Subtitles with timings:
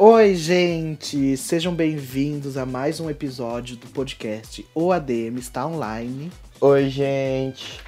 [0.00, 1.36] Oi, gente!
[1.36, 6.30] Sejam bem-vindos a mais um episódio do podcast O ADM está online.
[6.60, 7.80] Oi, gente!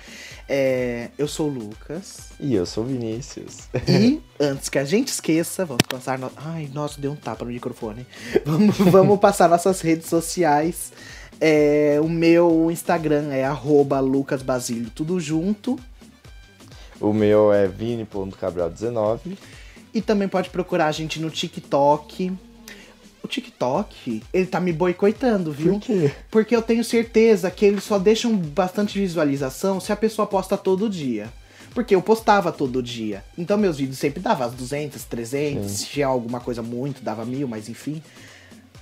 [0.48, 2.30] É, eu sou o Lucas.
[2.40, 3.68] E eu sou o Vinícius.
[3.86, 6.18] E antes que a gente esqueça, vamos passar.
[6.18, 6.32] No...
[6.34, 8.04] Ai, nossa, deu um tapa no microfone.
[8.44, 10.92] Vamos, vamos passar nossas redes sociais.
[11.40, 13.48] É, o meu Instagram é
[14.00, 15.78] lucasbasilio, tudo junto.
[17.00, 19.38] O meu é vini.cabral19.
[19.92, 22.32] E também pode procurar a gente no TikTok.
[23.22, 25.74] O TikTok, ele tá me boicotando, viu?
[25.74, 26.12] Por quê?
[26.30, 30.88] Porque eu tenho certeza que eles só deixam bastante visualização se a pessoa posta todo
[30.88, 31.28] dia.
[31.74, 33.22] Porque eu postava todo dia.
[33.36, 35.70] Então meus vídeos sempre davam as 200, 300.
[35.70, 35.76] Sim.
[35.76, 38.02] Se tinha alguma coisa muito, dava mil, mas enfim.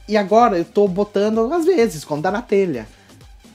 [0.07, 2.87] E agora eu tô botando às vezes, quando dá na telha.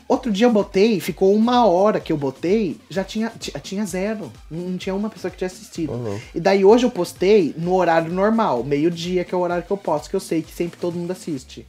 [0.07, 4.31] Outro dia eu botei, ficou uma hora que eu botei, já tinha, tinha zero.
[4.49, 5.93] Não tinha uma pessoa que tinha assistido.
[5.93, 6.19] Uhum.
[6.35, 9.77] E daí hoje eu postei no horário normal, meio-dia, que é o horário que eu
[9.77, 11.65] posto, que eu sei que sempre todo mundo assiste.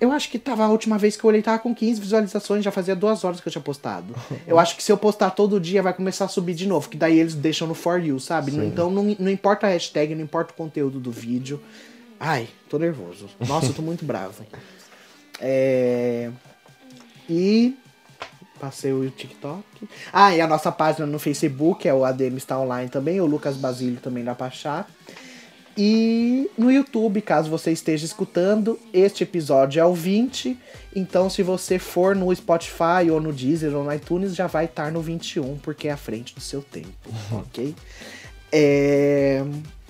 [0.00, 2.72] Eu acho que tava a última vez que eu olhei, tava com 15 visualizações, já
[2.72, 4.14] fazia duas horas que eu tinha postado.
[4.48, 6.96] eu acho que se eu postar todo dia, vai começar a subir de novo, que
[6.96, 8.50] daí eles deixam no For You, sabe?
[8.50, 8.66] Sim.
[8.66, 11.60] Então não, não importa a hashtag, não importa o conteúdo do vídeo.
[12.18, 13.28] Ai, tô nervoso.
[13.46, 14.44] Nossa, eu tô muito bravo.
[15.44, 16.30] É.
[17.28, 17.76] E
[18.60, 19.64] passei o TikTok.
[20.12, 23.56] Ah, e a nossa página no Facebook é o ADM está online também, o Lucas
[23.56, 24.88] Basílio também dá pra achar.
[25.76, 30.56] E no YouTube, caso você esteja escutando, este episódio é o 20.
[30.94, 34.92] Então, se você for no Spotify ou no Deezer ou no iTunes, já vai estar
[34.92, 37.38] no 21, porque é à frente do seu tempo, uhum.
[37.38, 37.74] ok?
[38.52, 39.42] É...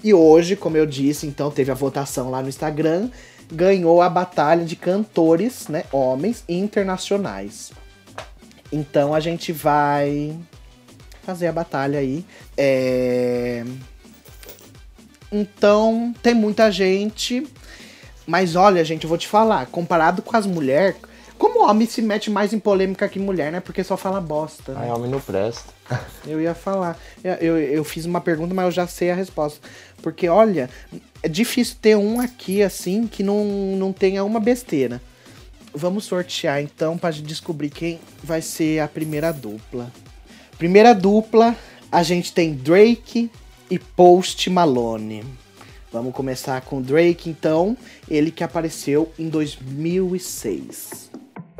[0.04, 3.10] E hoje, como eu disse, então teve a votação lá no Instagram
[3.52, 7.72] ganhou a batalha de cantores, né, homens internacionais.
[8.72, 10.36] Então a gente vai
[11.22, 12.24] fazer a batalha aí.
[12.56, 13.64] É...
[15.30, 17.46] Então tem muita gente,
[18.26, 20.96] mas olha, gente, eu vou te falar, comparado com as mulheres,
[21.38, 23.60] como homem se mete mais em polêmica que mulher, né?
[23.60, 24.72] Porque só fala bosta.
[24.72, 24.80] Né?
[24.84, 25.72] Ai, homem não presta.
[26.26, 26.98] Eu ia falar.
[27.22, 29.60] Eu, eu, eu, fiz uma pergunta, mas eu já sei a resposta.
[30.02, 30.68] Porque, olha,
[31.22, 33.44] é difícil ter um aqui, assim, que não,
[33.76, 35.00] não tenha uma besteira.
[35.74, 39.90] Vamos sortear, então, para descobrir quem vai ser a primeira dupla.
[40.58, 41.56] Primeira dupla,
[41.90, 43.30] a gente tem Drake
[43.70, 45.24] e Post Malone.
[45.92, 47.76] Vamos começar com Drake, então.
[48.08, 51.10] Ele que apareceu em 2006.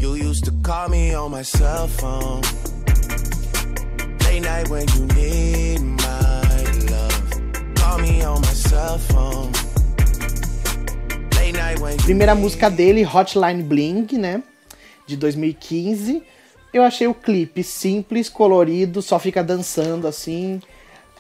[0.01, 2.41] You used to call me on my cell phone.
[4.33, 7.75] Late night when you need my love.
[7.75, 9.53] Call me on my cell phone.
[11.37, 14.43] Late night when you Primeira música dele, Hotline Bling, né?
[15.07, 16.23] De 2015.
[16.73, 20.63] Eu achei o clipe simples, colorido, só fica dançando assim.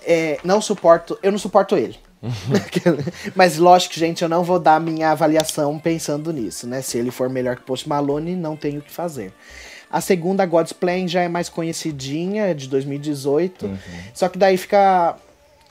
[0.06, 1.98] É, não suporto, eu não suporto ele.
[3.36, 6.80] Mas lógico, gente, eu não vou dar minha avaliação pensando nisso, né?
[6.80, 9.34] Se ele for melhor que Post Malone, não tenho o que fazer.
[9.92, 13.66] A segunda, God's Plan, já é mais conhecidinha, é de 2018.
[13.66, 13.78] Uhum.
[14.14, 15.16] Só que daí fica.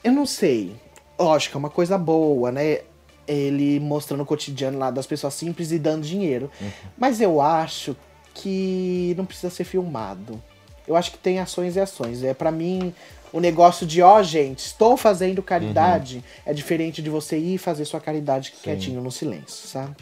[0.03, 0.75] Eu não sei.
[1.17, 2.81] Lógico, é uma coisa boa, né?
[3.27, 6.51] Ele mostrando o cotidiano lá das pessoas simples e dando dinheiro.
[6.61, 6.69] Uhum.
[6.95, 7.97] Mas eu acho
[8.35, 10.39] que não precisa ser filmado.
[10.87, 12.23] Eu acho que tem ações e ações.
[12.23, 12.93] É para mim,
[13.33, 16.23] o negócio de, ó, oh, gente, estou fazendo caridade, uhum.
[16.45, 18.61] é diferente de você ir fazer sua caridade Sim.
[18.61, 19.95] quietinho no silêncio, sabe?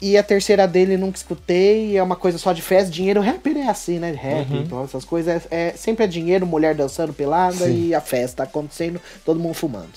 [0.00, 3.68] E a terceira dele nunca escutei, é uma coisa só de festa, dinheiro, rapper é
[3.68, 4.10] assim, né?
[4.10, 4.62] Rap, uhum.
[4.62, 7.88] então essas coisas, é, é, sempre é dinheiro, mulher dançando pelada Sim.
[7.88, 9.88] e a festa acontecendo, todo mundo fumando.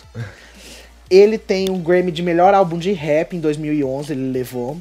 [1.11, 4.77] ele tem um Grammy de melhor álbum de rap em 2011, ele levou.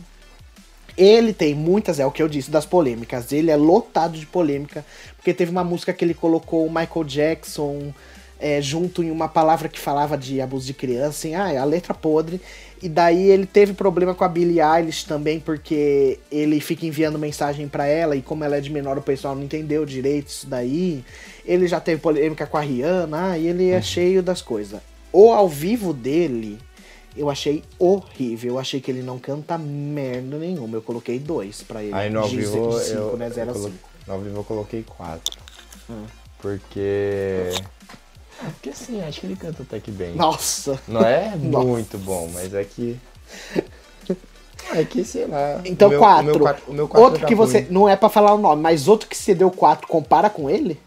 [0.97, 3.33] Ele tem muitas, é o que eu disse, das polêmicas.
[3.33, 4.85] Ele é lotado de polêmica,
[5.17, 7.93] porque teve uma música que ele colocou o Michael Jackson
[8.39, 11.65] é, junto em uma palavra que falava de abuso de criança, assim, ah, é a
[11.65, 12.41] letra podre.
[12.81, 17.67] E daí ele teve problema com a Billie Eilish também, porque ele fica enviando mensagem
[17.67, 21.05] para ela, e como ela é de menor, o pessoal não entendeu direito isso daí.
[21.45, 23.83] Ele já teve polêmica com a Rihanna, ah, e ele é uhum.
[23.83, 24.81] cheio das coisas.
[25.13, 26.59] O ao vivo dele
[27.19, 28.53] eu achei horrível.
[28.55, 30.77] Eu achei que ele não canta merda nenhuma.
[30.77, 31.93] Eu coloquei dois pra ele.
[31.93, 33.29] Aí no ao vivo, cinco, eu, né?
[33.29, 33.75] Zero eu colo...
[34.07, 35.37] No ao vivo eu coloquei quatro.
[35.91, 36.05] Hum.
[36.41, 37.51] Porque...
[38.41, 40.15] Ah, porque assim, acho que ele canta até que bem.
[40.15, 40.81] Nossa!
[40.87, 41.67] Não é Nossa.
[41.67, 42.99] muito bom, mas é que...
[44.71, 45.63] É que, sei lá.
[45.65, 46.21] Então, o meu, quatro.
[46.21, 47.47] O meu quatro, o meu quatro outro que ruim.
[47.47, 47.67] você.
[47.71, 50.79] Não é para falar o nome, mas outro que você deu quatro, compara com ele?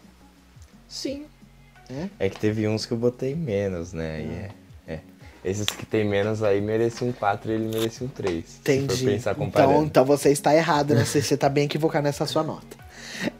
[0.86, 1.24] Sim.
[1.90, 4.20] É, é que teve uns que eu botei menos, né?
[4.20, 4.50] E é.
[5.44, 8.44] Esses que tem menos aí mereciam um 4 e ele merecia um 3.
[8.60, 8.94] Entendi.
[8.94, 9.72] Se for pensar comparando.
[9.72, 11.04] Então, então você está errado, né?
[11.04, 12.76] Você, está bem equivocado nessa sua nota.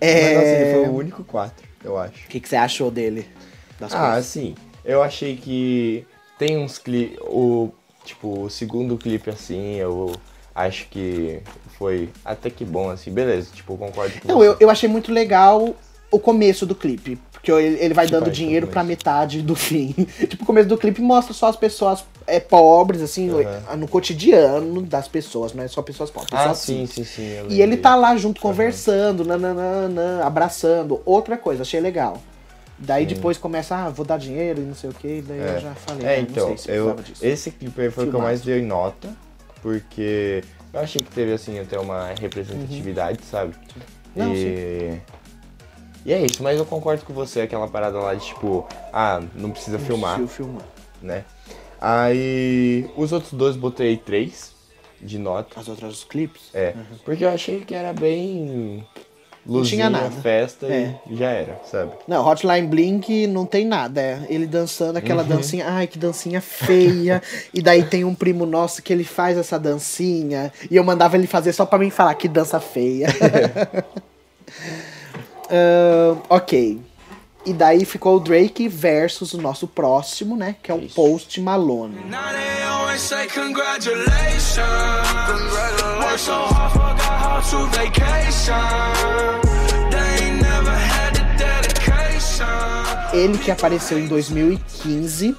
[0.00, 0.34] É...
[0.34, 2.24] Mas assim, ele foi o único 4, eu acho.
[2.24, 3.28] O que, que você achou dele?
[3.86, 4.18] Ah, coisas?
[4.18, 6.04] assim, eu achei que
[6.38, 7.18] tem uns clipes.
[7.22, 7.70] O...
[8.04, 10.12] Tipo, o segundo clipe, assim, eu
[10.52, 11.40] acho que
[11.78, 14.48] foi até que bom, assim, beleza, tipo, concordo com Não, você.
[14.48, 15.74] eu, eu achei muito legal
[16.10, 17.18] o começo do clipe.
[17.32, 19.92] Porque ele, vai dando dinheiro pra metade do fim.
[20.28, 23.76] tipo, o começo do clipe mostra só as pessoas é, pobres, assim, Aham.
[23.78, 26.32] no cotidiano das pessoas, não é só pessoas pobres.
[26.32, 27.46] Ah, só sim, sim, sim.
[27.48, 31.00] E ele tá lá junto conversando, nananana, abraçando.
[31.04, 32.22] Outra coisa, achei legal.
[32.84, 35.74] Daí depois começa, ah, vou dar dinheiro e não sei o que, daí eu já
[35.74, 38.40] falei, É, ah, então, não se eu, esse clipe aí foi o que eu mais
[38.42, 39.08] dei nota,
[39.62, 40.42] porque
[40.72, 43.54] eu achei que teve, assim, até uma representatividade, sabe?
[43.54, 43.82] Uhum.
[44.16, 45.00] Não, e...
[46.04, 49.50] e é isso, mas eu concordo com você, aquela parada lá de tipo, ah, não
[49.52, 50.64] precisa filmar, Preciso filmar.
[51.00, 51.24] né?
[51.80, 54.52] Aí, os outros dois botei três
[55.00, 56.42] de nota, As outras os clipes?
[56.54, 56.74] é,
[57.04, 58.86] porque eu achei que era bem
[59.46, 60.10] luzinha, tinha nada.
[60.10, 60.94] festa É.
[61.08, 61.92] e já era, sabe?
[62.06, 64.00] Não, Hotline Blink não tem nada.
[64.00, 65.66] É ele dançando aquela dancinha.
[65.68, 67.22] Ai, que dancinha feia.
[67.52, 70.52] e daí tem um primo nosso que ele faz essa dancinha.
[70.70, 73.08] E eu mandava ele fazer só pra mim falar que dança feia.
[75.50, 76.80] Ahn, ok.
[77.44, 80.54] E daí ficou o Drake versus o nosso próximo, né?
[80.62, 80.94] Que é o Isso.
[80.94, 81.96] Post Malone.
[93.12, 95.36] Ele que apareceu em 2015.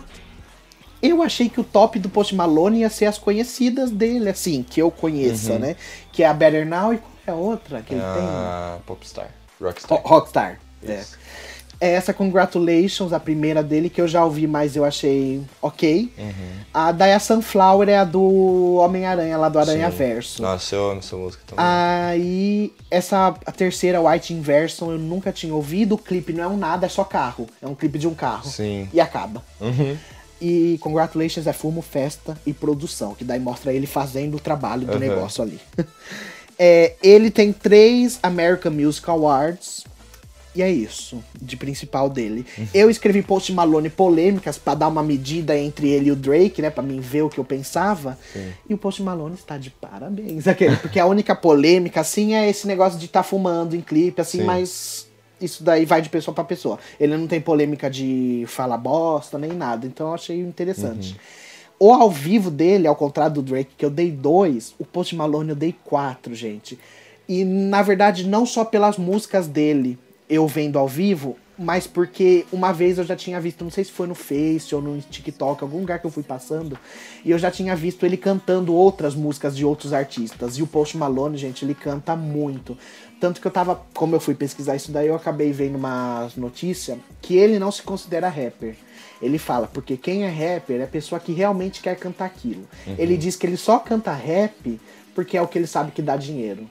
[1.01, 4.81] Eu achei que o top do Post Malone ia ser as conhecidas dele, assim, que
[4.81, 5.75] eu conheça, né?
[6.11, 9.67] Que é a Better Now e qual é a outra que ele Ah, Popstar, tem?
[9.67, 9.97] Rockstar.
[10.01, 10.59] Ro- Rockstar.
[10.87, 10.99] É.
[10.99, 11.17] Isso.
[11.17, 11.52] É
[11.91, 16.11] essa Congratulations, a primeira dele, que eu já ouvi, mas eu achei ok.
[16.17, 16.31] Uhum.
[16.73, 19.97] A da Sunflower é a do Homem-Aranha, lá do Aranha Sim.
[19.97, 20.41] Verso.
[20.41, 21.65] Nossa, eu amo essa música também.
[21.65, 25.95] Aí, essa a terceira, White Inversion, eu nunca tinha ouvido.
[25.95, 27.47] O clipe não é um nada, é só carro.
[27.61, 28.49] É um clipe de um carro.
[28.49, 28.87] Sim.
[28.93, 29.43] E acaba.
[29.59, 29.97] Uhum.
[30.41, 34.93] E Congratulations é fumo, festa e produção, que daí mostra ele fazendo o trabalho do
[34.93, 34.99] Uhum.
[34.99, 35.59] negócio ali.
[36.59, 39.83] É, ele tem três American Music Awards.
[40.55, 42.45] E é isso, de principal dele.
[42.57, 42.67] Uhum.
[42.73, 46.69] Eu escrevi Post Malone polêmicas pra dar uma medida entre ele e o Drake, né?
[46.69, 48.17] Pra mim ver o que eu pensava.
[48.69, 50.47] E o Post Malone está de parabéns.
[50.47, 54.39] Aquele, porque a única polêmica, assim, é esse negócio de estar fumando em clipe, assim,
[54.39, 54.45] Sim.
[54.45, 55.07] mas
[55.41, 56.77] isso daí vai de pessoa pra pessoa.
[56.99, 61.19] Ele não tem polêmica de falar bosta nem nada, então eu achei interessante.
[61.79, 65.49] O ao vivo dele, ao contrário do Drake, que eu dei dois, o Post Malone
[65.49, 66.79] eu dei quatro, gente.
[67.27, 69.97] E na verdade, não só pelas músicas dele
[70.33, 73.91] eu vendo ao vivo, mas porque uma vez eu já tinha visto, não sei se
[73.91, 76.77] foi no Face ou no TikTok, algum lugar que eu fui passando,
[77.23, 80.57] e eu já tinha visto ele cantando outras músicas de outros artistas.
[80.57, 82.77] E o Post Malone, gente, ele canta muito.
[83.19, 86.97] Tanto que eu tava, como eu fui pesquisar isso daí, eu acabei vendo uma notícia
[87.21, 88.75] que ele não se considera rapper.
[89.21, 92.67] Ele fala, porque quem é rapper é a pessoa que realmente quer cantar aquilo.
[92.97, 94.79] Ele diz que ele só canta rap
[95.15, 96.67] porque é o que ele sabe que dá dinheiro.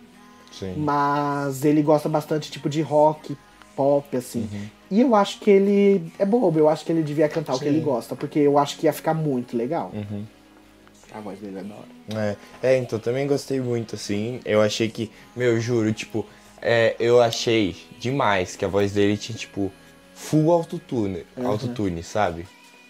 [0.53, 0.75] Sim.
[0.77, 3.37] Mas ele gosta bastante, tipo, de rock,
[3.77, 4.49] pop, assim.
[4.91, 7.65] E eu acho que ele é bobo, eu acho que ele devia cantar o que
[7.65, 7.71] Sim.
[7.71, 9.93] ele gosta, porque eu acho que ia ficar muito legal.
[11.15, 12.37] A voz dele é da hora.
[12.63, 14.41] É, é, então também gostei muito, assim.
[14.45, 16.27] Eu achei que, meu, juro, tipo,
[16.61, 19.71] é, eu achei demais que a voz dele tinha, tipo,
[20.15, 22.47] full autotune, autotune, sabe?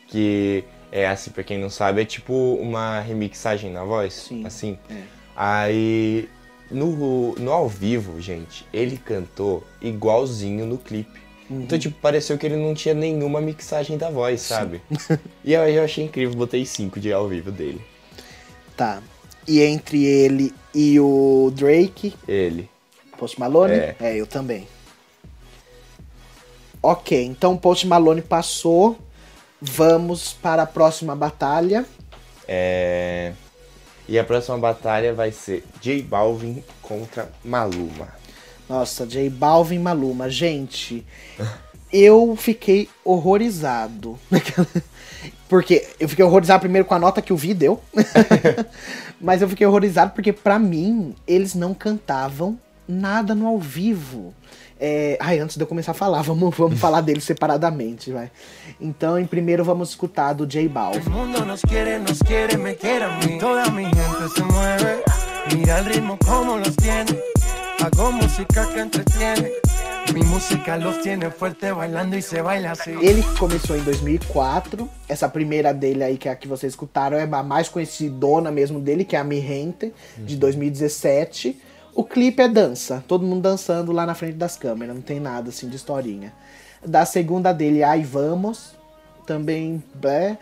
[0.09, 4.79] Que é assim, pra quem não sabe, é tipo uma remixagem na voz, Sim, assim.
[4.91, 5.03] é.
[5.35, 6.29] Aí,
[6.73, 11.21] no, no ao vivo, gente, ele cantou igualzinho no clipe.
[11.49, 11.63] Uhum.
[11.63, 14.81] Então, tipo, pareceu que ele não tinha nenhuma mixagem da voz, sabe?
[15.45, 17.81] e aí eu achei incrível, botei 5 de ao vivo dele.
[18.77, 19.03] Tá.
[19.47, 22.69] E entre ele e o Drake, Ele.
[23.19, 23.75] Post Malone?
[23.75, 24.17] É.
[24.17, 24.67] eu também.
[26.83, 28.99] Ok, então Post Malone passou.
[29.61, 31.87] Vamos para a próxima batalha.
[32.49, 33.33] É...
[34.09, 38.09] E a próxima batalha vai ser J Balvin contra Maluma.
[38.69, 40.29] Nossa, J Balvin Maluma.
[40.29, 41.07] Gente,
[41.93, 44.19] eu fiquei horrorizado.
[45.49, 47.81] Porque eu fiquei horrorizado primeiro com a nota que o Vi deu.
[49.21, 54.35] Mas eu fiquei horrorizado porque, pra mim, eles não cantavam nada no ao vivo.
[54.85, 55.17] É...
[55.21, 58.33] Ai, antes de eu começar a falar, vamos, vamos falar deles separadamente, vai.
[58.81, 61.09] Então, em primeiro, vamos escutar do J Balvin.
[64.45, 65.03] Mueve.
[65.55, 67.17] Mira el ritmo como los tiene.
[67.81, 69.51] Hago música que entretiene.
[70.15, 72.91] Mi música los tiene fuerte bailando y se baila así.
[72.91, 74.89] Ele começou em 2004.
[75.09, 78.79] Essa primeira dele aí, que é a que vocês escutaram, é a mais conhecidona mesmo
[78.79, 81.61] dele, que é a Mi Gente, de 2017.
[81.95, 85.51] O clipe é dança, todo mundo dançando lá na frente das câmeras, não tem nada
[85.51, 86.33] assim de historinha.
[86.85, 88.75] Da segunda dele, Ai Vamos,
[89.27, 90.37] também é.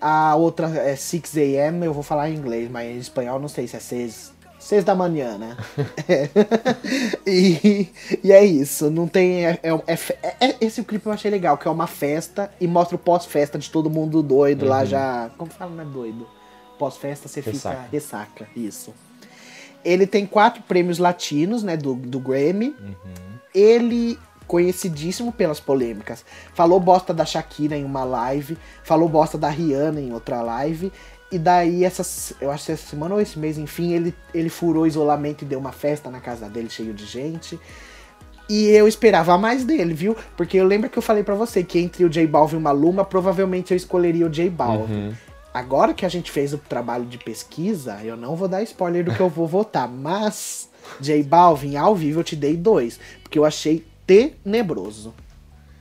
[0.00, 3.66] A outra é 6 a.m., eu vou falar em inglês, mas em espanhol não sei
[3.66, 5.56] se é 6, 6 da manhã, né?
[6.08, 6.28] É.
[7.30, 7.88] e,
[8.22, 9.46] e é isso, não tem.
[9.46, 12.96] É, é, é, é, esse clipe eu achei legal, que é uma festa e mostra
[12.96, 14.68] o pós-festa de todo mundo doido uhum.
[14.68, 15.30] lá já.
[15.38, 16.26] Como fala, não é doido?
[16.78, 17.76] Pós-festa você ressaca.
[17.76, 18.92] fica ressaca, isso.
[19.84, 22.74] Ele tem quatro prêmios latinos, né, do, do Grammy.
[22.80, 22.94] Uhum.
[23.54, 26.24] Ele conhecidíssimo pelas polêmicas.
[26.54, 30.92] Falou bosta da Shakira em uma live, falou bosta da Rihanna em outra live.
[31.30, 34.86] E daí, essas, eu acho que essa semana ou esse mês, enfim, ele, ele furou
[34.86, 37.58] isolamento e deu uma festa na casa dele cheio de gente.
[38.48, 40.16] E eu esperava mais dele, viu?
[40.36, 42.62] Porque eu lembro que eu falei para você que entre o J Balvin e o
[42.62, 44.92] Maluma, provavelmente eu escolheria o J Balvin.
[44.94, 45.14] Uhum.
[45.56, 49.14] Agora que a gente fez o trabalho de pesquisa, eu não vou dar spoiler do
[49.14, 50.68] que eu vou votar, mas
[51.00, 55.14] J Balvin ao vivo eu te dei dois, porque eu achei tenebroso.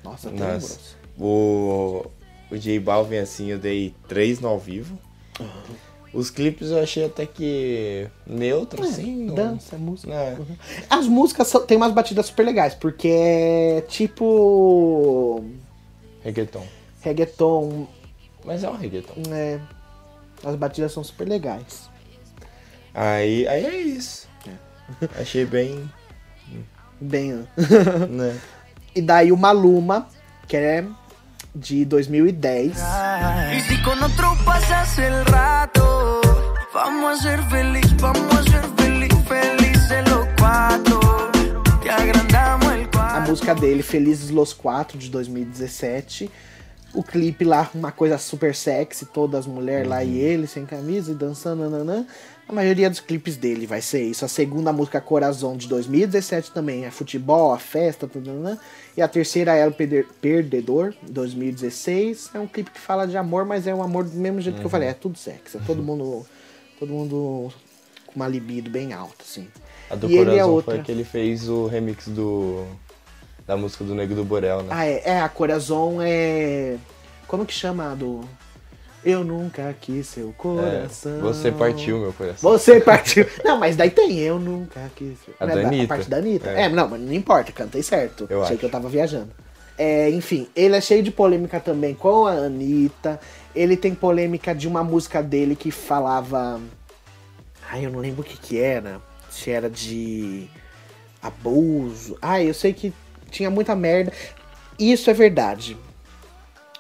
[0.02, 0.80] Nossa, tenebroso.
[0.80, 0.96] Nossa.
[1.20, 2.06] O,
[2.50, 4.98] o J Balvin, assim, eu dei três no ao vivo.
[5.42, 5.76] Uhum.
[6.14, 9.28] Os clipes eu achei até que neutro, é, assim.
[9.28, 10.14] Dança, música.
[10.14, 10.38] É.
[10.40, 10.56] Uhum.
[10.90, 15.44] As músicas são, tem umas batidas super legais, porque é tipo.
[16.24, 16.66] Reggaeton.
[17.02, 17.88] Reggaeton.
[18.46, 19.22] Mas é um reggaeton.
[19.32, 19.60] É.
[20.44, 21.90] As batidas são super legais.
[22.94, 24.28] Aí, aí é isso.
[24.48, 25.10] É.
[25.22, 25.90] Achei bem
[27.00, 27.48] bem.
[28.10, 28.38] né?
[28.96, 30.08] E daí o Maluma,
[30.48, 30.86] que é
[31.54, 32.78] de 2010.
[32.78, 35.82] E se com outro passas el rato,
[36.74, 41.00] vamos a ser feliz, vamos a ser feliz, felices los quatro.
[41.82, 43.18] Te agrandamos el quatro.
[43.18, 46.30] A música dele, Felizes los Quatro, de 2017
[46.96, 49.90] o clipe lá, uma coisa super sexy, todas as mulheres uhum.
[49.90, 50.16] lá e uhum.
[50.16, 52.06] ele sem camisa e dançando, nananã.
[52.48, 54.24] A maioria dos clipes dele vai ser isso.
[54.24, 58.58] A segunda música Corazon de 2017 também é futebol, a festa, tudo, nananã.
[58.96, 59.74] E a terceira é El
[60.22, 62.32] Perdedor, 2016.
[62.34, 64.62] É um clipe que fala de amor, mas é um amor do mesmo jeito uhum.
[64.62, 64.98] que eu falei, é uhum.
[65.02, 66.26] tudo sexy, é todo mundo
[66.80, 67.54] todo mundo
[68.06, 69.48] com uma libido bem alta, assim.
[69.90, 70.76] A do e Corazon é outra...
[70.76, 72.66] foi que ele fez o remix do
[73.48, 74.70] da música do Nego do Borel, né?
[74.72, 76.78] Ah, é, é a Corazon é.
[77.28, 78.22] Como que chama do.
[79.04, 81.18] Eu nunca quis seu coração.
[81.18, 82.50] É, você partiu meu coração.
[82.50, 83.28] Você partiu.
[83.46, 85.20] não, mas daí tem Eu nunca quis.
[85.40, 85.84] A, da Anitta.
[85.84, 86.50] a parte da Anitta.
[86.50, 86.64] É.
[86.64, 88.26] é, não, mas não importa, cantei certo.
[88.30, 88.60] Eu Achei acho.
[88.60, 89.30] que eu tava viajando.
[89.78, 93.20] É, enfim, ele é cheio de polêmica também com a Anitta.
[93.54, 96.60] Ele tem polêmica de uma música dele que falava.
[97.70, 99.00] Ai, eu não lembro o que que era.
[99.30, 100.48] Se era de
[101.22, 102.18] abuso.
[102.22, 102.92] Ah, eu sei que
[103.30, 104.12] tinha muita merda.
[104.78, 105.78] Isso é verdade.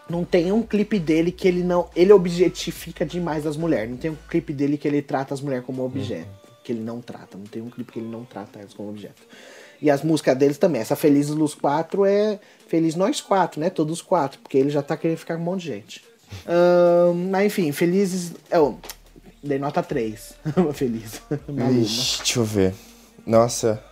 [0.09, 1.89] Não tem um clipe dele que ele não.
[1.95, 3.89] Ele objetifica demais as mulheres.
[3.89, 6.27] Não tem um clipe dele que ele trata as mulheres como objeto.
[6.27, 6.55] Uhum.
[6.63, 7.37] Que ele não trata.
[7.37, 9.21] Não tem um clipe que ele não trata elas como objeto.
[9.81, 10.81] E as músicas deles também.
[10.81, 13.69] Essa Feliz Luz 4 é Feliz Nós Quatro, né?
[13.69, 14.39] Todos quatro.
[14.39, 16.05] Porque ele já tá querendo ficar com um monte de gente.
[17.31, 18.33] Mas enfim, Felizes.
[18.51, 18.77] Eu
[19.43, 20.35] dei nota 3.
[20.73, 21.21] Feliz.
[21.81, 22.73] Ixi, deixa eu ver.
[23.25, 23.83] Nossa.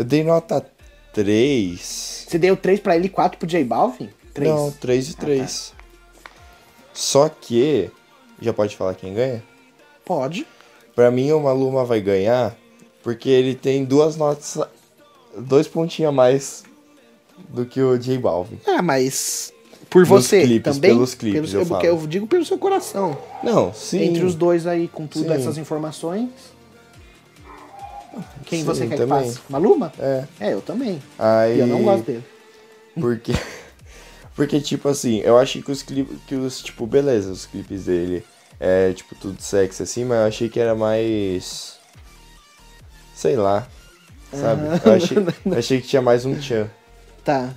[0.00, 0.64] Eu dei nota
[1.12, 2.24] 3.
[2.26, 4.08] Você deu 3 pra ele e 4 pro J Balvin?
[4.32, 4.50] 3.
[4.50, 5.74] Não, 3 e 3.
[5.74, 6.28] Ah, tá.
[6.94, 7.90] Só que.
[8.40, 9.42] Já pode falar quem ganha?
[10.02, 10.46] Pode.
[10.96, 12.56] Pra mim, o Maluma vai ganhar
[13.02, 14.56] porque ele tem duas notas.
[15.36, 16.64] Dois pontinhos a mais
[17.50, 18.58] do que o J Balvin.
[18.66, 19.52] Ah, mas.
[19.90, 20.92] Por você clipes, também?
[20.92, 23.18] Pelos clipes, pelos, eu, eu, eu, digo pelo seu coração.
[23.42, 24.02] Não, sim.
[24.02, 26.30] Entre os dois aí, com tudo essas informações.
[28.44, 29.22] Quem Sim, você quer também.
[29.22, 29.40] que faça?
[29.48, 29.92] Maluma?
[29.98, 30.24] É.
[30.40, 31.00] É, eu também.
[31.18, 31.56] Aí...
[31.56, 32.24] E eu não gosto dele.
[32.98, 33.32] Porque...
[34.34, 38.24] Porque, tipo assim, eu acho que os clipes, que os, tipo, beleza, os clipes dele
[38.58, 41.74] é, tipo, tudo sexy assim, mas eu achei que era mais...
[43.14, 43.66] Sei lá,
[44.32, 44.62] sabe?
[44.66, 46.70] Ah, eu, achei, eu achei que tinha mais um tchan.
[47.22, 47.50] Tá.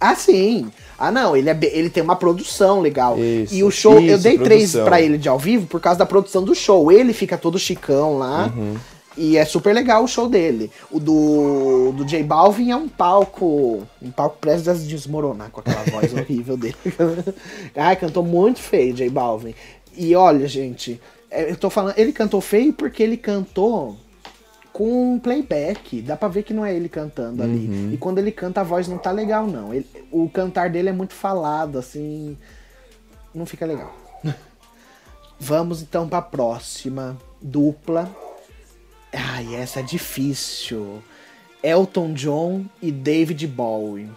[0.00, 0.70] Ah, sim.
[0.96, 3.18] Ah, não, ele, é, ele tem uma produção legal.
[3.18, 4.44] Isso, e o show, isso, eu dei produção.
[4.44, 6.92] três pra ele de ao vivo por causa da produção do show.
[6.92, 8.52] Ele fica todo chicão lá.
[8.56, 8.76] Uhum.
[9.18, 10.70] E é super legal o show dele.
[10.92, 13.82] O do, do J Balvin é um palco.
[14.00, 16.76] Um palco prestes a desmoronar com aquela voz horrível dele.
[17.74, 19.56] Ai, cantou muito feio, J Balvin.
[19.96, 21.98] E olha, gente, é, eu tô falando.
[21.98, 23.96] Ele cantou feio porque ele cantou
[24.72, 26.00] com playback.
[26.00, 27.66] Dá pra ver que não é ele cantando ali.
[27.66, 27.90] Uhum.
[27.94, 29.74] E quando ele canta, a voz não tá legal, não.
[29.74, 32.38] Ele, o cantar dele é muito falado, assim.
[33.34, 33.92] Não fica legal.
[35.40, 38.08] Vamos então pra próxima dupla
[39.18, 41.02] Ai, essa é difícil.
[41.60, 44.08] Elton John e David Bowie.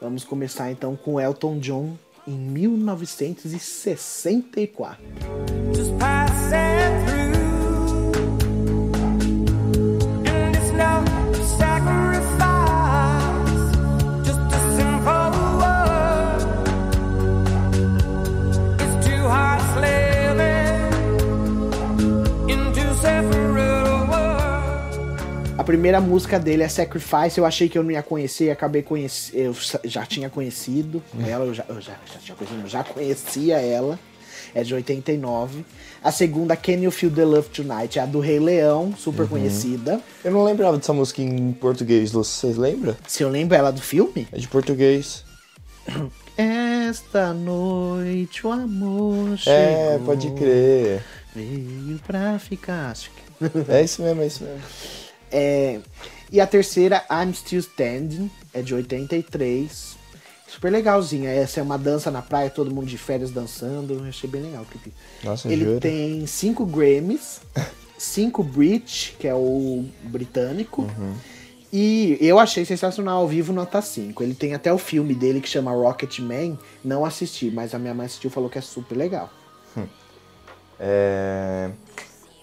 [0.00, 4.98] Vamos começar então com Elton John em 1964.
[25.66, 27.36] Primeira música dele é Sacrifice.
[27.36, 29.36] Eu achei que eu não ia conhecer, acabei conhecendo.
[29.36, 29.54] Eu
[29.84, 33.98] já tinha conhecido ela, eu já, eu já, já tinha conhecido, eu já conhecia ela.
[34.54, 35.64] É de 89.
[36.02, 37.98] A segunda, Can You Feel the Love Tonight?
[37.98, 40.00] É a do Rei Leão, super conhecida.
[40.24, 42.40] Eu não lembrava dessa música em português, Lúcio.
[42.40, 42.96] Vocês lembram?
[43.06, 44.26] Se eu lembro ela do filme?
[44.32, 45.24] É de português.
[46.38, 49.58] Esta noite o amor chegou.
[49.58, 51.02] É, pode crer.
[51.34, 52.94] Veio pra ficar.
[53.68, 54.62] É isso mesmo, é isso mesmo.
[55.38, 55.80] É,
[56.32, 59.94] e a terceira, I'm Still Standing, é de 83.
[60.48, 61.28] Super legalzinha.
[61.28, 63.92] Essa é uma dança na praia, todo mundo de férias dançando.
[63.92, 64.94] Eu achei bem legal o clipe.
[65.22, 65.80] Nossa, Ele juro.
[65.80, 67.42] tem cinco Grammys,
[67.98, 70.82] cinco Brit, que é o britânico.
[70.82, 71.14] Uhum.
[71.70, 74.22] E eu achei sensacional ao vivo, nota 5.
[74.22, 76.56] Ele tem até o filme dele que chama Rocket Man.
[76.82, 79.30] Não assisti, mas a minha mãe assistiu e falou que é super legal.
[80.78, 81.35] É...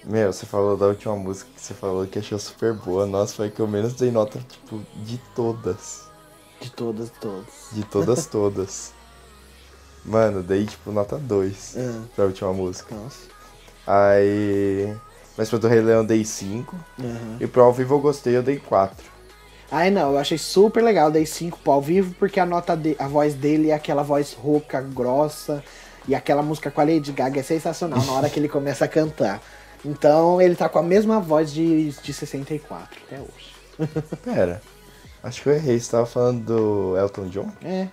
[0.06, 3.06] Meu, você falou da última música que você falou que achou super boa.
[3.06, 6.04] Nossa, foi que eu menos dei nota, tipo, de todas.
[6.60, 7.46] De todas, todas.
[7.72, 8.94] De todas, todas.
[10.06, 12.02] Mano, dei, tipo, nota 2 Ah.
[12.16, 12.94] pra última música.
[12.94, 13.20] Nossa.
[13.88, 14.94] Aí...
[15.38, 16.76] Mas pra do Rei Leão eu dei 5.
[17.00, 17.38] Aham.
[17.40, 19.14] E pro ao vivo eu gostei, eu dei 4.
[19.72, 22.96] Ai não, eu achei super legal, dei 5 pro ao vivo, porque a nota de,
[23.00, 25.64] a voz dele é aquela voz rouca, grossa,
[26.08, 28.88] e aquela música com a Lady Gaga é sensacional na hora que ele começa a
[28.88, 29.42] cantar.
[29.86, 33.54] Então ele tá com a mesma voz de, de 64 até hoje.
[34.24, 34.62] Pera.
[35.22, 35.80] Acho que eu errei.
[35.80, 37.52] Você tava falando do Elton John?
[37.64, 37.88] É.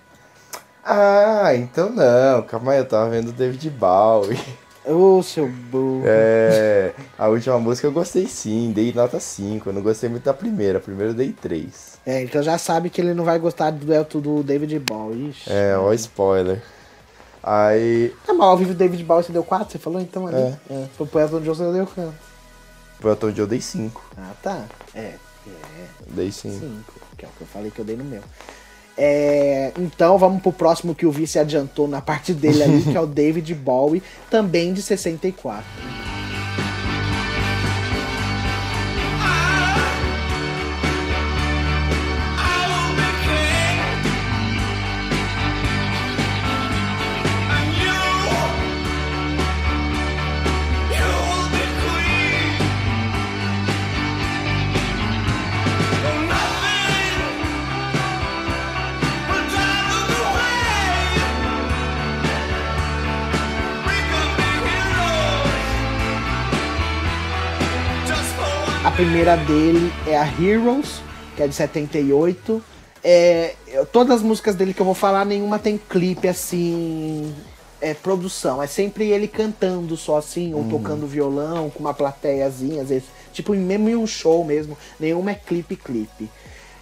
[0.83, 2.41] Ah, então não.
[2.43, 4.39] Calma aí, eu tava vendo o David Bowie.
[4.85, 6.03] Ô, seu burro.
[6.05, 9.69] É, a última música eu gostei sim, dei nota 5.
[9.69, 11.99] Eu não gostei muito da primeira, a primeira eu dei 3.
[12.05, 15.29] É, então já sabe que ele não vai gostar do dueto do David Bowie.
[15.29, 15.51] Ixi.
[15.51, 16.63] É, ó, spoiler.
[17.43, 20.37] Aí, Ah, mas ao vivo David Bowie você deu 4, você falou então ali?
[20.37, 20.57] É.
[20.69, 20.87] É.
[20.97, 22.13] Foi pro Elton John você deu quanto?
[22.99, 24.01] pro Elton John eu dei 5.
[24.17, 24.65] Ah, tá.
[24.93, 25.17] É, é.
[26.09, 26.53] Dei 5.
[26.59, 26.71] 5,
[27.17, 28.21] que é o que eu falei que eu dei no meu.
[28.95, 33.01] É, então vamos pro próximo que o vice adiantou na parte dele ali, que é
[33.01, 35.63] o David Bowie, também de 64.
[69.21, 70.99] Primeira dele é a Heroes,
[71.35, 72.63] que é de 78.
[73.03, 73.53] É,
[73.91, 77.31] todas as músicas dele que eu vou falar, nenhuma tem clipe assim.
[77.79, 78.63] É produção.
[78.63, 83.09] É sempre ele cantando só assim, ou tocando violão, com uma plateiazinha, às vezes.
[83.31, 84.75] Tipo, mesmo em um show mesmo.
[84.99, 86.27] Nenhuma é clipe-clipe.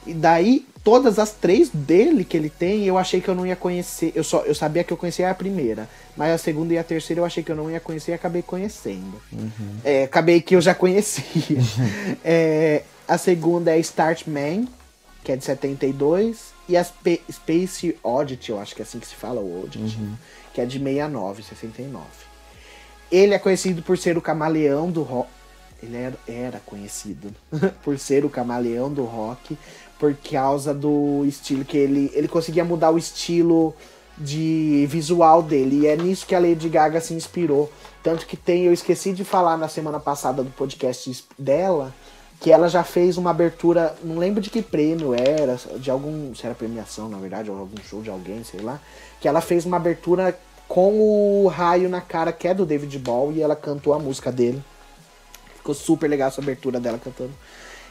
[0.07, 3.55] E daí, todas as três dele que ele tem, eu achei que eu não ia
[3.55, 4.11] conhecer.
[4.15, 5.87] Eu, só, eu sabia que eu conhecia a primeira.
[6.17, 8.41] Mas a segunda e a terceira eu achei que eu não ia conhecer e acabei
[8.41, 9.21] conhecendo.
[9.83, 11.59] É, acabei que eu já conhecia.
[12.25, 14.65] É, a segunda é Start Man,
[15.23, 16.53] que é de 72.
[16.67, 19.95] E a Spa- Space Oddity, eu acho que é assim que se fala, o Oddity,
[20.55, 22.03] que é de 69, 69.
[23.11, 25.29] Ele é conhecido por ser o camaleão do rock.
[25.81, 27.31] Ele era, era conhecido
[27.83, 29.57] por ser o camaleão do rock
[29.99, 32.09] por causa do estilo que ele.
[32.15, 33.75] Ele conseguia mudar o estilo
[34.17, 35.81] de visual dele.
[35.81, 37.71] E é nisso que a Lady Gaga se inspirou.
[38.01, 41.93] Tanto que tem, eu esqueci de falar na semana passada do podcast dela,
[42.39, 46.45] que ela já fez uma abertura, não lembro de que prêmio era, de algum, se
[46.45, 48.79] era premiação na verdade, ou algum show de alguém, sei lá,
[49.19, 53.39] que ela fez uma abertura com o raio na cara, que é do David Bowie,
[53.39, 54.63] e ela cantou a música dele.
[55.57, 57.33] Ficou super legal essa abertura dela cantando.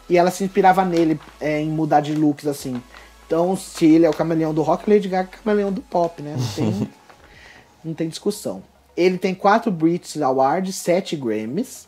[0.09, 2.83] E ela se inspirava nele é, em mudar de looks, assim.
[3.27, 6.23] Então, se ele é o camaleão do rock, Lady Gaga é o camaleão do pop,
[6.23, 6.37] né?
[6.38, 6.90] Não tem,
[7.85, 8.62] não tem discussão.
[8.97, 11.87] Ele tem quatro Brits Awards, sete Grammys.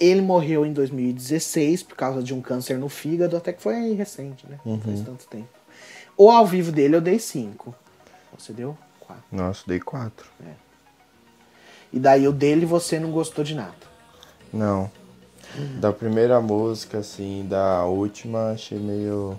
[0.00, 4.46] Ele morreu em 2016 por causa de um câncer no fígado, até que foi recente,
[4.48, 4.58] né?
[4.64, 5.48] Não faz tanto tempo.
[6.16, 7.74] O ao vivo dele eu dei cinco.
[8.38, 9.24] Você deu quatro.
[9.30, 10.26] Nossa, dei 4.
[11.92, 13.74] E daí o dele você não gostou de nada.
[14.52, 14.90] Não.
[15.80, 19.38] Da primeira música, assim, da última, achei meio.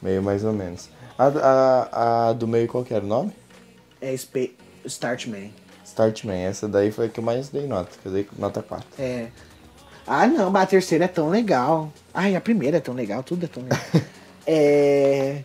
[0.00, 0.88] Meio mais ou menos.
[1.18, 3.32] A, a, a do meio, qual que era o nome?
[4.00, 4.52] É Spa-
[4.84, 5.50] Startman.
[5.84, 6.44] Startman.
[6.44, 8.86] Essa daí foi a que eu mais dei nota, que eu dei nota 4.
[8.98, 9.28] É.
[10.06, 11.92] Ah, não, mas a terceira é tão legal.
[12.14, 13.80] Ai, a primeira é tão legal, tudo é tão legal.
[14.46, 15.42] é.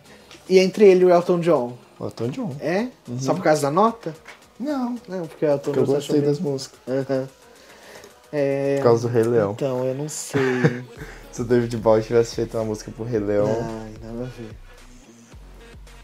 [0.48, 1.78] E entre ele e o Elton John?
[2.00, 2.56] O Elton John.
[2.60, 2.88] É?
[3.20, 4.14] Só por causa da nota?
[4.60, 6.80] Não, Não, porque o Elton porque eu John você gostei das músicas.
[6.88, 7.28] Aham.
[8.36, 9.52] É, Por causa do Rei Leão.
[9.52, 10.42] Então, eu não sei.
[11.32, 13.48] Se o David Bowie tivesse feito uma música pro Rei Leão.
[13.48, 14.50] Ai, nada a ver.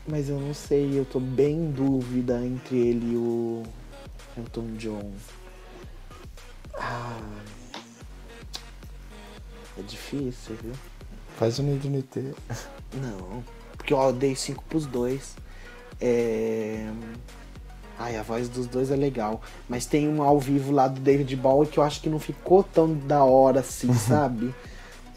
[0.07, 3.63] Mas eu não sei, eu tô bem em dúvida entre ele e o
[4.37, 5.11] Elton John.
[6.75, 7.19] Ah,
[9.77, 10.73] é difícil, viu?
[11.37, 12.33] Faz um NT.
[12.93, 13.43] Não,
[13.77, 15.35] porque eu dei 5 pros dois.
[16.01, 16.91] É...
[17.99, 19.41] Ai, a voz dos dois é legal.
[19.67, 22.63] Mas tem um ao vivo lá do David Bowie que eu acho que não ficou
[22.63, 24.55] tão da hora assim, sabe?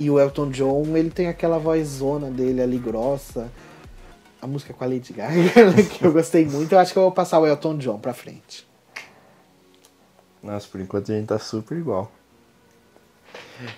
[0.01, 3.49] E o Elton John, ele tem aquela vozona dele ali grossa.
[4.40, 5.40] A música com a Lady Gaga,
[5.88, 6.73] que eu gostei muito.
[6.73, 8.66] Eu acho que eu vou passar o Elton John pra frente.
[10.42, 12.11] Nossa, por enquanto a gente tá super igual.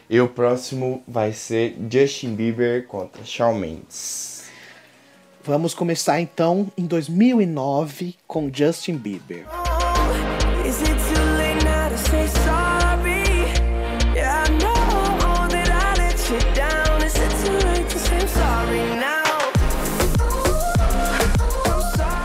[0.09, 4.34] E o próximo vai ser Justin Bieber contra Shawn Mendes.
[5.47, 9.45] Vamos começar então em 2009 com Justin Bieber.
[18.27, 18.85] Sorry.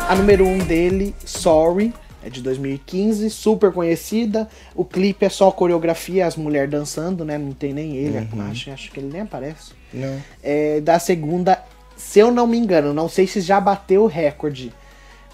[0.08, 4.48] A número 1 um dele, Sorry, é de 2015, super conhecida.
[4.74, 7.38] O clipe é só coreografia, as mulheres dançando, né?
[7.38, 8.18] Não tem nem ele,
[8.50, 9.74] acho, acho que ele nem aparece.
[9.94, 10.22] Não.
[10.42, 11.62] É, da segunda,
[12.10, 14.74] se eu não me engano, não sei se já bateu o recorde,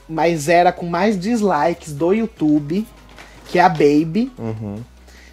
[0.10, 2.86] mas era com mais dislikes do YouTube,
[3.48, 4.30] que é a Baby,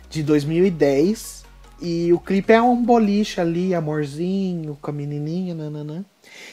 [0.09, 1.42] de 2010.
[1.81, 6.05] E o clipe é um boliche ali, amorzinho, com a menininha, nananã.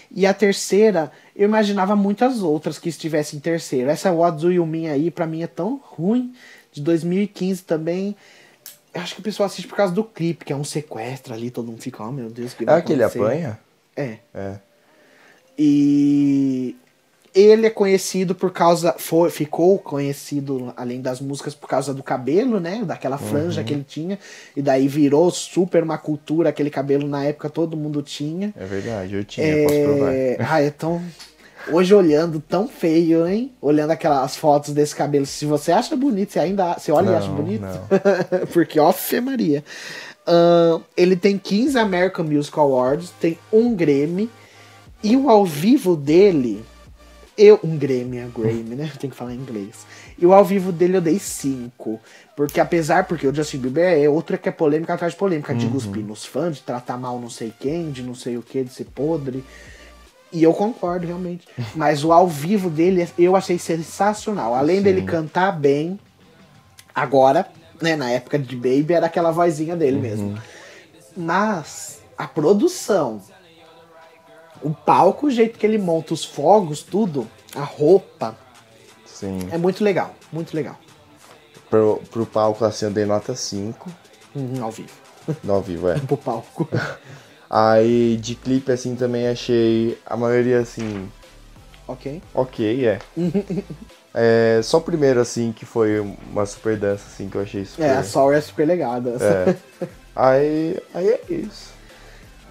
[0.09, 3.91] E a terceira, eu imaginava muitas outras que estivessem em terceiro.
[3.91, 6.33] Essa What Do You Mean aí, pra mim, é tão ruim.
[6.71, 8.15] De 2015 também.
[8.91, 11.51] Eu acho que o pessoal assiste por causa do clipe, que é um sequestro ali,
[11.51, 13.59] todo mundo fica, oh meu Deus, que É aquele acontecer?" apanha?
[13.95, 14.17] É.
[14.33, 14.68] É.
[15.61, 16.77] E
[17.35, 18.95] ele é conhecido por causa.
[18.97, 22.81] Foi, ficou conhecido, além das músicas, por causa do cabelo, né?
[22.85, 24.17] Daquela franja que ele tinha.
[24.55, 28.53] E daí virou super uma cultura, aquele cabelo na época todo mundo tinha.
[28.57, 30.13] É verdade, eu tinha, posso provar.
[30.13, 30.37] É...
[30.39, 31.01] Ah, é tão.
[31.67, 33.51] Hoje olhando tão feio, hein?
[33.61, 35.25] Olhando aquelas fotos desse cabelo.
[35.25, 36.75] Se você acha bonito, você ainda.
[36.79, 37.61] Você olha e acha Não, bonito?
[37.61, 38.47] não.
[38.53, 39.61] Porque, ó, Fê Maria.
[40.25, 44.29] Ahn, ele tem 15 American Music Awards, tem um Grammy.
[45.03, 46.63] E o ao vivo dele.
[47.37, 48.91] Eu, um Grammy, é Grammy, né?
[48.99, 49.85] Tem que falar em inglês.
[50.17, 51.99] E o ao vivo dele eu dei 5.
[52.35, 55.67] Porque apesar, porque o Justin Bieber é outra que é polêmica atrás de polêmica, de
[55.67, 58.73] cuspir nos fãs, de tratar mal não sei quem, de não sei o que, de
[58.73, 59.43] ser podre.
[60.31, 61.47] E eu concordo, realmente.
[61.73, 64.53] Mas o ao vivo dele eu achei sensacional.
[64.53, 65.97] Além dele cantar bem,
[66.93, 67.47] agora,
[67.81, 70.37] né, na época de Baby, era aquela vozinha dele mesmo.
[71.15, 73.21] Mas a produção,
[74.61, 78.37] o palco, o jeito que ele monta os fogos, tudo, a roupa,
[79.05, 79.47] Sim.
[79.51, 80.77] é muito legal, muito legal.
[81.69, 83.89] Pro, pro palco, assim, eu dei nota 5.
[84.35, 84.89] Uhum, ao vivo.
[85.43, 85.99] No ao vivo, é.
[86.07, 86.67] Pro palco.
[87.49, 91.09] Aí de clipe, assim, também achei a maioria, assim,
[91.87, 92.21] ok.
[92.33, 92.99] ok, é.
[94.13, 94.61] é.
[94.63, 97.83] Só o primeiro, assim, que foi uma super dança, assim, que eu achei super...
[97.83, 98.93] É, a Sorry é super legal.
[98.93, 99.25] a dança.
[99.25, 99.89] É.
[100.15, 101.71] Aí, aí é isso.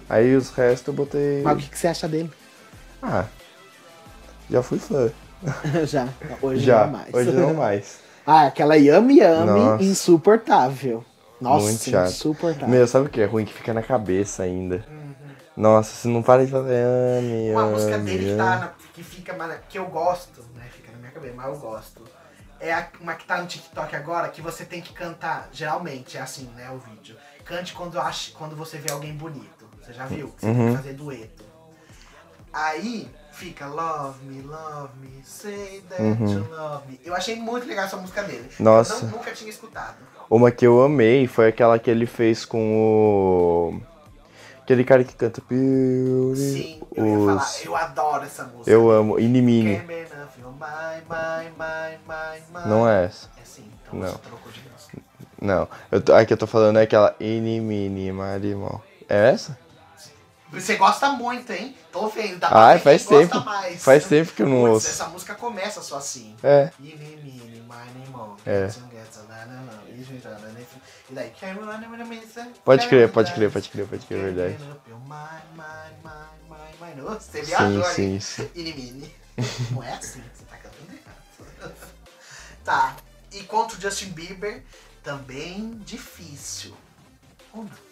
[0.09, 1.41] Aí os restos eu botei...
[1.43, 2.31] Mas o que, que você acha dele?
[3.01, 3.25] Ah,
[4.49, 5.11] já fui fã.
[5.85, 6.07] já.
[6.41, 7.13] Hoje já, não mais.
[7.13, 7.99] hoje não mais.
[8.25, 9.83] Ah, aquela Yami Yami Nossa.
[9.83, 11.05] insuportável.
[11.39, 12.09] Nossa, Muito chato.
[12.09, 12.67] insuportável.
[12.69, 13.45] Meu, sabe o que é ruim?
[13.45, 14.83] Que fica na cabeça ainda.
[15.55, 16.67] Nossa, você não para de falar...
[16.69, 20.65] Yami, Uma música dele que, tá na- que fica, que eu gosto, né?
[20.71, 22.01] Fica na minha cabeça, mas eu gosto.
[22.59, 25.47] É a- uma que tá no TikTok agora, que você tem que cantar.
[25.53, 26.69] Geralmente é assim, né?
[26.71, 27.15] O vídeo.
[27.45, 29.58] Cante quando, acha, quando você vê alguém bonito.
[29.89, 30.27] Você já viu?
[30.27, 31.43] Que Você tem que fazer dueto.
[32.53, 36.99] Aí fica Love me, love me, say that you love me.
[37.03, 38.47] Eu achei muito legal essa música dele.
[38.59, 38.93] Nossa.
[38.93, 39.95] Eu não- nunca tinha escutado.
[40.29, 43.81] Uma que eu amei foi aquela que ele fez com o.
[44.61, 46.39] Aquele cara que canta Beauty.
[46.39, 47.25] Sim, eu ia os...
[47.25, 47.65] falar.
[47.65, 48.69] Eu adoro essa música.
[48.69, 49.19] Eu amo.
[49.19, 49.81] Inimini.
[52.67, 53.27] Não é essa.
[53.41, 54.07] É sim, então Não.
[54.11, 54.97] você trocou de música.
[55.41, 55.67] Não.
[55.91, 56.13] Eu tô...
[56.13, 58.77] A que eu tô falando é aquela Inimini Marimon.
[59.07, 59.57] É essa?
[60.51, 61.75] Você gosta muito, hein?
[61.91, 62.39] Tô vendo.
[62.39, 63.39] Dá Ai, faz tempo.
[63.41, 63.83] mais.
[63.83, 64.87] Faz tempo que eu não Putz, ouço.
[64.87, 66.35] Essa música começa só assim.
[66.41, 66.71] É.
[68.45, 68.69] É.
[71.09, 72.47] E daí, "Can't run away from me, sir.
[72.63, 74.57] Pode crer, pode crer, pode crer, pode crer, é verdade.
[77.19, 77.95] Você Sim, viajou aí.
[77.95, 78.49] sim, sim.
[78.55, 79.15] Mini, mini.
[79.71, 81.73] Não é assim, você tá cantando errado.
[82.63, 82.95] Tá.
[83.31, 84.63] E quanto o Justin Bieber,
[85.03, 86.75] também difícil.
[87.53, 87.88] Ou não?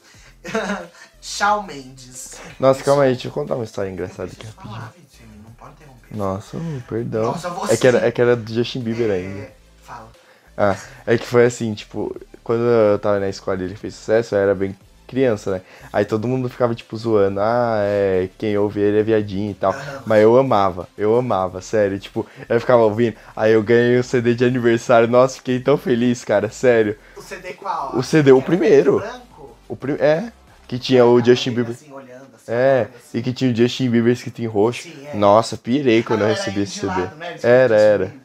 [1.22, 2.36] Shawn Mendes.
[2.60, 6.16] Nossa, calma aí, deixa eu contar uma história engraçada aqui falar, Vitinho, não pode interromper.
[6.18, 6.58] Nossa,
[6.88, 7.26] perdão.
[7.32, 9.42] Nossa, você- É que, era, é que era do Justin Bieber ainda.
[9.42, 9.52] É,
[9.84, 10.10] fala.
[10.58, 14.36] Ah, é que foi assim, tipo, quando eu tava na escola e ele fez sucesso,
[14.36, 15.62] eu era bem criança, né?
[15.94, 19.74] Aí todo mundo ficava, tipo, zoando, ah, é, quem ouve ele é viadinho e tal.
[20.06, 23.16] Mas eu amava, eu amava, sério, tipo, eu ficava ouvindo.
[23.36, 26.98] Aí eu ganhei o CD de aniversário, nossa, fiquei tão feliz, cara, sério.
[27.16, 27.96] O CD qual?
[27.98, 29.00] O CD, o primeiro.
[29.00, 29.56] Branco?
[29.70, 29.94] O prim...
[30.00, 30.32] É,
[30.68, 31.74] que tinha o Justin Bieber.
[31.76, 33.18] Assim, olhando, assim, É, olhando, assim.
[33.18, 34.84] e que tinha o Justin Bieber escrito em roxo.
[34.84, 35.16] Sim, é.
[35.18, 36.88] Nossa, pirei quando eu Ah, recebi era esse CD.
[37.02, 37.36] lado, né?
[37.44, 38.16] Era, era.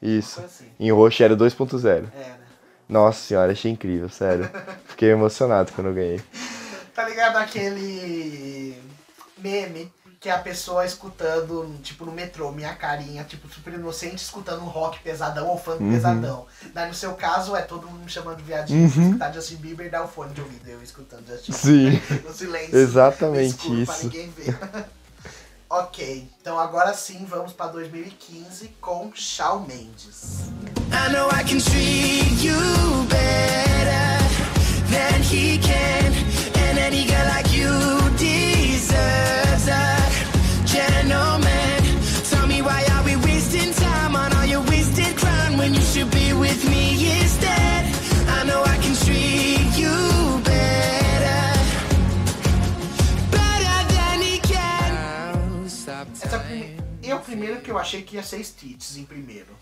[0.00, 0.40] Isso.
[0.40, 0.64] Assim.
[0.80, 1.86] Em roxo era 2.0.
[1.86, 2.08] Era.
[2.88, 4.48] Nossa senhora, achei incrível, sério.
[4.86, 6.20] Fiquei emocionado quando eu ganhei.
[6.94, 8.76] Tá ligado aquele
[9.38, 9.90] meme
[10.22, 14.66] que é a pessoa escutando, tipo, no metrô, minha carinha, tipo, super inocente, escutando um
[14.68, 15.90] rock pesadão ou funk Uhum.
[15.92, 16.46] pesadão.
[16.72, 19.06] Daí no seu caso é todo mundo me chamando de viadinho, uhum.
[19.08, 21.90] escutar Justin Bieber e dar o fone de ouvido, eu escutando Justin Sim.
[21.90, 22.76] Bieber no silêncio.
[22.78, 24.04] Exatamente escuro Pra isso.
[24.04, 24.58] ninguém ver.
[25.68, 30.42] ok, então agora sim vamos pra 2015 com Shawn Mendes.
[30.92, 32.54] I know I can treat you
[33.08, 34.18] better
[34.88, 36.12] than he can.
[36.54, 37.70] And any girl like you
[57.32, 59.56] primeiro que eu achei que ia ser Stitches em primeiro.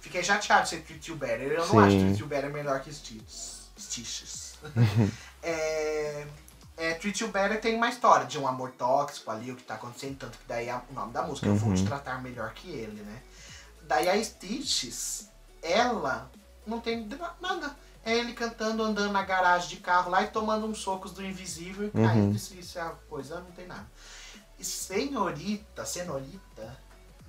[0.00, 1.52] Fiquei chateado de ser Treat You Better.
[1.52, 1.78] Eu não Sim.
[1.78, 3.70] acho Treat You Better melhor que Stitches.
[3.78, 4.58] Stitches.
[5.42, 6.26] é,
[6.76, 9.74] é, Treat You Better tem uma história de um amor tóxico ali, o que tá
[9.74, 12.70] acontecendo, tanto que daí é o nome da música, eu vou te tratar melhor que
[12.70, 13.22] ele, né?
[13.82, 15.28] Daí a Stitches,
[15.62, 16.30] ela
[16.66, 17.06] não tem
[17.40, 17.76] nada.
[18.02, 21.88] É ele cantando, andando na garagem de carro lá e tomando uns socos do invisível
[21.88, 22.34] e caindo.
[22.34, 23.86] Isso, isso é a coisa, não tem nada.
[24.58, 26.78] E Senhorita, Senhorita,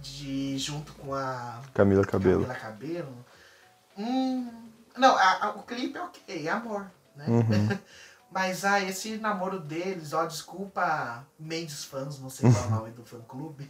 [0.02, 2.42] de, junto com a Camila Cabelo.
[2.46, 3.26] Camila Cabelo.
[3.98, 4.50] Hum,
[4.98, 6.86] não, a- a- o clipe é ok, é amor,
[7.16, 7.26] né?
[8.32, 12.92] Mas ah, esse namoro deles, ó, desculpa Mendes fãs, não sei qual é o nome
[12.92, 13.70] do fã clube,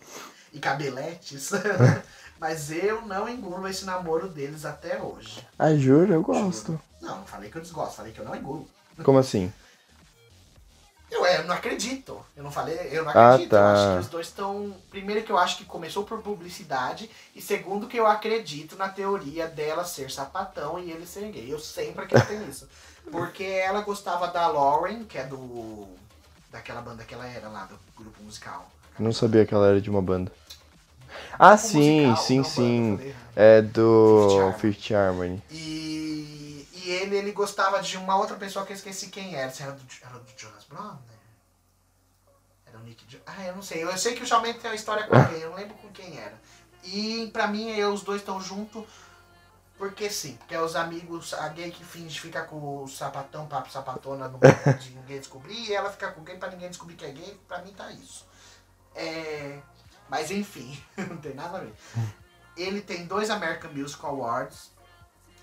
[0.54, 1.50] e cabeletes,
[2.39, 5.44] mas eu não engulo esse namoro deles até hoje.
[5.58, 6.80] Ah, juro, eu gosto.
[7.02, 8.70] Não, não falei que eu desgosto, falei que eu não engulo.
[9.04, 9.52] Como assim?
[11.12, 12.26] Eu, é, eu não acredito.
[12.38, 13.54] Eu não falei, eu não Ah, acredito.
[13.54, 13.74] Eu tá.
[13.74, 14.74] acho que os dois estão.
[14.89, 17.12] Primeiro que eu acho que começou por publicidade.
[17.36, 21.52] E segundo que eu acredito na teoria dela ser sapatão e ele ser gay.
[21.52, 22.67] Eu sempre acreditei nisso.
[23.12, 25.88] Porque ela gostava da Lauren, que é do.
[26.50, 28.71] daquela banda que ela era lá, do grupo musical.
[28.97, 30.32] Não sabia que ela era de uma banda.
[31.38, 32.95] Ah, sim, musical, sim, sim.
[32.95, 33.15] banda.
[33.36, 34.54] É do.
[34.60, 35.41] Fifth Harmony.
[35.50, 36.40] E,
[36.84, 39.52] e ele, ele gostava de uma outra pessoa que eu esqueci quem era.
[39.52, 41.00] Se era do, era do Jonas Brothers?
[42.65, 43.84] Era o Nick Jo- Ah, eu não sei.
[43.84, 46.17] Eu sei que o Shawn tem uma história com alguém, eu não lembro com quem
[46.17, 46.39] era.
[46.84, 48.86] E pra mim, eu, os dois estão juntos
[49.78, 50.36] porque sim.
[50.36, 54.39] Porque é os amigos, a gay que finge fica com o sapatão, papo sapatona, no
[54.80, 57.60] de ninguém descobrir, e ela fica com gay pra ninguém descobrir que é gay, pra
[57.63, 58.26] mim tá isso.
[58.96, 59.60] É,
[60.10, 61.74] mas enfim, não tem nada a ver.
[62.56, 64.70] Ele tem dois American Music Awards.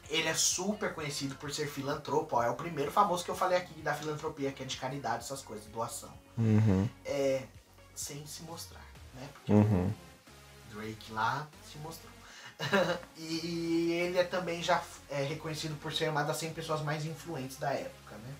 [0.08, 2.36] Ele é super conhecido por ser filantropo.
[2.36, 5.24] ó, É o primeiro famoso que eu falei aqui da filantropia, que é de caridade,
[5.24, 6.12] essas coisas, doação.
[6.36, 6.88] Uhum.
[7.04, 7.42] É,
[7.94, 9.28] sem se mostrar, né?
[9.34, 9.92] Porque Uhum.
[10.70, 12.12] o Drake lá se mostrou.
[13.16, 17.56] e ele é também já é reconhecido por ser uma das 100 pessoas mais influentes
[17.56, 18.34] da época, né?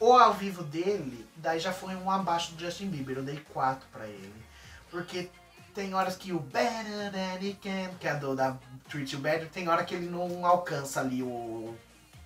[0.00, 3.86] O ao vivo dele, daí já foi um abaixo do Justin Bieber, eu dei 4
[3.92, 4.44] pra ele.
[4.90, 5.28] Porque
[5.76, 8.56] tem horas que o Better Than He Can, que é do da
[8.88, 11.74] Treat You Better, tem hora que ele não alcança ali o,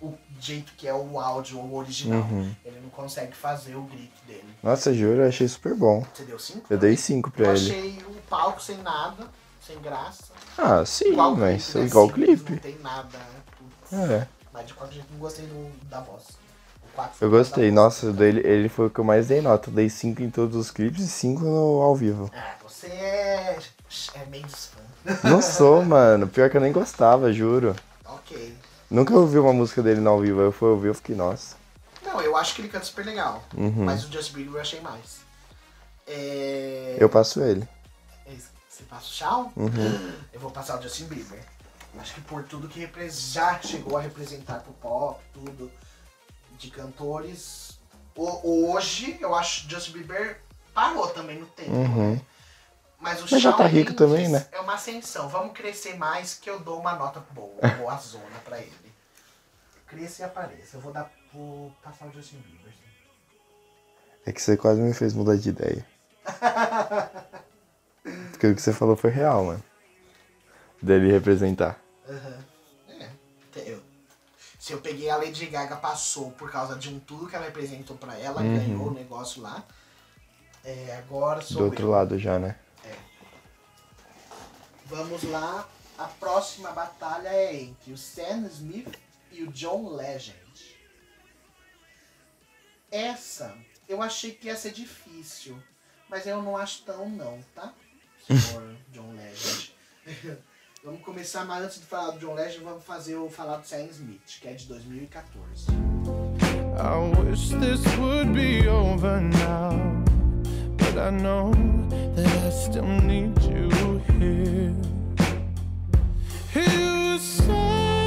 [0.01, 2.21] o jeito que é o áudio o original.
[2.21, 2.49] Uhum.
[2.63, 4.45] Ele não consegue fazer o grito dele.
[4.63, 6.03] Nossa, juro, eu achei super bom.
[6.13, 6.65] Você deu 5?
[6.69, 7.53] Eu dei 5 Eu pra ele.
[7.69, 9.27] achei o palco sem nada,
[9.59, 10.31] sem graça.
[10.57, 11.85] Ah, sim, Igual mas clipe, né?
[11.85, 12.51] igual o clipe.
[12.53, 13.17] Não tem nada,
[13.91, 14.15] né?
[14.23, 14.27] É.
[14.53, 16.23] Mas de qualquer jeito não gostei do, da voz.
[16.83, 17.63] O quatro foi Eu gostei.
[17.65, 17.73] voz.
[17.75, 19.69] Nossa, dele, ele foi o que eu mais dei nota.
[19.69, 22.31] Eu dei 5 em todos os clipes e 5 no ao vivo.
[22.33, 23.59] Ah, você é.
[24.15, 25.29] É Mendes fã.
[25.29, 26.27] Não sou, mano.
[26.27, 27.75] Pior que eu nem gostava, juro.
[28.05, 28.55] ok.
[28.89, 30.41] Nunca ouvi uma música dele no ao vivo.
[30.41, 31.55] Eu fui ouvir eu fiquei, nossa.
[32.03, 33.43] Não, eu acho que ele canta super legal.
[33.55, 33.85] Uhum.
[33.85, 35.21] Mas o Justin Bieber eu achei mais.
[36.07, 36.97] É...
[36.99, 37.67] Eu passo ele.
[38.25, 38.31] É.
[38.67, 39.51] Você passa o Shawn?
[39.55, 40.13] Uhum.
[40.33, 41.39] Eu vou passar o Justin Bieber.
[41.99, 45.71] Acho que por tudo que já chegou a representar pro pop, tudo
[46.57, 47.79] de cantores.
[48.15, 50.41] O- hoje, eu acho que Justin Bieber
[50.73, 52.11] parou também no tempo, Uhum.
[52.13, 52.21] né?
[53.01, 54.45] Mas o Mas já tá rico também, né?
[54.51, 55.27] É uma ascensão.
[55.27, 58.71] Vamos crescer mais que eu dou uma nota boa, boa zona pra ele.
[59.87, 60.77] Cresça e apareça.
[60.77, 62.71] Eu vou dar vou passar o Justin Bieber.
[64.25, 65.85] É que você quase me fez mudar de ideia.
[68.31, 69.63] Porque o que você falou foi real, mano.
[70.81, 71.79] Dele representar.
[72.07, 72.39] Aham.
[72.89, 73.09] É.
[73.55, 73.81] Eu-
[74.59, 77.45] Se Se eu peguei a Lady Gaga passou por causa de um tudo que ela
[77.45, 78.57] representou pra ela, Uhum.
[78.57, 79.63] ganhou o negócio lá.
[80.63, 81.89] É, agora sou Do outro eu.
[81.89, 82.55] lado já, né?
[84.91, 85.65] Vamos lá.
[85.97, 88.99] A próxima batalha é entre o Sam Smith
[89.31, 90.35] e o John Legend.
[92.91, 95.57] Essa eu achei que ia ser difícil,
[96.09, 97.73] mas eu não acho tão não, tá?
[98.27, 99.73] Senhor John Legend.
[100.83, 103.85] vamos começar, mas antes de falar do John Legend, vamos fazer o falar do Sam
[103.85, 105.67] Smith, que é de 2014.
[106.77, 110.03] I wish this would be over now,
[110.93, 111.53] but I know
[112.15, 113.69] that I still need you
[114.19, 114.75] here.
[116.53, 117.97] You say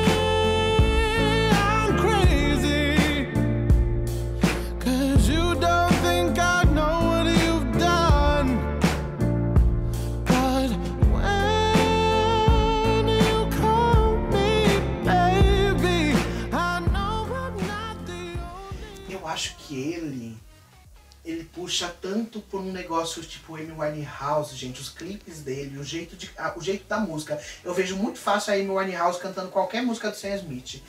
[1.53, 3.27] I'm crazy,
[4.79, 8.59] cause you don't think I know what you've done.
[10.27, 10.71] But
[11.15, 11.49] when
[13.09, 14.51] you call me
[15.05, 16.15] baby,
[16.53, 19.25] I know I'm not the only.
[19.71, 20.44] Ele
[21.25, 26.17] ele puxa tanto por um negócio tipo Amy Winehouse, gente, os clipes dele, o jeito
[26.17, 27.41] de a- o jeito da música.
[27.65, 30.83] Eu vejo muito fácil a Amy Winehouse cantando qualquer música do Sam Smith.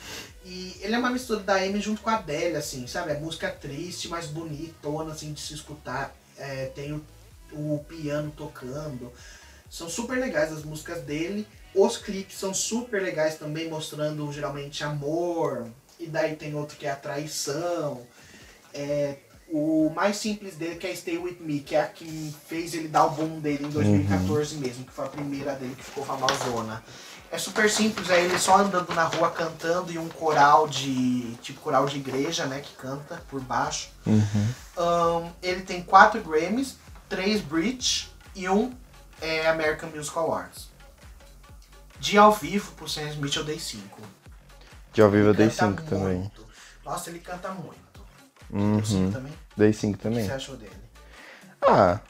[0.44, 3.12] E ele é uma mistura da Amy junto com a Adele, assim, sabe?
[3.12, 6.14] É música triste, mas bonitona, assim, de se escutar.
[6.36, 7.02] É, tem o,
[7.52, 9.12] o piano tocando.
[9.70, 11.48] São super legais as músicas dele.
[11.74, 15.68] Os clipes são super legais também, mostrando geralmente amor.
[15.98, 18.06] E daí tem outro que é a traição.
[18.72, 19.16] É,
[19.48, 22.88] o mais simples dele que é Stay With Me, que é a que fez ele
[22.88, 26.82] dar o boom dele em 2014 mesmo, que foi a primeira dele que ficou famosona.
[27.30, 31.34] É super simples, é ele só andando na rua cantando e um coral de.
[31.42, 32.60] tipo coral de igreja, né?
[32.60, 33.88] Que canta por baixo.
[34.76, 36.76] Ahn, ele tem quatro Grammys,
[37.08, 38.72] três Brit e um
[39.20, 40.68] é, American Music Awards.
[41.98, 44.00] De ao vivo pro Sam Smith eu dei cinco.
[44.92, 46.18] De ao vivo eu Ele dei canta 5 também.
[46.18, 46.46] muito.
[46.84, 47.76] Nossa, ele canta muito.
[48.50, 48.78] Uhum.
[48.78, 49.32] Eu cinco também.
[49.56, 50.24] Dei 5 O que também.
[50.26, 50.72] você achou dele?
[51.62, 52.00] Ah,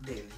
[0.00, 0.28] Dele.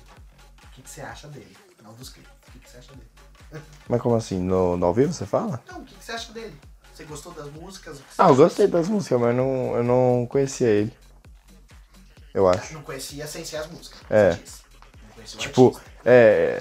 [0.64, 1.57] O que você acha dele?
[1.83, 2.31] Não dos clipes.
[2.55, 3.09] O que você acha dele?
[3.88, 4.40] mas como assim?
[4.40, 5.62] No, no ao vivo você fala?
[5.71, 6.59] Não, o que você acha dele?
[6.93, 7.99] Você gostou das músicas?
[8.19, 10.93] Ah, eu gostei das músicas, mas não, eu não conhecia ele.
[12.33, 12.73] Eu acho.
[12.75, 14.01] Não conhecia sem ser as músicas.
[14.11, 14.38] É.
[15.37, 15.90] Tipo, artista.
[16.05, 16.61] é.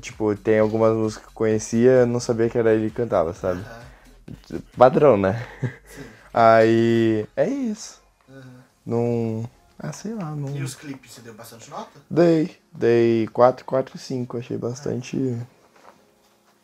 [0.00, 3.60] Tipo, tem algumas músicas que eu conhecia, não sabia que era ele que cantava, sabe?
[3.60, 4.62] Aham.
[4.76, 5.46] Padrão, né?
[5.86, 6.04] Sim.
[6.32, 7.26] Aí.
[7.36, 8.00] É isso.
[8.28, 8.64] Aham.
[8.84, 9.50] Não.
[9.78, 10.56] Ah, sei lá, não.
[10.56, 12.00] E os clipes, você deu bastante nota?
[12.08, 12.56] Dei.
[12.72, 14.38] Dei 4, 4 e 5.
[14.38, 15.36] Achei bastante.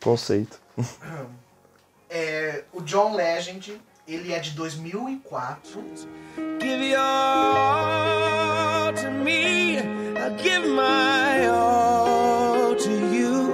[0.01, 0.59] Conceito.
[2.11, 5.83] É, o John Legend, ele é de 2004.
[6.59, 9.77] Give your all to me.
[9.77, 13.53] I give my all to you.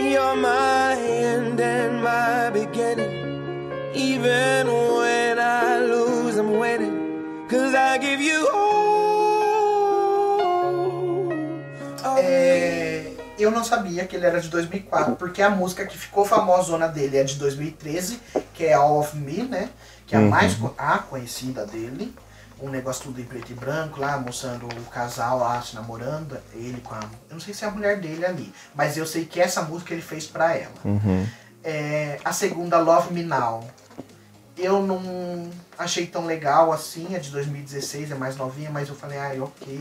[0.00, 3.70] You're my end and my beginning.
[3.94, 5.29] Even when
[13.42, 17.16] eu não sabia que ele era de 2004, porque a música que ficou famosona dele
[17.18, 18.20] é de 2013,
[18.54, 19.68] que é All of Me, né?
[20.06, 22.14] Que é a mais co- a conhecida dele.
[22.62, 26.80] Um negócio tudo em preto e branco lá, mostrando o casal lá se namorando, ele
[26.82, 27.00] com a.
[27.28, 29.94] Eu não sei se é a mulher dele ali, mas eu sei que essa música
[29.94, 30.74] ele fez pra ela.
[30.84, 31.26] Uhum.
[31.64, 33.66] É, a segunda, Love Me Now.
[34.58, 35.48] Eu não
[35.78, 39.80] achei tão legal assim, é de 2016, é mais novinha, mas eu falei, ai, ok.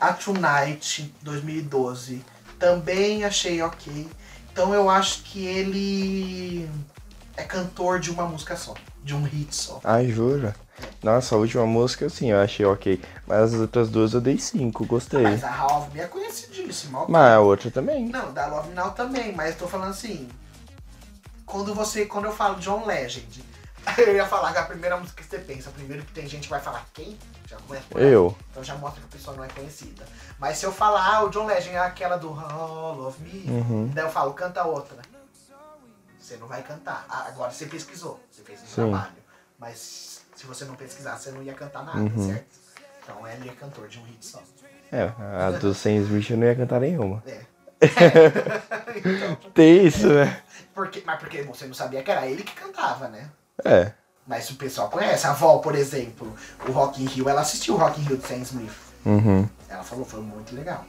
[0.00, 2.24] A Tonight, 2012,
[2.64, 4.08] também achei ok.
[4.50, 6.70] Então eu acho que ele
[7.36, 9.80] é cantor de uma música só, de um hit só.
[9.84, 10.56] Ai, jura?
[11.02, 13.00] Nossa, a última música, sim, eu achei ok.
[13.26, 15.22] Mas as outras duas eu dei 5, gostei.
[15.22, 17.04] Mas a Love Me é conhecidíssima.
[17.06, 18.08] Mas a outra também.
[18.08, 20.26] Não, da Love Now também, mas eu tô falando assim.
[21.44, 22.06] Quando você.
[22.06, 23.44] Quando eu falo John Legend,
[23.98, 26.50] eu ia falar que a primeira música que você pensa, primeiro que tem gente que
[26.50, 27.18] vai falar quem?
[27.54, 28.12] Já começa por aí.
[28.12, 28.36] Eu.
[28.50, 30.04] Então já mostra que a pessoa não é conhecida.
[30.38, 33.90] Mas se eu falar, ah, o John Legend é aquela do All of Me, Uhum.
[33.94, 34.98] daí eu falo, canta outra.
[36.18, 37.04] Você não vai cantar.
[37.08, 38.74] Agora você pesquisou, você fez um Sim.
[38.90, 39.12] trabalho.
[39.58, 42.28] Mas se você não pesquisar, você não ia cantar nada, Uhum.
[42.28, 42.46] certo?
[43.02, 44.42] Então ele é cantor de um hit só.
[44.90, 45.12] É,
[45.46, 47.22] a do Sam Smith eu não ia cantar nenhuma.
[47.26, 47.40] É.
[48.96, 50.42] então, Tem isso, né?
[50.74, 53.28] porque, mas porque você não sabia que era ele que cantava, né?
[53.64, 53.92] É.
[54.26, 55.26] Mas o pessoal conhece.
[55.26, 56.34] A Val, por exemplo,
[56.66, 58.72] o Rock in Rio, ela assistiu o Rock in Rio de Sam Smith.
[59.04, 59.48] Uhum.
[59.68, 60.84] Ela falou, foi muito legal.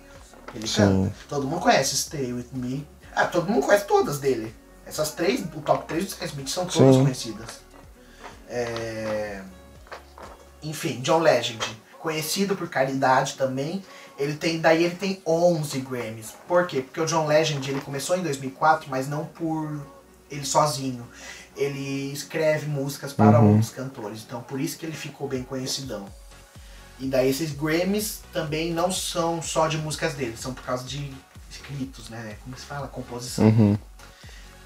[0.54, 0.76] Ele Sim.
[0.76, 1.16] canta.
[1.28, 2.88] Todo mundo conhece Stay With Me.
[3.14, 4.54] Ah, todo mundo conhece todas dele.
[4.86, 7.02] Essas três, o top 3 do Sam Smith são todas Sim.
[7.02, 7.50] conhecidas.
[8.48, 9.42] É...
[10.64, 11.66] Enfim, John Legend.
[12.00, 13.84] Conhecido por caridade também.
[14.18, 16.34] Ele tem, daí ele tem 11 Grammys.
[16.48, 16.82] Por quê?
[16.82, 19.82] Porque o John Legend ele começou em 2004, mas não por
[20.30, 21.06] ele sozinho.
[21.56, 24.24] Ele escreve músicas para outros cantores.
[24.26, 26.06] Então por isso que ele ficou bem conhecidão.
[27.00, 31.12] E daí esses Grammys também não são só de músicas dele, são por causa de
[31.52, 32.38] escritos, né?
[32.44, 32.88] Como se fala?
[32.88, 33.46] Composição.
[33.46, 33.78] Uhum.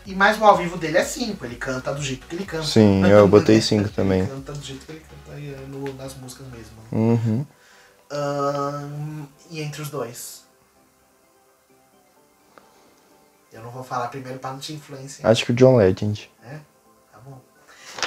[0.05, 2.63] E mais o ao vivo dele é 5, ele canta do jeito que ele canta.
[2.65, 4.21] Sim, eu botei cinco também.
[4.21, 6.77] Ele canta do jeito que ele canta aí, é, no- nas músicas mesmo.
[6.91, 7.45] Uhum.
[8.11, 10.43] Ahn, e entre os dois?
[13.51, 15.27] Eu não vou falar primeiro pra não te influenciar.
[15.29, 16.29] Acho que o John Legend.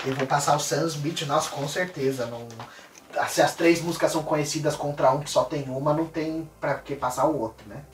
[0.05, 2.27] Eu vou passar o Sam Smith, nossa, com certeza.
[2.27, 2.49] Não...
[3.29, 6.75] Se as três músicas são conhecidas contra um que só tem uma, não tem pra
[6.75, 7.85] que passar o outro, né?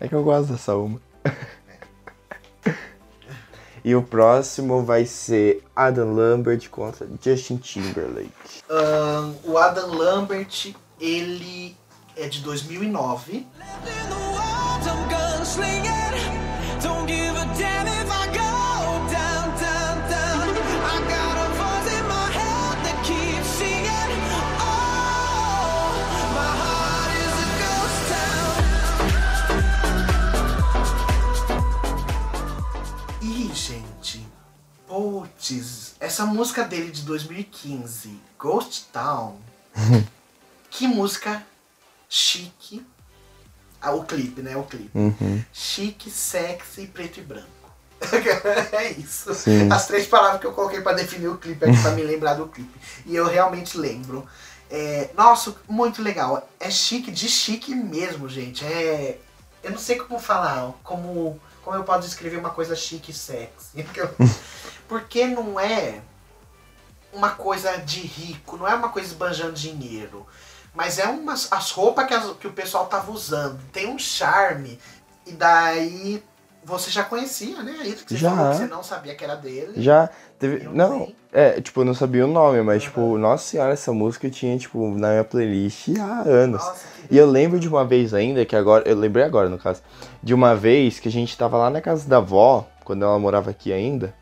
[0.00, 1.00] É, é que eu gosto dessa uma.
[3.84, 8.62] e o próximo vai ser Adam Lambert contra Justin Timberlake.
[8.68, 11.76] Ahn, o Adam Lambert, ele
[12.16, 13.46] é de 2009.
[36.00, 39.36] Essa música dele de 2015, Ghost Town.
[40.70, 41.42] que música
[42.08, 42.84] chique.
[43.80, 44.56] Ah, o clipe, né?
[44.56, 44.90] O clipe.
[44.94, 45.44] Uhum.
[45.52, 47.46] Chique, sexy, preto e branco.
[48.72, 49.34] é isso.
[49.34, 49.70] Sim.
[49.70, 52.48] As três palavras que eu coloquei pra definir o clipe aqui pra me lembrar do
[52.48, 52.78] clipe.
[53.06, 54.26] E eu realmente lembro.
[54.70, 56.48] É, nossa, muito legal.
[56.60, 58.64] É chique, de chique mesmo, gente.
[58.64, 59.18] É.
[59.62, 63.84] Eu não sei como falar, como, como eu posso descrever uma coisa chique e sexy.
[64.88, 66.00] Porque não é
[67.12, 70.26] uma coisa de rico, não é uma coisa esbanjando dinheiro.
[70.74, 73.58] Mas é umas, as roupas que, as- que o pessoal tava usando.
[73.72, 74.78] Tem um charme.
[75.26, 76.22] E daí
[76.64, 77.72] você já conhecia, né?
[77.84, 78.30] Isso que você Já.
[78.30, 79.72] falou que você não sabia que era dele.
[79.82, 80.08] Já
[80.38, 80.66] teve.
[80.66, 84.26] Eu não, é, tipo, eu não sabia o nome, mas, tipo, nossa senhora, essa música
[84.26, 86.62] eu tinha, tipo, na minha playlist há anos.
[86.62, 89.82] Nossa, E eu lembro de uma vez ainda, que agora, eu lembrei agora no caso,
[90.22, 93.50] de uma vez que a gente tava lá na casa da avó, quando ela morava
[93.50, 94.14] aqui ainda,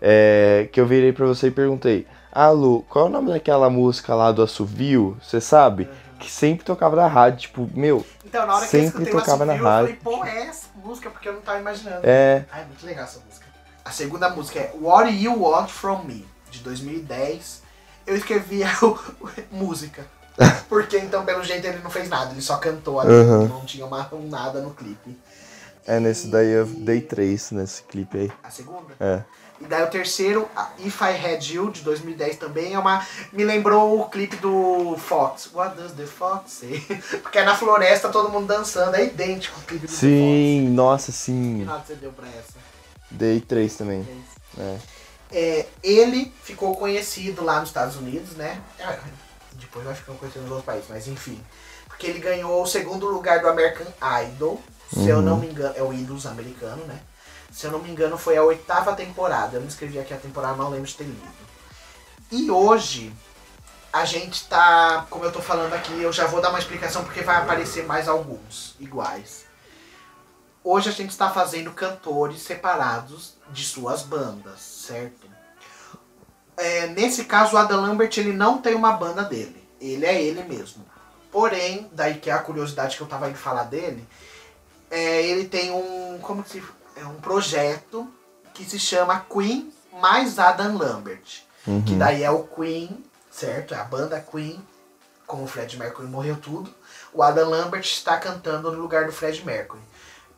[0.00, 3.68] é, que eu virei pra você e perguntei, ah Lu, qual é o nome daquela
[3.70, 5.88] música lá do assovio, você sabe?
[6.18, 9.44] Que sempre tocava na rádio, tipo, meu, Então, na hora que Sempre eu escutei tocava
[9.44, 9.90] o na Assovio, rádio.
[9.94, 12.00] eu falei, pô, é essa música, porque eu não tava imaginando.
[12.02, 13.46] é, Ai, muito legal essa música.
[13.84, 17.62] A segunda música é What You Want From Me, de 2010.
[18.06, 18.74] Eu escrevi a
[19.52, 20.04] música.
[20.68, 23.46] Porque então, pelo jeito, ele não fez nada, ele só cantou ali, Uhum.
[23.48, 25.16] não tinha uma, um nada no clipe.
[25.86, 28.32] é nesse daí eu dei três nesse clipe aí.
[28.42, 28.92] A segunda?
[29.00, 29.22] É.
[29.60, 30.48] E daí o terceiro,
[30.78, 33.04] If I Had You, de 2010 também, é uma.
[33.32, 35.50] Me lembrou o clipe do Fox.
[35.52, 36.80] What does the Fox say?
[37.22, 41.18] Porque é na floresta todo mundo dançando, é idêntico o clipe do Sim, nossa, Fox.
[41.18, 41.64] Que sim.
[41.64, 42.54] nota você deu pra essa?
[43.10, 44.06] Dei três também.
[44.56, 44.62] É.
[44.62, 44.78] É.
[45.30, 48.60] É, ele ficou conhecido lá nos Estados Unidos, né?
[48.78, 48.98] É,
[49.54, 51.38] Depois vai ficando conhecido nos outros países, mas enfim.
[51.86, 53.86] Porque ele ganhou o segundo lugar do American
[54.24, 54.62] Idol.
[54.92, 56.98] Se eu não me engano, é o Idols americano, né?
[57.50, 59.56] Se eu não me engano, foi a oitava temporada.
[59.56, 61.48] Eu não escrevi aqui a temporada, não lembro de ter lido.
[62.30, 63.12] E hoje,
[63.92, 65.06] a gente tá.
[65.08, 68.08] Como eu tô falando aqui, eu já vou dar uma explicação porque vai aparecer mais
[68.08, 69.46] alguns iguais.
[70.62, 75.26] Hoje a gente está fazendo cantores separados de suas bandas, certo?
[76.56, 79.66] É, nesse caso, o Adam Lambert ele não tem uma banda dele.
[79.80, 80.84] Ele é ele mesmo.
[81.30, 84.06] Porém, daí que é a curiosidade que eu tava indo falar dele,
[84.90, 86.18] é, ele tem um.
[86.20, 86.62] Como que se.
[87.00, 88.08] É um projeto
[88.52, 91.42] que se chama Queen mais Adam Lambert.
[91.86, 93.74] Que daí é o Queen, certo?
[93.74, 94.60] É a banda Queen.
[95.26, 96.72] Como o Fred Mercury morreu tudo.
[97.12, 99.82] O Adam Lambert está cantando no lugar do Fred Mercury.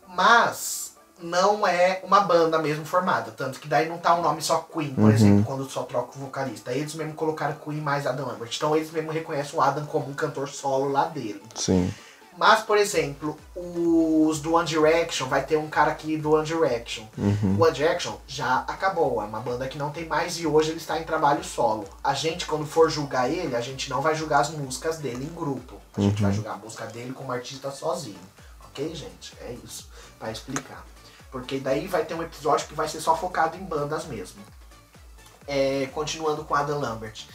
[0.08, 3.30] Mas não é uma banda mesmo formada.
[3.30, 6.20] Tanto que daí não tá o nome só Queen, por exemplo, quando só troca o
[6.20, 6.72] vocalista.
[6.72, 8.52] Eles mesmo colocaram Queen mais Adam Lambert.
[8.56, 11.42] Então eles mesmo reconhecem o Adam como um cantor solo lá dele.
[11.54, 11.92] Sim.
[12.38, 17.04] Mas, por exemplo, os do One Direction, vai ter um cara aqui do One Direction.
[17.58, 20.78] O One Direction já acabou, é uma banda que não tem mais e hoje ele
[20.78, 21.86] está em trabalho solo.
[22.02, 25.34] A gente, quando for julgar ele, a gente não vai julgar as músicas dele em
[25.34, 25.76] grupo.
[25.96, 28.20] A gente vai julgar a música dele como artista sozinho.
[28.66, 29.34] Ok, gente?
[29.40, 29.88] É isso.
[30.18, 30.84] Pra explicar.
[31.30, 34.42] Porque daí vai ter um episódio que vai ser só focado em bandas mesmo.
[35.46, 37.26] É, continuando com Adam Lambert.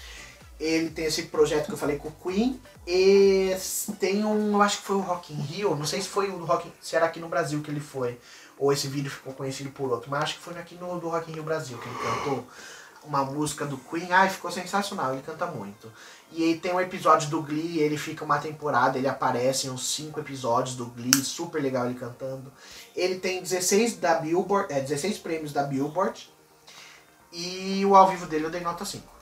[0.59, 2.59] Ele tem esse projeto que eu falei com o Queen.
[2.87, 3.55] E
[3.99, 6.37] tem um, eu acho que foi o Rock in Rio, não sei se foi o
[6.37, 8.19] do Rock se era aqui no Brasil que ele foi,
[8.59, 11.31] ou esse vídeo ficou conhecido por outro, mas acho que foi aqui no do Rock
[11.31, 12.47] in Rio Brasil que ele cantou
[13.07, 14.11] uma música do Queen.
[14.11, 15.91] Ai, ficou sensacional, ele canta muito.
[16.31, 19.87] E aí tem um episódio do Glee, ele fica uma temporada, ele aparece em uns
[19.95, 22.51] 5 episódios do Glee, super legal ele cantando.
[22.95, 26.29] Ele tem 16 da Billboard, é, 16 prêmios da Billboard,
[27.31, 29.14] E o ao vivo dele eu dei nota 5.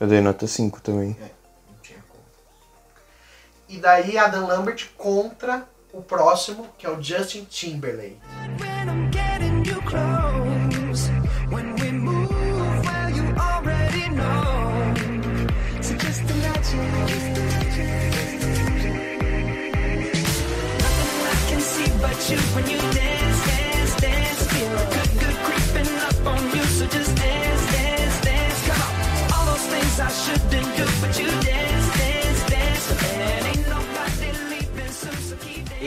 [0.00, 1.14] Eu dei nota 5 também.
[1.20, 1.28] É,
[1.68, 2.24] não tinha como.
[3.68, 8.18] E daí Adam Lambert contra o próximo, que é o Justin Timberlake.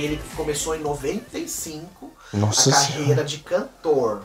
[0.03, 4.23] Ele começou em 95 Nossa a carreira de cantor.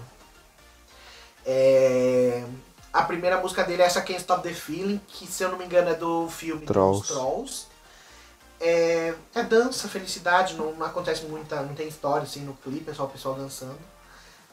[1.45, 2.45] É,
[2.93, 5.65] A primeira música dele é essa Can't Stop the Feeling, que se eu não me
[5.65, 7.07] engano é do filme Trolls.
[7.07, 7.67] Trolls.
[8.61, 12.95] É, é dança, felicidade, não, não acontece muita, não tem história assim no clipe, é
[12.95, 13.79] só o pessoal dançando.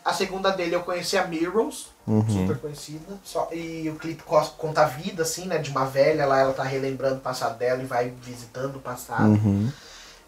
[0.03, 1.87] A segunda dele eu conheci a Mirrors,
[2.29, 3.17] super conhecida.
[3.23, 4.21] Só, e o clipe
[4.55, 5.57] conta a vida, assim, né?
[5.57, 9.29] De uma velha lá, ela tá relembrando o passado dela e vai visitando o passado.
[9.29, 9.71] Uhum.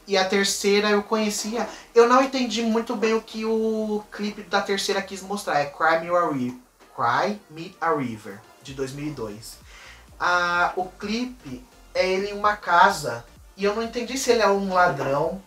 [0.07, 1.67] E a terceira eu conhecia.
[1.93, 5.59] Eu não entendi muito bem o que o clipe da terceira quis mostrar.
[5.59, 6.59] É Cry Me a River,
[6.95, 9.57] Cry Me a River de 2002.
[10.17, 13.25] Ah, o clipe é ele em uma casa
[13.57, 15.41] e eu não entendi se ele é um ladrão,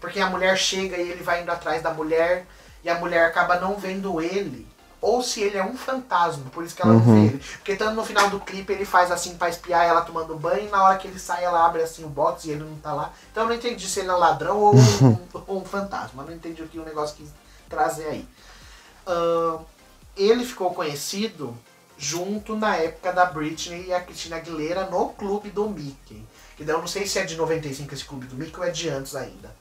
[0.00, 2.46] porque a mulher chega e ele vai indo atrás da mulher
[2.82, 4.66] e a mulher acaba não vendo ele.
[5.00, 7.38] Ou se ele é um fantasma, por isso que ela não vê ele.
[7.38, 10.70] Porque tanto no final do clipe ele faz assim pra espiar ela tomando banho e
[10.70, 13.12] na hora que ele sai ela abre assim o box e ele não tá lá.
[13.30, 16.22] Então eu não entendi se ele é um ladrão ou um, ou um fantasma.
[16.22, 17.28] Eu não entendi o que o negócio quis
[17.68, 18.28] trazer aí.
[19.06, 19.58] Ahn,
[20.16, 21.56] ele ficou conhecido
[21.98, 26.26] junto na época da Britney e a Christina Aguilera no clube do Mickey.
[26.56, 28.70] Que daí eu não sei se é de 95 esse clube do Mickey ou é
[28.70, 29.54] de antes ainda.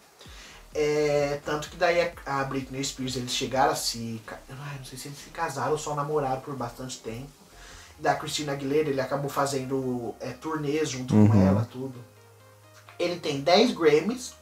[0.77, 4.21] É, tanto que daí a a Britney Spears eles chegaram a se.
[4.77, 7.29] não sei se eles se casaram ou só namoraram por bastante tempo.
[7.97, 11.95] Da Christina Aguilera ele acabou fazendo é, turnês junto com ela, tudo.
[12.99, 14.33] Ele tem 10 Grammys,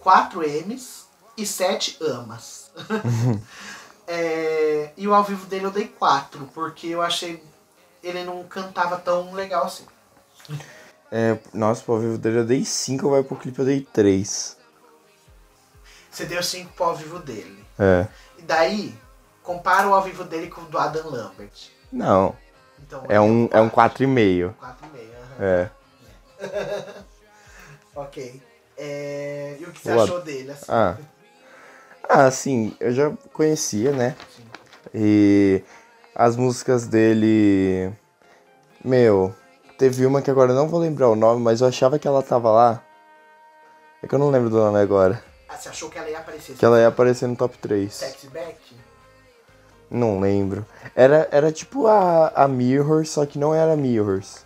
[0.00, 2.70] 4 Emmys e 7 Amas.
[4.12, 7.40] É, e o ao vivo dele eu dei 4, porque eu achei
[8.02, 9.84] ele não cantava tão legal assim.
[11.12, 14.56] É, nossa, pro ao vivo dele eu dei 5, vai pro clipe eu dei 3.
[16.10, 17.64] Você deu 5 pro ao vivo dele.
[17.78, 18.06] É.
[18.38, 18.94] E daí,
[19.42, 21.70] compara o ao vivo dele com o do Adam Lambert.
[21.92, 22.34] Não,
[22.86, 24.54] Então, é um, é um 4,5.
[24.54, 24.54] 4,5.
[24.60, 25.40] aham.
[25.40, 25.70] É.
[27.94, 28.40] Ok.
[28.78, 30.52] É, E o que você achou dele?
[30.52, 30.64] Assim?
[30.68, 30.96] Ah.
[32.08, 34.16] Ah, assim, eu já conhecia, né?
[34.94, 35.62] E
[36.14, 37.92] as músicas dele.
[38.82, 39.34] Meu,
[39.76, 42.22] teve uma que agora eu não vou lembrar o nome, mas eu achava que ela
[42.22, 42.82] tava lá.
[44.02, 45.22] É que eu não lembro do nome agora.
[45.52, 46.54] Ah, você achou que ela ia aparecer?
[46.54, 47.92] Que ela ia aparecer no top 3.
[47.92, 48.56] Sexy Back?
[49.90, 50.64] Não lembro.
[50.94, 54.44] Era, era tipo a, a Mirrors, só que não era Mirrors.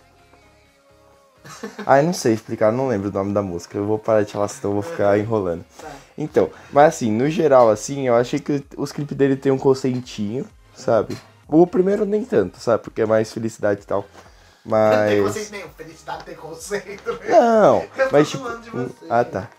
[1.85, 3.77] Ah, eu não sei explicar, não lembro o nome da música.
[3.77, 5.63] Eu vou parar de falar, senão eu vou ficar enrolando.
[5.79, 5.91] Tá.
[6.17, 10.47] Então, mas assim, no geral, assim, eu achei que os clipes dele tem um conceitinho,
[10.75, 11.15] sabe?
[11.47, 12.81] O primeiro nem tanto, sabe?
[12.83, 14.03] Porque é mais felicidade e tal.
[14.65, 14.71] Não
[15.07, 15.27] tem Mas.
[15.27, 15.69] conceito nenhum.
[15.77, 17.11] Felicidade tem conceito.
[17.13, 17.29] né?
[17.29, 18.43] Não, Eu tô mas tipo.
[18.43, 19.05] zoando de você.
[19.07, 19.49] Ah, tá.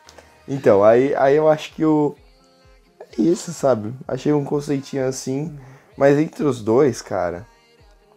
[0.49, 2.15] Então, aí, aí eu acho que o.
[3.01, 3.95] É isso, sabe?
[4.07, 5.59] Achei um conceitinho assim.
[5.97, 7.47] Mas entre os dois, cara,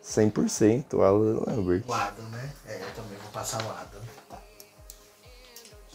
[0.04, 1.84] 100% o Alan Lambert.
[1.88, 2.50] O Adam, né?
[2.68, 4.00] É, eu também vou passar o Adam.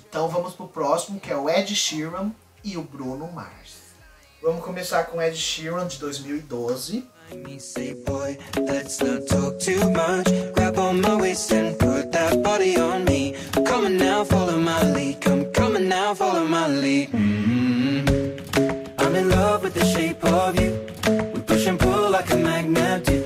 [0.09, 2.31] Então vamos pro próximo, que é o Ed Sheeran
[2.63, 3.83] e o Bruno Mars.
[4.41, 7.11] Vamos começar com o Ed Sheeran de 2012.
[7.35, 7.95] me say,
[15.95, 17.09] now, follow my lead.
[17.13, 18.03] Mm
[19.03, 20.71] I'm in love with the shape of you.
[21.33, 23.19] We push and pull like a magnet do.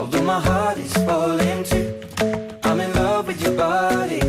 [0.00, 1.86] Although my heart is falling too.
[2.64, 4.22] I'm in love with your body.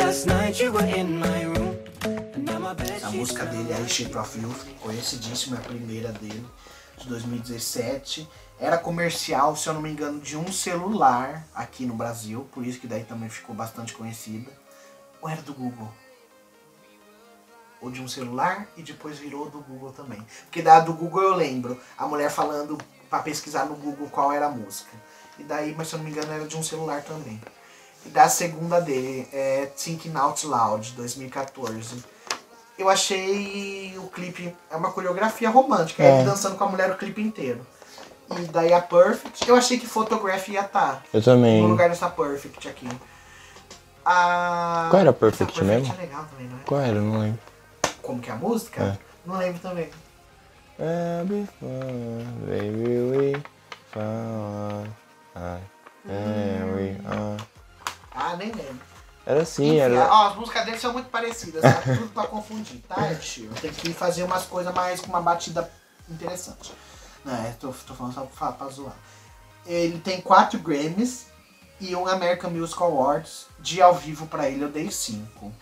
[0.00, 1.72] Last night you were in my room.
[2.34, 6.12] And now my bed A música dele é Shape of You, conhecidíssima, é a primeira
[6.12, 6.44] dele,
[6.98, 8.28] de 2017.
[8.60, 12.78] Era comercial, se eu não me engano, de um celular aqui no Brasil, por isso
[12.78, 14.50] que daí também ficou bastante conhecida.
[15.22, 15.90] Ou era do Google?
[17.82, 20.24] Ou de um celular e depois virou do Google também.
[20.44, 22.78] Porque da do Google eu lembro, a mulher falando
[23.10, 24.90] pra pesquisar no Google qual era a música.
[25.38, 27.40] E daí, mas se eu não me engano, era de um celular também.
[28.06, 32.04] E da segunda dele, é Thinking Out Loud, 2014.
[32.78, 36.20] Eu achei o clipe, é uma coreografia romântica, é.
[36.20, 37.66] ele dançando com a mulher o clipe inteiro.
[38.30, 41.66] E daí a Perfect, eu achei que Photograph ia estar Eu no também.
[41.66, 42.88] lugar dessa Perfect aqui.
[44.04, 44.88] A...
[44.90, 45.94] Qual era a essa Perfect mesmo?
[45.94, 46.60] é legal também, não é?
[46.64, 46.96] Qual era?
[46.96, 47.51] Eu não lembro.
[48.02, 48.82] Como que é a música?
[48.82, 48.98] É.
[49.24, 49.88] Não lembro também.
[50.78, 53.42] É, before, baby, we.
[56.08, 57.42] É, we are.
[58.10, 58.80] Ah, nem lembro.
[59.24, 60.08] Era assim, Enfim, era.
[60.12, 61.80] ó, as músicas dele são muito parecidas, tá?
[61.82, 63.52] Tudo pra confundir, tá, Sheeran?
[63.54, 65.70] Tem que fazer umas coisas mais com uma batida
[66.10, 66.72] interessante.
[67.24, 68.94] Não, é, tô, tô falando só pra, pra zoar.
[69.64, 71.26] Ele tem quatro Grammys
[71.80, 73.46] e um American Music Awards.
[73.60, 75.52] De ao vivo pra ele eu dei cinco.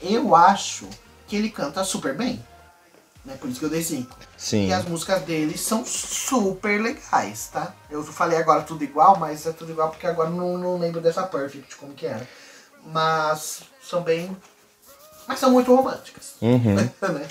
[0.00, 0.88] Eu acho
[1.26, 2.42] que ele canta super bem.
[3.24, 3.36] Né?
[3.40, 4.16] Por isso que eu dei cinco.
[4.36, 4.68] Sim.
[4.68, 7.74] E as músicas dele são super legais, tá?
[7.88, 11.22] Eu falei agora tudo igual, mas é tudo igual porque agora não, não lembro dessa
[11.22, 12.26] Perfect, como que era.
[12.84, 14.36] Mas são bem.
[15.28, 16.34] Mas são muito românticas.
[16.42, 16.74] Uhum.
[17.14, 17.28] né?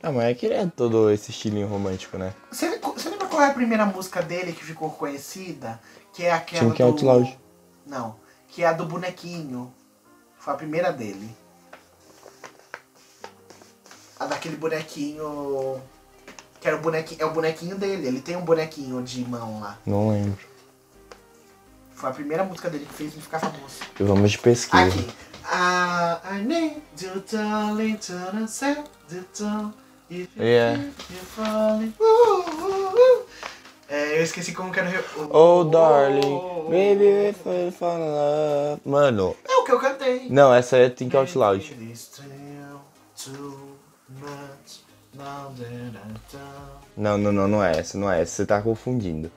[0.00, 2.32] Ah, mas é que ele é todo esse estilinho romântico, né?
[2.52, 5.80] Você, você lembra qual é a primeira música dele que ficou conhecida?
[6.14, 7.06] Que é aquela Think Out do...
[7.06, 7.38] Loud.
[7.84, 8.16] Não,
[8.46, 9.74] que é a do bonequinho.
[10.38, 11.34] Foi a primeira dele.
[14.18, 15.80] A daquele bonequinho.
[16.60, 17.22] Que era o bonequinho.
[17.22, 18.06] É o bonequinho dele.
[18.06, 19.78] Ele tem um bonequinho de mão lá.
[19.86, 20.38] Não lembro.
[21.94, 23.80] Foi a primeira música dele que fez ele ficar famoso.
[23.98, 24.84] Vamos de pesquisa.
[24.86, 25.08] Aqui.
[25.50, 29.72] Ah, I need you, darling, to the set, the tone.
[30.10, 30.76] If you Yeah.
[31.10, 31.92] you're falling.
[32.00, 33.27] Uh, uh, uh.
[33.90, 35.36] É, eu esqueci como que era o.
[35.36, 38.80] Oh, darling, baby, if I fall in love.
[38.84, 40.28] Mano, É o que eu cantei.
[40.28, 41.74] não, essa é Think Out Loud.
[46.96, 48.36] Não, não, não, não é essa, não é essa.
[48.36, 49.30] Você tá confundindo.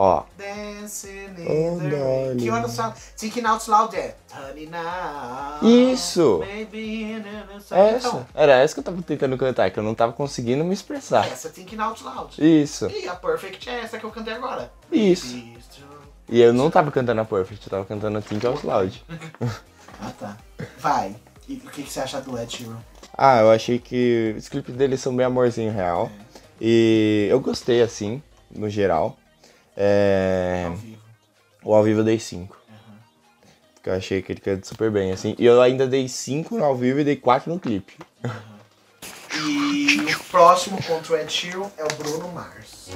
[0.00, 2.36] Ó, Dancing in Oh, the rain.
[2.36, 2.94] Que hora só?
[3.16, 4.14] Thinking out loud é.
[5.60, 6.40] Isso.
[6.44, 8.08] In the essa.
[8.08, 11.26] Então, Era essa que eu tava tentando cantar, que eu não tava conseguindo me expressar.
[11.26, 12.36] essa é Thinking out loud.
[12.38, 14.70] Isso, E a Perfect é essa que eu cantei agora.
[14.92, 15.36] isso.
[16.28, 19.04] E eu não tava cantando a Perfect, eu tava cantando Think Out Loud.
[20.00, 20.36] Ah, tá.
[20.78, 21.16] Vai.
[21.48, 22.76] E o que, que você acha do Ed Sheeran?
[23.16, 26.08] Ah, eu achei que os clipes deles são bem amorzinho real.
[26.60, 29.16] E eu gostei, assim, no geral.
[29.80, 30.64] É...
[30.66, 30.98] Ao vivo.
[31.62, 32.58] O ao vivo eu dei 5.
[33.74, 35.36] Porque eu achei que ele canta super bem, assim.
[35.38, 37.96] E eu ainda dei 5 no ao vivo e dei 4 no clipe.
[39.34, 42.88] E o próximo contra o Ed Sheeran é o Bruno Mars.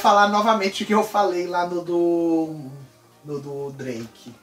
[0.00, 2.56] Falar novamente o que eu falei lá no do,
[3.24, 4.34] no do Drake.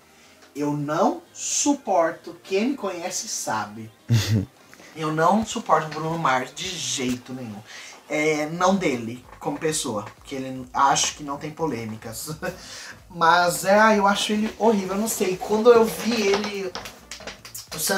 [0.55, 3.91] Eu não suporto, quem me conhece sabe.
[4.95, 7.61] eu não suporto o Bruno Mars de jeito nenhum.
[8.09, 12.29] É, não dele, como pessoa, porque ele acho que não tem polêmicas.
[13.09, 15.37] Mas é, eu acho ele horrível, eu não sei.
[15.37, 16.71] Quando eu vi ele.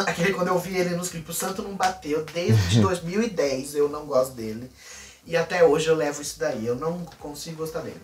[0.07, 2.25] aquele quando eu vi ele nos clipes, o Santo não bateu.
[2.25, 4.71] Desde 2010 eu não gosto dele.
[5.25, 6.65] E até hoje eu levo isso daí.
[6.65, 8.01] Eu não consigo gostar dele.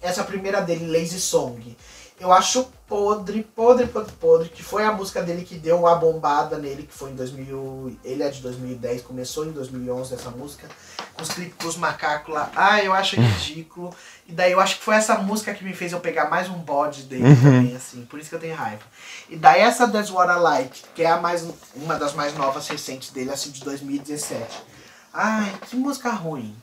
[0.00, 1.76] Essa primeira dele, Lazy Song.
[2.20, 4.48] Eu acho podre, podre, podre, podre.
[4.48, 7.98] Que foi a música dele que deu a bombada nele, que foi em 2000.
[8.04, 10.68] Ele é de 2010, começou em 2011 essa música.
[11.14, 12.52] Com os clipes com os macacos lá.
[12.54, 13.94] Ah, eu acho ridículo.
[14.28, 16.58] E daí eu acho que foi essa música que me fez eu pegar mais um
[16.58, 18.04] bode dele também, assim.
[18.04, 18.82] Por isso que eu tenho raiva.
[19.28, 21.44] E daí essa That's What I Like, que é a mais,
[21.74, 24.73] uma das mais novas recentes dele, assim, de 2017.
[25.14, 26.56] Ai, que música ruim.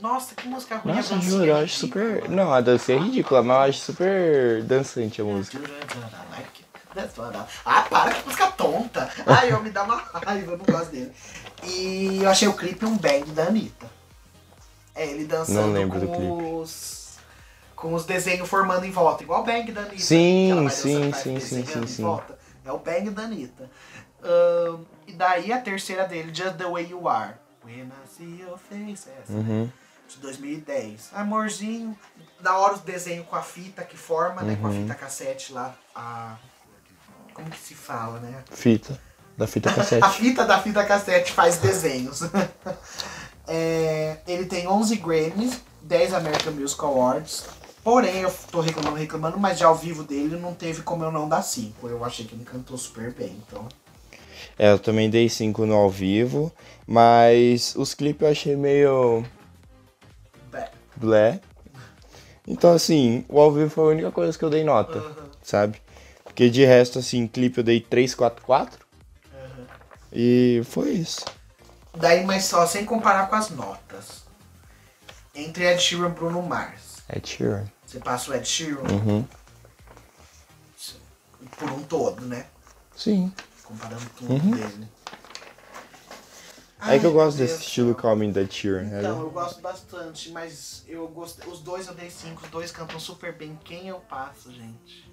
[0.00, 0.94] Nossa, que música ruim.
[0.94, 2.28] Nossa, a juro, eu é acho super.
[2.30, 5.58] Não, a dança é ridícula, mas eu acho super dançante a música.
[7.66, 9.10] Ah, para que música tonta.
[9.26, 11.12] Ai, eu me dá uma raiva, eu não gosto dele.
[11.64, 13.86] E eu achei o clipe um bang da Anitta.
[14.94, 17.18] É, ele dançando com os.
[17.76, 19.98] Com os desenhos formando em volta, igual o bang da Anitta.
[19.98, 22.02] Sim, sim, sim, sim, sim, sim.
[22.02, 22.38] volta.
[22.64, 23.70] É o bang da Anitta.
[24.24, 27.34] Ahn, e daí a terceira dele, Just the Way You Are.
[27.68, 29.08] When I see your face.
[29.22, 29.38] Essa, né?
[29.38, 29.70] Uhum.
[30.08, 31.10] de 2010.
[31.12, 31.94] Amorzinho,
[32.40, 34.56] da hora os desenhos com a fita que forma, né?
[34.58, 34.82] Com a Uhum.
[34.82, 35.74] fita cassete lá.
[35.94, 36.36] A...
[37.34, 38.42] Como que se fala, né?
[38.50, 38.98] Fita.
[39.36, 40.10] Da fita A cassete.
[40.16, 42.22] fita da fita cassete faz desenhos.
[43.50, 47.46] É, ele tem 11 Grammys, 10 American Music Awards.
[47.82, 51.26] Porém, eu tô reclamando, reclamando, mas já ao vivo dele não teve como eu não
[51.26, 51.88] dar 5.
[51.88, 53.66] Eu achei que ele cantou super bem, então.
[54.58, 56.52] É, eu também dei 5 no ao vivo,
[56.86, 59.24] mas os clipes eu achei meio.
[60.96, 61.40] Blé.
[62.46, 65.04] Então, assim, o ao vivo foi a única coisa que eu dei nota,
[65.42, 65.80] sabe?
[66.24, 68.86] Porque de resto, assim, clipe eu dei 3, 4, 4.
[70.12, 71.24] E foi isso.
[71.96, 74.24] Daí, mas só sem comparar com as notas.
[75.34, 77.02] Entre Ed Sheeran e Bruno Mars.
[77.08, 77.66] É Sheeran.
[77.86, 79.24] Você passa o Ed Sheeran Uhum.
[81.58, 82.46] por um todo, né?
[82.96, 83.32] Sim.
[83.68, 84.50] Comparando tudo Uhum.
[84.52, 84.88] dele.
[86.80, 87.96] É que eu Ai, gosto desse Deus estilo céu.
[88.02, 89.00] Calm da Cheer, né?
[89.00, 91.46] Então, eu gosto bastante, mas eu gosto.
[91.50, 93.58] Os dois eu dei cinco, os dois cantam super bem.
[93.64, 95.06] Quem eu passo, gente?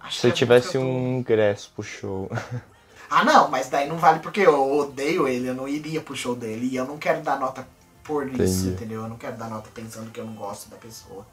[0.00, 2.28] Acho Se que eu tivesse eu tô- um ingresso pro show.
[3.10, 6.34] Ah, não, mas daí não vale porque eu odeio ele, eu não iria pro show
[6.34, 6.66] dele.
[6.66, 7.64] E eu não quero dar nota
[8.02, 8.68] por isso, Entendi.
[8.70, 9.02] entendeu?
[9.02, 11.24] Eu não quero dar nota pensando que eu não gosto da pessoa.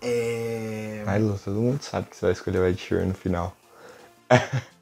[0.00, 1.04] É.
[1.06, 3.54] Ai, Lu, todo mundo sabe que você vai escolher o Ed Sheeran no final.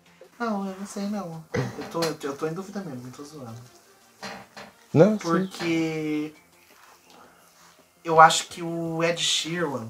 [0.42, 1.44] Não, eu não sei não.
[1.54, 3.54] Eu tô, eu tô, eu tô em dúvida mesmo, não tô zoando.
[4.92, 5.18] Não, sim.
[5.18, 6.34] Porque
[8.04, 9.86] eu acho que o Ed Sheeran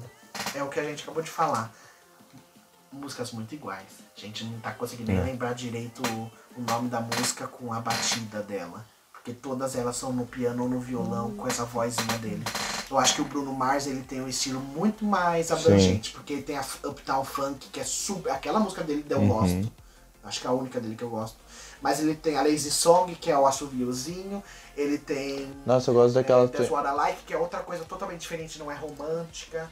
[0.53, 1.73] é o que a gente acabou de falar.
[2.91, 3.87] Músicas muito iguais.
[4.15, 5.23] A gente não tá conseguindo nem É.
[5.23, 8.85] lembrar direito o, o nome da música com a batida dela.
[9.11, 12.43] Porque todas elas são no piano ou no violão com essa vozinha dele.
[12.91, 16.11] Eu acho que o Bruno Mars ele tem um estilo muito mais abrangente.
[16.11, 18.31] Porque ele tem a Uptown Funk, que é super.
[18.31, 19.27] Aquela música dele eu Uhum.
[19.29, 19.71] gosto.
[20.23, 21.37] Acho que é a única dele que eu gosto.
[21.81, 24.41] Mas ele tem a Lazy Song, que é o assoviozinho.
[24.75, 26.45] Ele tem Nossa, eu gosto daquela.
[26.45, 29.69] é, That's What I Like, que é outra coisa totalmente diferente, não é romântica.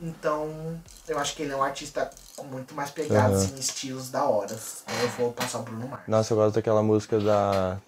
[0.00, 3.56] Então, eu acho que ele é um artista com muito mais pegadas Aham.
[3.56, 4.52] em estilos da hora.
[4.52, 6.04] Então eu vou passar o Bruno Mars.
[6.08, 7.78] Nossa, eu gosto daquela música da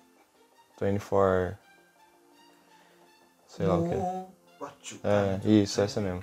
[0.81, 1.57] 24.
[3.49, 3.95] Sei lá o que.
[5.05, 6.21] É, isso, essa mesmo.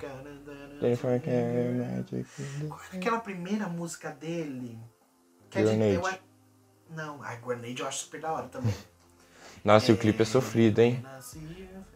[0.80, 2.68] 24 Karat Magic.
[2.68, 4.78] Qual é aquela primeira música dele?
[5.52, 5.94] Que é de- Grenade.
[5.94, 6.18] eu a-
[6.90, 8.74] Não, a Grenade eu acho super da hora também.
[9.64, 11.04] Nossa, e o clipe é sofrido, hein?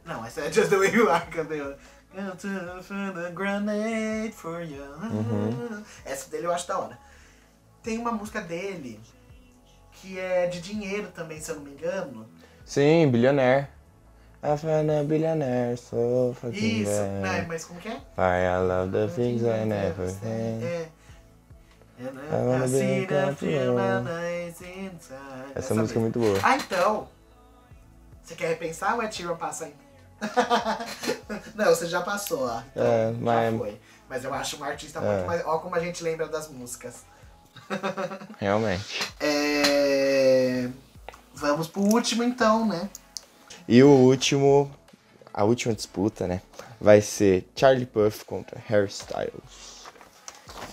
[0.05, 1.25] Não, essa é Just the Way You Are,
[3.27, 4.83] a grenade for you.
[4.83, 5.83] Uhum.
[6.05, 6.99] Essa dele eu acho da hora.
[7.83, 9.01] Tem uma música dele
[9.93, 12.27] que é de dinheiro também, se eu não me engano.
[12.65, 13.69] Sim, Billionaire.
[14.43, 17.45] I found a billionaire, so fucking Isso, né?
[17.49, 17.95] Mas como que é?
[17.97, 20.63] I love the things I never had.
[20.63, 20.89] É.
[25.55, 26.39] Essa música é muito boa.
[26.43, 27.09] Ah, então.
[28.23, 29.87] Você quer repensar ou é Tiro passa ainda?
[31.55, 32.61] Não, você já passou, ó.
[32.73, 33.81] Então, É, mas- Já foi.
[34.09, 35.03] Mas eu acho um artista É.
[35.03, 35.45] muito mais.
[35.47, 37.05] Ó, como a gente lembra das músicas.
[38.39, 39.01] Realmente.
[39.21, 40.69] É...
[41.35, 42.89] Vamos pro último então, né?
[43.69, 44.71] E o último,
[45.35, 46.41] a última disputa, né?
[46.81, 49.76] Vai ser Charlie Puth contra Harry Styles.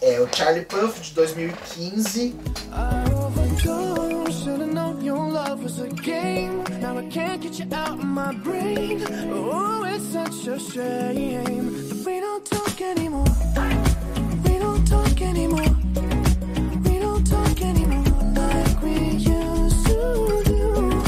[0.05, 2.35] É o Charlie Puth de 2015.
[2.73, 4.43] I overdosed.
[4.43, 6.61] Should've known your love was a game.
[6.81, 9.01] Now I can't get you out of my brain.
[9.31, 13.23] Oh, it's such a shame that we don't talk anymore.
[14.43, 15.71] We don't talk anymore.
[16.83, 18.03] We don't talk anymore
[18.35, 21.01] like we used to do.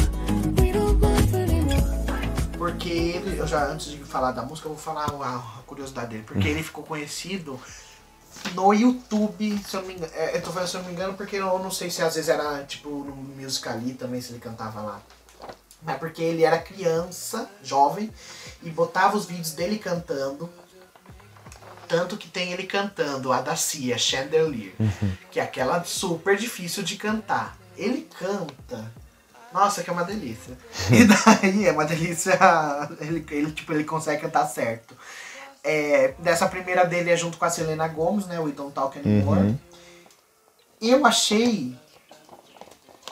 [0.62, 1.84] We don't love anymore.
[2.58, 6.12] Porque ele, eu já antes de falar da música, eu vou falar a, a curiosidade
[6.12, 6.24] dele.
[6.26, 7.60] Porque ele ficou conhecido
[8.54, 10.12] no YouTube, se eu não me engano.
[10.16, 12.16] É, eu tô falando se eu não me engano, porque eu não sei se às
[12.16, 15.02] vezes era tipo no Musical.ly também, se ele cantava lá.
[15.82, 18.12] Mas porque ele era criança, jovem,
[18.64, 20.50] e botava os vídeos dele cantando.
[21.88, 24.74] Tanto que tem ele cantando a da Cia, Chandelier,
[25.30, 27.56] que é aquela super difícil de cantar.
[27.78, 28.92] Ele canta.
[29.54, 30.58] Nossa, que é uma delícia.
[30.92, 32.38] E daí é uma delícia.
[33.00, 34.96] Ele, ele, tipo, ele consegue cantar certo.
[35.68, 38.40] É, dessa primeira dele é junto com a Selena Gomes, né?
[38.40, 39.40] O We Don't Talk Anymore.
[39.40, 39.58] Uhum.
[40.80, 41.76] Eu achei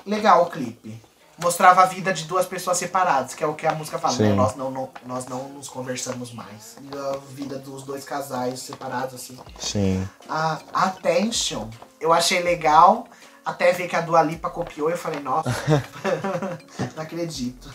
[0.05, 1.01] legal o clipe.
[1.41, 4.29] Mostrava a vida de duas pessoas separadas, que é o que a música fala, né?
[4.29, 4.35] Sim.
[4.35, 6.77] Nós não, não- nós não nos conversamos mais.
[6.79, 9.37] E a vida dos dois casais separados, assim.
[9.57, 10.07] Sim.
[10.29, 11.67] A Attention,
[11.99, 13.07] eu achei legal,
[13.43, 15.49] até ver que a Dua Lipa copiou, eu falei, nossa,
[16.95, 17.67] não acredito.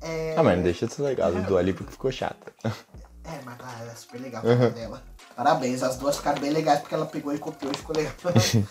[0.00, 1.30] É, Ah, mas não deixa de ser legal.
[1.32, 2.50] Do Ali porque ficou chata.
[3.24, 5.02] É, mas ah, é super legal a cara dela.
[5.36, 8.12] Parabéns, as duas ficaram bem legais porque ela pegou e copiou e ficou legal.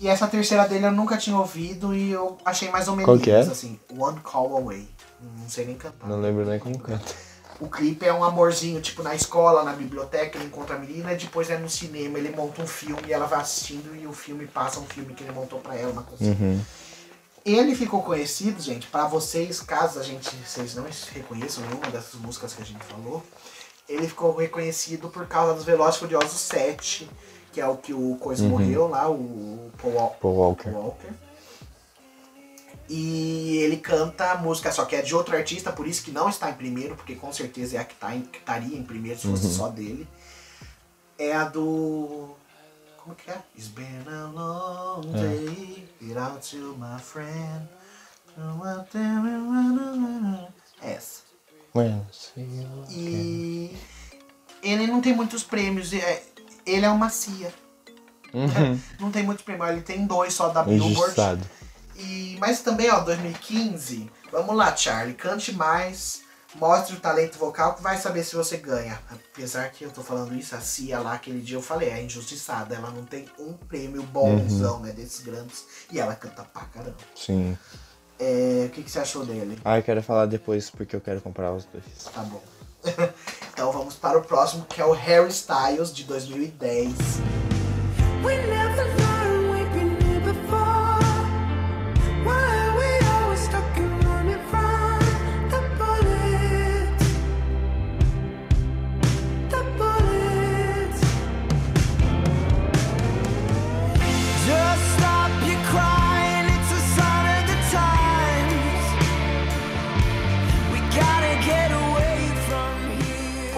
[0.00, 3.18] e essa terceira dele eu nunca tinha ouvido e eu achei mais ou menos Qual
[3.18, 3.40] que é?
[3.40, 4.88] assim, One Call Away.
[5.38, 6.08] Não sei nem cantar.
[6.08, 7.14] Não lembro nem como canta.
[7.60, 11.16] O clipe é um amorzinho, tipo, na escola, na biblioteca, ele encontra a menina e
[11.16, 14.46] depois é no cinema, ele monta um filme e ela vai assistindo e o filme
[14.46, 16.42] passa um filme que ele montou pra ela, uma coisa assim.
[16.42, 16.60] Uhum.
[17.44, 22.54] Ele ficou conhecido, gente, pra vocês, caso a gente, vocês não reconheçam nenhuma dessas músicas
[22.54, 23.22] que a gente falou,
[23.90, 27.10] ele ficou reconhecido por causa dos Velozes Furiosos 7,
[27.52, 30.70] que é o que o Coisa morreu lá, o Paul, Paul Walker.
[30.70, 31.08] Paul Walker.
[32.88, 36.28] E ele canta a música, só que é de outro artista, por isso que não
[36.28, 39.18] está em primeiro, porque com certeza é a que, tá em- que estaria em primeiro
[39.18, 40.08] se fosse só dele.
[41.18, 42.30] É a do.
[42.96, 43.38] Como que é?
[43.56, 47.68] It's been a long day without you, my friend.
[50.82, 51.29] Essa.
[52.90, 53.76] E
[54.62, 55.92] ele não tem muitos prêmios.
[55.92, 56.22] é-
[56.66, 57.52] Ele é uma cia.
[59.00, 59.68] Não tem muitos prêmios.
[59.70, 61.14] Ele tem dois só da Billboard.
[61.96, 66.20] E, mas também, ó, 2015, Vamos lá, Charlie, cante mais,
[66.54, 68.96] mostre o talento vocal que vai saber se você ganha.
[69.10, 72.76] Apesar que eu tô falando isso, a Cia lá, aquele dia eu falei, é injustiçada,
[72.76, 76.96] ela não tem um prêmio bonzão, né, desses grandes, e ela canta pra caramba.
[77.16, 77.58] Sim.
[78.20, 79.58] É, o que, que você achou dele?
[79.64, 81.84] Ah, eu quero falar depois porque eu quero comprar os dois.
[82.12, 82.42] Tá bom.
[83.52, 86.92] então vamos para o próximo, que é o Harry Styles, de 2010.
[88.22, 89.09] We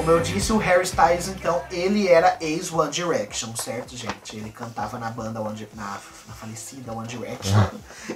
[0.03, 4.37] Como eu disse, o Harry Styles, então, ele era ex-One Direction, certo, gente?
[4.37, 7.57] Ele cantava na banda One Di- na, na falecida One Direction.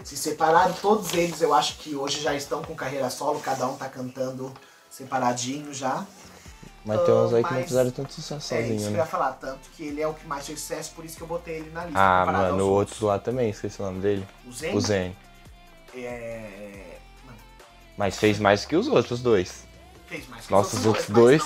[0.02, 3.76] Se separaram, todos eles, eu acho que hoje já estão com carreira solo, cada um
[3.76, 4.52] tá cantando
[4.90, 6.04] separadinho já.
[6.84, 8.98] Mas tem uns aí que não fizeram tanto sucesso é isso sozinho, que eu né?
[8.98, 11.28] ia falar, tanto que ele é o que mais fez sucesso, por isso que eu
[11.28, 12.00] botei ele na lista.
[12.00, 14.26] Ah, mano, o outro lá também, esqueci o nome dele.
[14.44, 14.74] O Zen?
[14.74, 15.16] O Zen.
[15.94, 16.96] É...
[17.96, 19.64] Mas fez mais que os outros dois.
[20.06, 21.42] Fez mais que Nossa, os outros dois-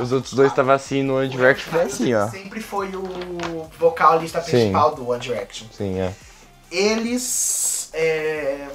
[0.00, 2.28] os, outros dois estavam assim no One Direction, foi assim, ó.
[2.28, 5.66] Sempre foi o vocalista principal do One Direction.
[5.72, 6.14] Sim, é.
[6.70, 7.90] Eles.
[7.92, 8.68] É...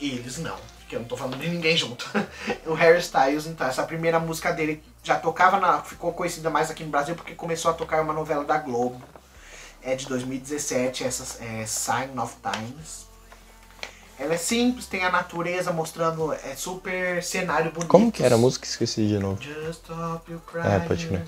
[0.00, 2.08] Eles não, porque eu não tô falando de ninguém junto.
[2.66, 5.80] o Harry Styles, então, essa primeira música dele já tocava na.
[5.82, 9.00] ficou conhecida mais aqui no Brasil porque começou a tocar em uma novela da Globo.
[9.82, 13.05] É de 2017, essa é Sign of Times.
[14.18, 16.32] Ela é simples, tem a natureza mostrando.
[16.32, 17.88] É super cenário bonito.
[17.88, 18.66] Como que era a música?
[18.66, 19.40] Esqueci de novo.
[19.42, 20.66] Just stop your crying.
[20.74, 21.22] É, pode crer.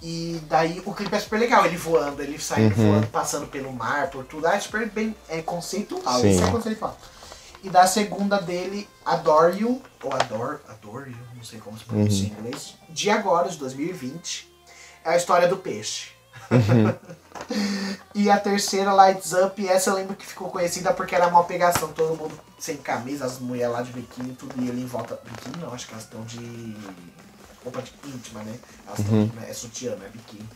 [0.00, 2.92] E daí o clipe é super legal, ele voando, ele saindo Uhum.
[2.92, 4.46] voando, passando pelo mar, por tudo.
[4.46, 6.30] Ah, é super bem é, conceitual, Sim.
[6.30, 6.96] isso é conceitual.
[7.64, 12.28] E da segunda dele, Adore You, ou Adore, Adore You, não sei como se pronuncia
[12.28, 12.34] Uhum.
[12.36, 14.48] em inglês, de agora, de 2020,
[15.04, 16.10] é a história do peixe.
[16.50, 16.94] Uhum.
[18.14, 21.44] e a terceira, Lights Up, e essa eu lembro que ficou conhecida porque era uma
[21.44, 25.18] pegação, todo mundo sem camisa, as mulheres lá de biquíni, tudo, e ele em volta.
[25.24, 26.76] Biquíni não, acho que elas estão de
[27.62, 28.58] roupa de íntima, né?
[28.86, 30.48] Elas estão de, é sutiã, não é biquíni.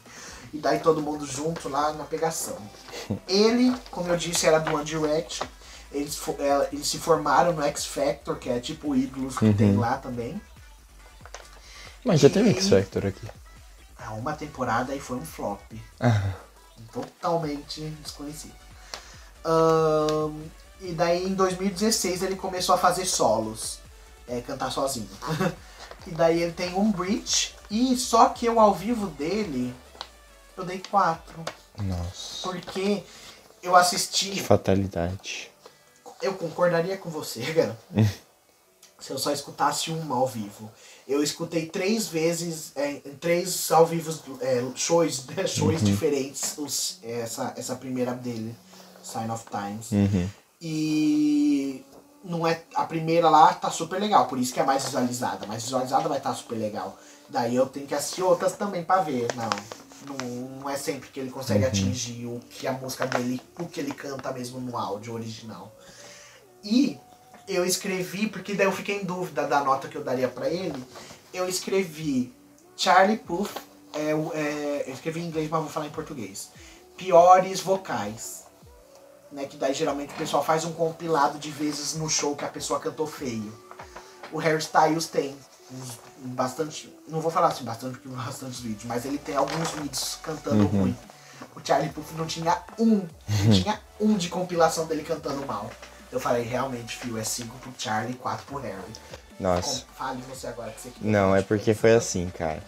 [0.53, 2.59] E daí todo mundo junto lá na pegação.
[3.26, 5.47] Ele, como eu disse, era do One Direction.
[5.90, 9.76] Eles, é, eles se formaram no X Factor, que é tipo o Ídolos que tem
[9.76, 10.40] lá também.
[12.05, 13.26] Mas já teve X Factor aqui.
[14.11, 15.61] Uma temporada e foi um flop.
[16.93, 18.55] Totalmente desconhecido.
[19.45, 20.43] Ahn,
[20.81, 23.79] e daí em 2016 ele começou a fazer solos.
[24.29, 25.09] é, cantar sozinho.
[26.07, 27.55] e daí ele tem um bridge.
[27.71, 29.75] E só que eu ao vivo dele,
[30.57, 31.45] eu dei quatro.
[31.79, 32.43] Nossa.
[32.43, 33.03] Porque
[33.63, 34.31] eu assisti.
[34.31, 35.51] Que fatalidade.
[36.21, 37.79] Eu concordaria com você, cara.
[38.99, 40.71] se eu só escutasse uma ao vivo.
[41.07, 46.99] Eu escutei três vezes, é, em três ao vivo, é, shows, né, shows diferentes, os-
[47.03, 48.55] essa, essa primeira dele,
[49.03, 49.91] Sign of Times.
[49.91, 50.29] Uhum.
[50.61, 51.85] E
[52.25, 55.47] não é a primeira lá tá super legal, por isso que é mais visualizada.
[55.47, 56.97] Mais visualizada vai estar super legal.
[57.29, 59.27] Daí eu tenho que assistir outras também pra ver.
[59.35, 59.51] Não,
[60.07, 63.81] não, não é sempre que ele consegue atingir o que a música dele, o que
[63.81, 65.75] ele canta mesmo no áudio original.
[66.63, 66.97] E
[67.49, 70.82] eu escrevi, porque daí eu fiquei em dúvida da nota que eu daria pra ele.
[71.32, 72.32] Eu escrevi
[72.76, 73.57] Charlie Puth,
[73.95, 76.51] é, é, eu escrevi em inglês, mas vou falar em português.
[76.97, 78.43] Piores vocais.
[79.30, 82.49] Né, que daí geralmente o pessoal faz um compilado de vezes no show que a
[82.49, 83.51] pessoa cantou feio.
[84.30, 85.34] O Harry Styles tem
[86.18, 86.93] bastante.
[87.09, 90.66] Não vou falar assim bastante porque não bastantes vídeos, mas ele tem alguns vídeos cantando
[90.66, 90.95] ruim.
[91.57, 93.07] O Charlie Puth não tinha um,
[93.45, 95.70] não tinha um de compilação dele cantando mal.
[96.13, 98.77] Eu falei, realmente, Fio, é 5 pro Charlie e 4 pro Harry.
[99.41, 99.81] Nossa.
[99.87, 101.05] Com- Fale você agora que você quer.
[101.05, 102.63] Não, é porque foi assim, cara.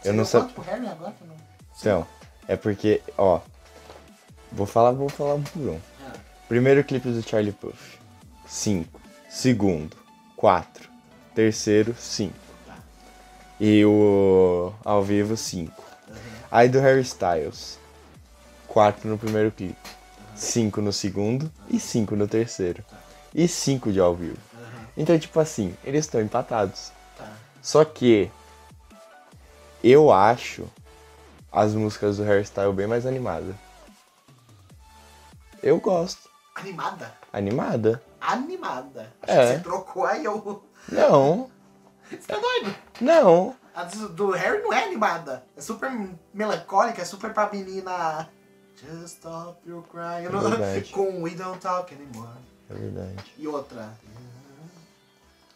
[0.00, 0.48] Você Eu não sabia.
[0.48, 1.12] quanto pro Harry agora?
[1.26, 1.36] Não.
[1.78, 2.06] Então,
[2.46, 3.40] é porque, ó.
[4.52, 5.80] Vou falar, vou falar por um.
[6.06, 6.12] Ah.
[6.48, 7.74] Primeiro clipe do Charlie Puth.
[8.46, 9.00] 5.
[9.28, 9.96] Segundo,
[10.36, 10.88] 4.
[11.34, 12.34] Terceiro, 5.
[13.58, 15.82] E o ao vivo, 5.
[16.50, 17.78] Aí do Harry Styles.
[18.68, 19.76] 4 no primeiro clipe.
[20.34, 22.84] 5 no segundo e 5 no terceiro.
[23.34, 24.36] E 5 de ao vivo.
[24.96, 26.92] Então, tipo assim, eles estão empatados.
[27.16, 27.30] Tá.
[27.62, 28.30] Só que
[29.82, 30.66] eu acho
[31.50, 33.54] as músicas do hairstyle bem mais animadas.
[35.62, 36.28] Eu gosto.
[36.54, 37.12] Animada?
[37.32, 38.02] Animada?
[38.20, 39.12] Animada.
[39.22, 39.46] Acho É.
[39.46, 40.62] que você trocou aí eu.
[40.90, 41.50] Não,
[42.10, 42.74] Você tá doido?
[43.00, 43.56] não.
[43.74, 45.44] A do, do Harry não é animada.
[45.56, 45.90] É super
[46.34, 48.28] melancólica, é super pra menina.
[48.82, 50.24] Just stop your crying.
[50.24, 50.90] Eu não- Verdade.
[50.92, 52.28] Com We Don't Talk Anymore.
[52.70, 53.24] É verdade.
[53.38, 53.90] E outra.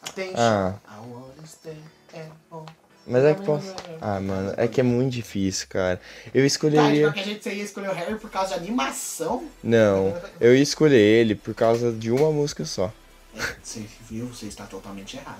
[0.03, 0.35] Attention.
[0.39, 0.75] Ah.
[0.89, 1.77] I wanna stay
[2.15, 2.67] at home.
[3.09, 3.73] Mas é que posso.
[4.01, 6.01] Ah, mano, é que é muito difícil, cara.
[6.35, 6.91] Eu Tá, escolheria.
[6.93, 9.49] de qualquer jeito você ia escolher o Harry por causa de animação?
[9.63, 12.93] Não, eu ia escolher ele por causa de uma música só.
[13.37, 15.39] É, você viu, você está totalmente errado.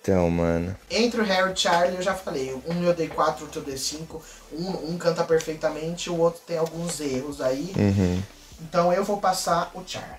[0.00, 0.76] Então, mano.
[0.90, 2.54] Entre o Harry e o Charlie, eu já falei.
[2.66, 4.22] Um eu dei 4, outro eu dei 5.
[4.52, 7.72] Um, um canta perfeitamente, o outro tem alguns erros aí.
[7.76, 8.22] Uhum.
[8.60, 10.18] Então eu vou passar o Charlie.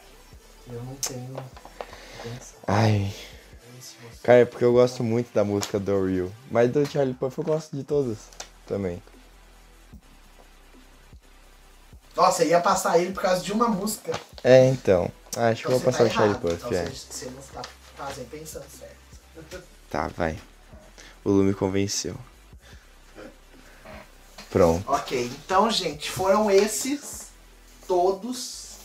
[0.71, 1.35] Eu não tenho.
[2.67, 3.13] Ai.
[4.21, 6.29] Cara, é porque eu gosto muito da música do Real.
[6.51, 8.17] Mas do Charlie Puff eu gosto de todas
[8.67, 9.01] também.
[12.15, 14.11] Nossa, eu ia passar ele por causa de uma música.
[14.43, 15.09] É, então.
[15.35, 16.37] Acho que eu Então vou você passar tá o Charlie.
[16.39, 16.85] Puff, então é.
[16.85, 17.61] você, você não está
[17.95, 18.98] fazendo pensando certo.
[19.89, 20.39] Tá, vai.
[21.23, 22.15] O Lu me convenceu.
[24.49, 24.91] Pronto.
[24.91, 27.27] Ok, então, gente, foram esses
[27.87, 28.77] todos.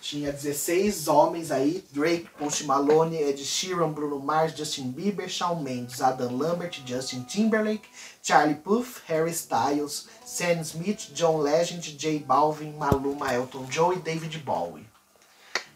[0.00, 6.00] Tinha 16 homens aí: Drake, Post Malone, Ed Sheeran, Bruno Mars, Justin Bieber, Shawn Mendes,
[6.00, 7.88] Adam Lambert, Justin Timberlake,
[8.22, 14.38] Charlie Puth, Harry Styles, Sam Smith, John Legend, J Balvin, Maluma, Elton John e David
[14.38, 14.86] Bowie.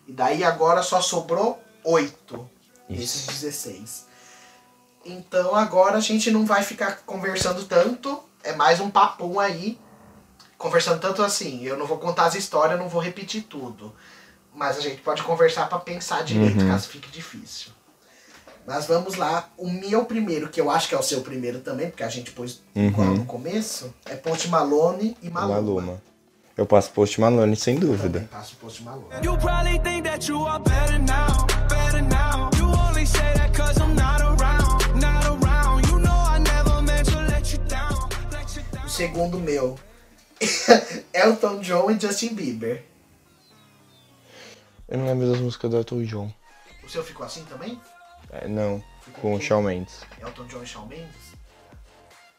[0.07, 2.51] E daí agora só sobrou 8
[2.89, 4.06] desses 16.
[5.07, 9.79] Então agora a gente não vai ficar conversando tanto, é mais um papum aí.
[10.59, 13.95] Conversando tanto assim, eu não vou contar as histórias, não vou repetir tudo.
[14.55, 17.71] Mas a gente pode conversar pra pensar direito, caso fique difícil.
[18.67, 21.89] Mas vamos lá, o meu primeiro, que eu acho que é o seu primeiro também,
[21.89, 25.55] porque a gente pôs igual no começo, é Post Malone e Maluma.
[25.55, 26.03] Maluma.
[26.57, 28.27] Eu passo Post Malone sem dúvida.
[28.33, 29.07] passo o Post Malone.
[29.23, 32.56] You probably think that you are better now, better now.
[38.97, 39.79] Segundo meu,
[41.13, 42.83] Elton John e Justin Bieber.
[44.89, 46.33] Eu não lembro das músicas do Elton John.
[46.83, 47.79] O seu ficou assim também?
[48.31, 48.83] É, não,
[49.21, 50.01] com o Shawn Mendes.
[50.19, 51.37] Elton John e Shawn Mendes?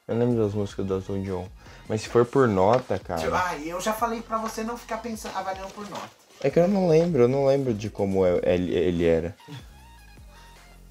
[0.08, 1.48] Eu não lembro das músicas do Elton John.
[1.88, 3.22] Mas se for por nota, cara.
[3.38, 6.10] Ah, eu já falei pra você não ficar pensando, avaliando por nota.
[6.42, 9.36] É que eu não lembro, eu não lembro de como é- ele, ele era.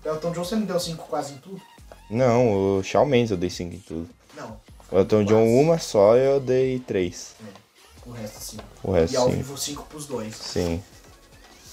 [0.05, 1.61] Elton John você não deu 5 quase em tudo?
[2.09, 4.09] Não, o Shawn Mendes eu dei 5 em tudo.
[4.35, 4.61] Não.
[4.91, 5.61] O Elton John Quase.
[5.65, 7.35] uma só eu dei 3.
[8.07, 8.65] O resto 5.
[8.85, 9.37] O resto E ao cinco.
[9.37, 10.35] vivo 5 pros dois.
[10.37, 10.83] Sim.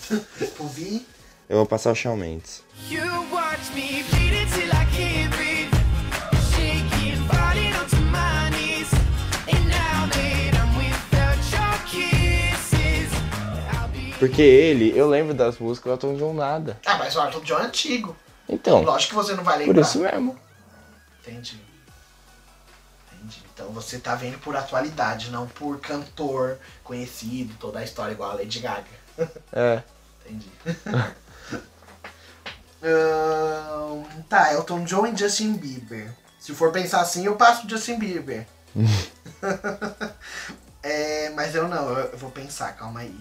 [0.73, 1.05] Vi,
[1.47, 2.63] Eu vou passar o Shawn Mendes.
[2.89, 3.01] You
[3.31, 5.69] watch me beat it till I can't breathe.
[6.55, 8.91] Shaking, falling onto my knees.
[9.47, 13.11] And now that I'm without your kisses,
[13.73, 14.13] I'll be.
[14.19, 16.79] Porque ele, eu lembro das músicas, o Elton John nada.
[16.85, 18.15] Ah, mas o Elton John é antigo.
[18.49, 19.81] Então, Lógico que você não vai por lembrar.
[19.81, 20.35] isso mesmo.
[21.21, 21.61] Entendi.
[23.53, 28.35] Então você tá vendo por atualidade, não por cantor conhecido, toda a história igual a
[28.35, 29.03] Lady Gaga.
[29.53, 29.83] É.
[30.25, 30.51] Entendi.
[32.81, 36.11] Ahn, tá, Elton John e Justin Bieber.
[36.39, 38.47] Se for pensar assim, eu passo o Justin Bieber.
[40.85, 43.17] É, mas eu não, eu eu vou pensar, calma aí.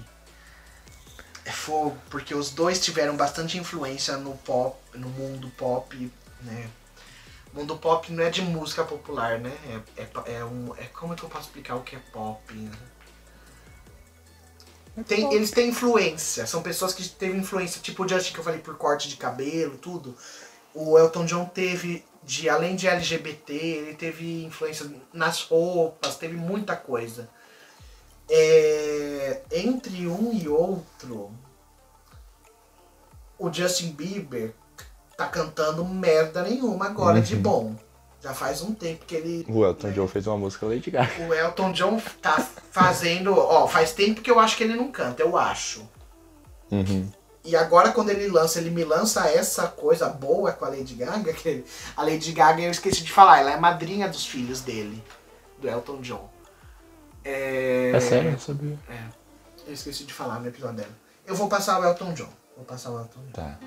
[1.44, 6.68] É fogo, porque os dois tiveram bastante influência no pop, no mundo pop, né?
[7.52, 9.52] Mundo pop não é de música popular, né?
[9.96, 10.74] É, é, é um.
[10.76, 12.54] É, como é que eu posso explicar o que é pop?
[12.54, 12.72] Né?
[15.06, 18.60] Tem, eles têm influência, são pessoas que teve influência, tipo o Justin que eu falei
[18.60, 20.14] por corte de cabelo, tudo.
[20.74, 26.76] O Elton John teve, de além de LGBT, ele teve influência nas roupas, teve muita
[26.76, 27.28] coisa.
[28.30, 31.32] É, entre um e outro,
[33.38, 34.54] o Justin Bieber
[35.16, 37.74] tá cantando merda nenhuma agora de bom.
[38.22, 39.44] Já faz um tempo que ele.
[39.48, 41.10] O Elton né, John fez uma música Lady Gaga.
[41.28, 42.38] o Elton John tá
[42.70, 43.36] fazendo.
[43.36, 45.88] Ó, faz tempo que eu acho que ele não canta, eu acho.
[46.70, 47.10] Uhum.
[47.44, 51.32] E agora quando ele lança, ele me lança essa coisa boa com a Lady Gaga,
[51.32, 51.64] que
[51.96, 55.02] a Lady Gaga, eu esqueci de falar, ela é madrinha dos filhos dele,
[55.58, 56.30] do Elton John.
[57.24, 58.78] É, É sério, eu sabia.
[59.66, 60.92] Eu esqueci de falar no episódio dela.
[61.26, 62.28] Eu vou passar o Elton John.
[62.56, 63.32] Vou passar o Elton John.
[63.32, 63.58] Tá.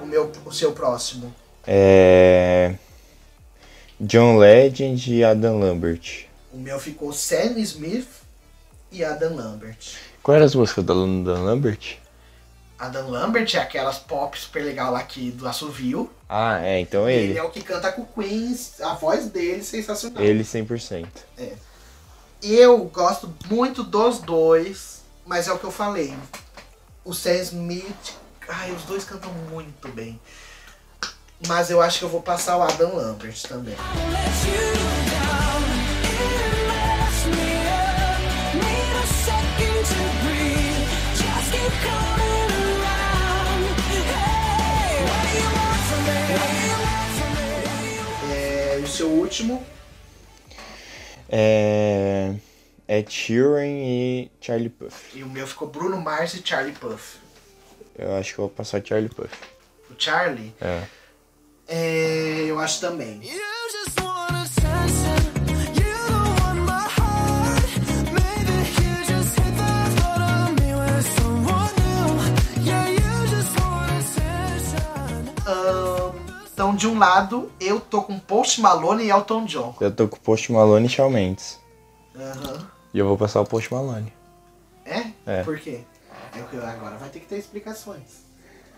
[0.00, 1.34] O, meu, o seu próximo.
[1.66, 2.74] É.
[4.00, 6.24] John Legend e Adam Lambert.
[6.54, 8.08] O meu ficou Sam Smith
[8.90, 9.96] e Adam Lambert.
[10.22, 12.05] Qual eram as músicas da Adam Lambert?
[12.78, 16.10] Adam Lambert é aquelas pop super legal lá aqui do assovio.
[16.28, 17.38] Ah, é, então Ele ele.
[17.38, 20.22] é o que canta com o Queens, a voz dele é sensacional.
[20.22, 21.06] Ele 100%.
[22.42, 26.14] Eu gosto muito dos dois, mas é o que eu falei.
[27.04, 28.14] O Sam Smith,
[28.48, 30.20] ai, os dois cantam muito bem.
[31.46, 33.76] Mas eu acho que eu vou passar o Adam Lambert também.
[48.96, 49.64] Seu último?
[51.28, 52.34] É.
[52.88, 54.92] É Sheeran e Charlie Puth.
[55.12, 57.16] E o meu ficou Bruno Mars e Charlie Puth.
[57.98, 59.32] Eu acho que eu vou passar Charlie Puth.
[59.90, 60.82] O Charlie, É.
[61.66, 63.20] é, eu acho também.
[63.24, 63.40] You
[63.72, 64.15] just want
[76.66, 79.72] então, de um lado, eu tô com Post Malone e Elton John.
[79.80, 81.60] Eu tô com Post Malone e Shawn Mendes.
[82.16, 82.68] Aham.
[82.92, 84.12] E eu vou passar o Post Malone.
[84.84, 85.04] É?
[85.24, 85.42] É.
[85.44, 85.82] Por quê?
[86.34, 88.26] É eu- agora vai ter que ter explicações.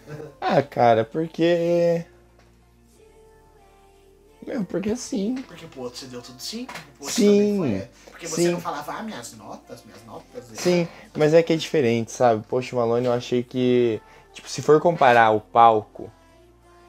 [0.41, 2.05] Ah, cara, porque.
[4.47, 5.35] Meu, porque sim.
[5.47, 6.67] Porque pro outro você deu tudo sim?
[7.03, 8.53] Sim, foi, Porque você sim.
[8.53, 10.45] não falava, ah, minhas notas, minhas notas.
[10.55, 12.47] Sim, mas é que é diferente, sabe?
[12.47, 14.01] Post Malone eu achei que.
[14.33, 16.11] Tipo, se for comparar o palco,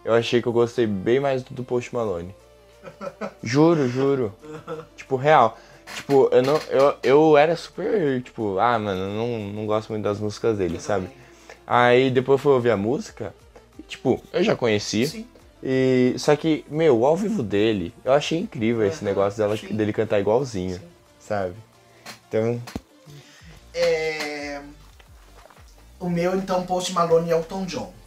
[0.04, 2.34] eu achei que eu gostei bem mais do Post Malone.
[3.44, 4.34] Juro, juro.
[4.96, 5.58] Tipo, real.
[5.96, 6.60] Tipo, eu não.
[6.70, 10.80] Eu, eu era super, tipo, ah, mano, eu não, não gosto muito das músicas dele,
[10.80, 11.10] sabe?
[11.66, 13.34] Aí depois eu fui ouvir a música,
[13.78, 15.08] e, tipo, eu já conhecia.
[15.08, 15.28] Sim.
[15.62, 16.16] E.
[16.18, 19.68] Só que, meu, o ao vivo dele, eu achei incrível esse negócio dela, sim.
[19.68, 20.80] dele cantar igualzinho,
[21.20, 21.54] sabe?
[22.28, 22.62] Então,
[23.74, 24.62] É...
[26.00, 27.99] O meu, então, Post Malone e Elton John.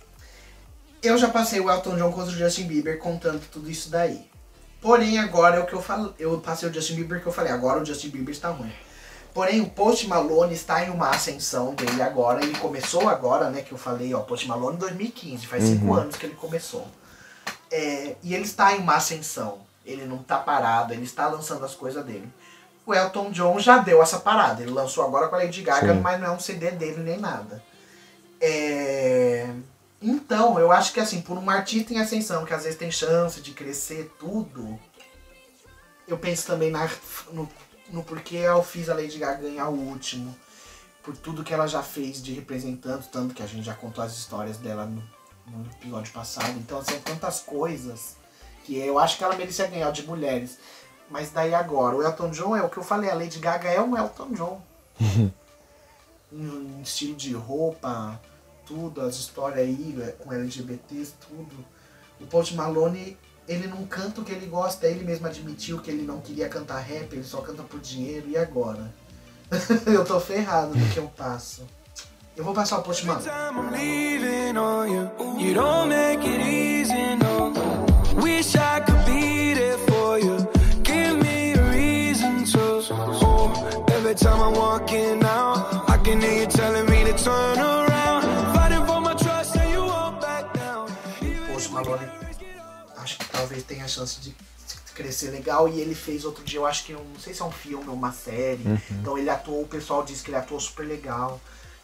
[1.03, 4.31] Eu já passei o Elton John contra o Justin Bieber contando tudo isso daí.
[4.81, 6.15] Porém, agora é o que eu falo.
[6.19, 8.73] Eu passei o Justin Bieber que eu falei, agora o Justin Bieber está ruim.
[9.35, 12.45] Porém, o Post Malone está em uma ascensão dele agora.
[12.45, 13.63] Ele começou agora, né?
[13.63, 16.87] Que eu falei, ó, Post Malone em 2015, faz cinco anos que ele começou.
[17.71, 19.59] É, e ele está em uma ascensão.
[19.85, 22.29] Ele não está parado, ele está lançando as coisas dele.
[22.85, 24.63] O Elton John já deu essa parada.
[24.63, 26.01] Ele lançou agora com a Lady Gaga, Sim.
[26.01, 27.63] mas não é um CD dele nem nada.
[28.41, 29.49] É,
[30.03, 33.41] Então, eu acho que assim, por um artista em ascensão, que às vezes tem chance
[33.41, 34.79] de crescer tudo,
[36.09, 36.91] eu penso também na,
[37.33, 37.49] no,
[37.91, 40.37] no porquê eu fiz a Lady Gaga ganhar o último.
[41.03, 44.17] Por tudo que ela já fez de representante, tanto que a gente já contou as
[44.17, 45.03] histórias dela no,
[45.47, 46.59] no episódio passado.
[46.59, 48.17] Então, são tantas coisas
[48.65, 50.59] que eu acho que ela merecia ganhar de mulheres.
[51.11, 53.81] Mas daí agora, o Elton John é o que eu falei, a Lady Gaga é
[53.81, 54.63] um Elton John.
[56.33, 58.21] em estilo de roupa,
[58.73, 61.65] tudo, as histórias aí é, com LGBTs, tudo.
[62.19, 66.03] O Post Malone, ele não canta o que ele gosta, ele mesmo admitiu que ele
[66.03, 68.93] não queria cantar rap, ele só canta por dinheiro, e agora?
[69.87, 71.67] eu tô ferrado no que eu passo.
[72.35, 73.29] Eu vou passar o Post Malone.
[83.25, 87.62] Oh, every time I'm walking out, I can hear you telling me to turn
[93.33, 94.35] talvez tenha chance de
[94.95, 95.69] crescer legal.
[95.69, 97.89] E ele fez outro dia, eu acho que, um, não sei se é um filme
[97.89, 98.63] ou uma série.
[98.91, 101.41] Então ele atuou, o pessoal diz que ele atuou super legal.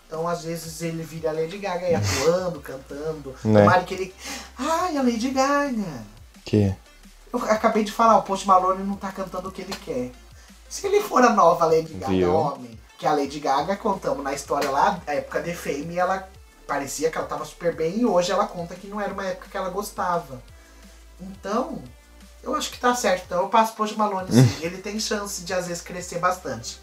[0.06, 3.35] Então às vezes ele vira a Lady Gaga aí atuando, cantando.
[3.44, 3.60] Né.
[3.60, 4.14] Tomara que ele.
[4.56, 6.05] Ai, a Lady Gaga!
[6.44, 6.74] que?
[7.31, 10.12] Eu acabei de falar, o Post Malone não tá cantando o que ele quer.
[10.66, 12.35] Se ele for a nova Lady Gaga, Viu?
[12.35, 16.27] homem, que a Lady Gaga, contamos na história lá, da época de Fame, ela
[16.66, 19.48] parecia que ela tava super bem e hoje ela conta que não era uma época
[19.51, 20.43] que ela gostava.
[21.20, 21.82] Então,
[22.43, 23.24] eu acho que tá certo.
[23.27, 24.49] Então eu passo o Post Malone sim.
[24.65, 26.81] ele tem chance de às vezes crescer bastante.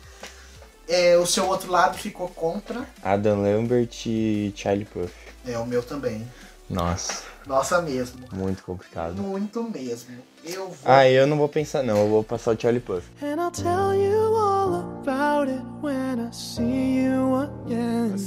[0.88, 2.88] É, o seu outro lado ficou contra.
[3.02, 5.10] Adam Lambert e Charlie Puth.
[5.46, 6.28] É, o meu também.
[6.70, 8.26] Nossa, Nossa mesmo.
[8.32, 9.22] muito complicado.
[9.22, 10.18] Muito mesmo.
[10.44, 10.78] Eu vou.
[10.84, 13.04] Ah, eu não vou pensar não, eu vou passar o Charlie Puth.
[13.22, 18.18] And I'll tell you all about it when I see you again.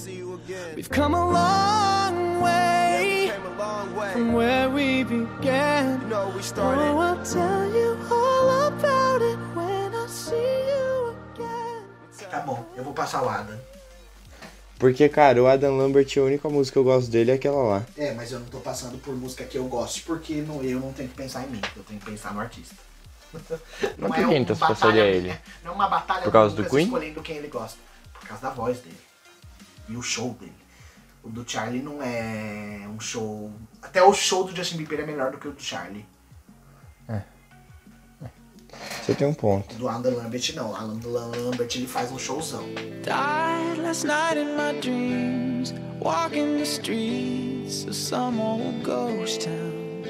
[0.48, 3.30] We've come a long way
[4.14, 6.00] from where we began.
[6.10, 12.30] Oh, I'll tell you all about it when I see you again.
[12.30, 13.58] Tá bom, eu vou passar o Adam.
[14.78, 17.86] Porque, cara, o Adam Lambert, a única música que eu gosto dele é aquela lá.
[17.94, 20.94] É, mas eu não tô passando por música que eu gosto, porque não, eu não
[20.94, 22.74] tenho que pensar em mim, eu tenho que pensar no artista.
[23.98, 25.38] Mas por que então você passaria batalha ele?
[25.62, 26.84] Não é uma batalha Por causa do Queen?
[26.84, 27.78] escolhendo quem ele gosta.
[28.18, 29.07] Por causa da voz dele.
[29.88, 30.52] E o show dele.
[31.22, 33.50] O do Charlie não é um show.
[33.82, 36.06] Até o show do Justin Bieber é melhor do que o do Charlie.
[39.02, 39.74] Você tem um ponto.
[39.76, 40.72] Do Adam Lambert, não.
[40.72, 42.64] O Adam Lambert, ele faz um showzão.
[43.02, 50.04] Died last night in my dreams, walking the streets of some old ghost town.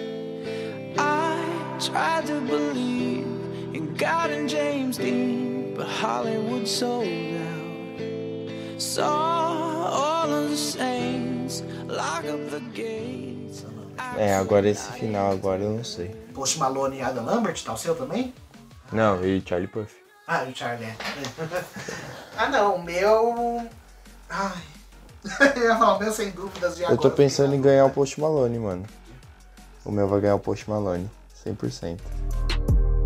[0.98, 1.38] I
[1.78, 3.26] tried to believe
[3.72, 7.47] in God and James Dean, but Hollywood sold out.
[14.16, 16.08] É, agora esse final agora eu não sei.
[16.32, 18.32] Post Malone e Adam Lambert, tá o seu também?
[18.92, 19.94] Não, e Charlie Puff.
[20.26, 20.96] Ah, o Charlie é.
[22.36, 23.68] ah, não, o meu.
[24.30, 24.62] Ai.
[25.56, 28.20] eu ia falar o meu sem dúvidas de Eu tô pensando em ganhar o Post
[28.20, 28.86] Malone, mano.
[29.84, 31.10] O meu vai ganhar o Post Malone.
[31.44, 31.98] 100%.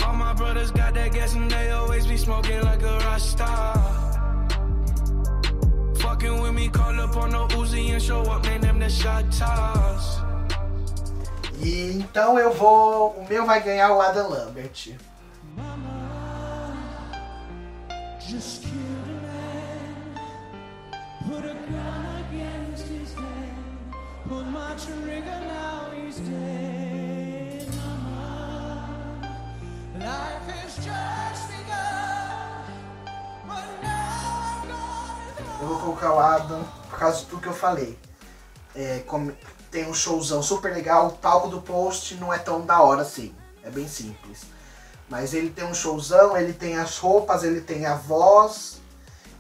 [0.05, 4.02] All my brothers got that gas and they always be smoking like a rasta.
[6.23, 9.25] Fucking with me, call up on the Uzi and show up, name them the shot
[9.33, 10.21] toss.
[11.61, 13.11] E então eu vou.
[13.11, 14.97] O meu vai ganhar o Adam Lambert.
[18.21, 20.15] Just killed a man,
[21.27, 23.55] put a gun against his head,
[24.29, 27.67] pull my trigger, now he's dead.
[27.75, 29.41] Mama,
[29.99, 31.22] life has just
[35.63, 37.97] Eu vou colocar o Adam por causa de tudo que eu falei.
[38.75, 39.05] É,
[39.71, 43.33] tem um showzão super legal, o palco do post não é tão da hora assim.
[43.63, 44.41] É bem simples.
[45.09, 48.81] Mas ele tem um showzão, ele tem as roupas, ele tem a voz.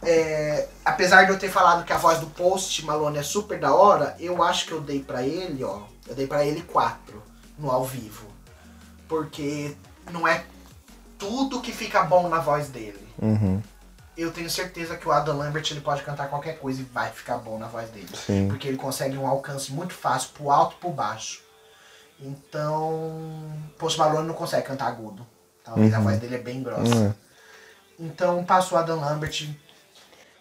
[0.00, 3.74] É, apesar de eu ter falado que a voz do post Malone é super da
[3.74, 5.80] hora, eu acho que eu dei pra ele, ó.
[6.06, 7.20] Eu dei pra ele 4
[7.58, 8.28] no ao vivo.
[9.08, 9.76] Porque
[10.12, 10.44] não é
[11.18, 13.62] tudo que fica bom na voz dele Uhum.
[14.16, 17.38] Eu tenho certeza que o Adam Lambert ele pode cantar qualquer coisa e vai ficar
[17.38, 18.08] bom na voz dele.
[18.14, 18.48] Sim.
[18.48, 21.42] Porque ele consegue um alcance muito fácil pro alto e pro baixo.
[22.20, 25.26] Então, Post Malone não consegue cantar agudo.
[25.64, 26.94] Talvez a voz dele é bem grossa.
[26.94, 27.14] Uhum.
[27.98, 29.48] Então, passo o Adam Lambert.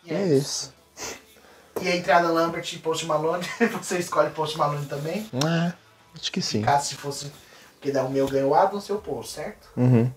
[0.03, 0.73] E É isso.
[1.81, 5.30] E entre Adam Lambert e Post Malone, você escolhe Post Malone também?
[5.34, 5.73] É,
[6.15, 6.61] acho que sim.
[6.61, 7.31] Caso se fosse.
[7.73, 9.69] Porque daí o meu ganhou o Adam, seu Post, certo?
[9.76, 10.11] Uhum.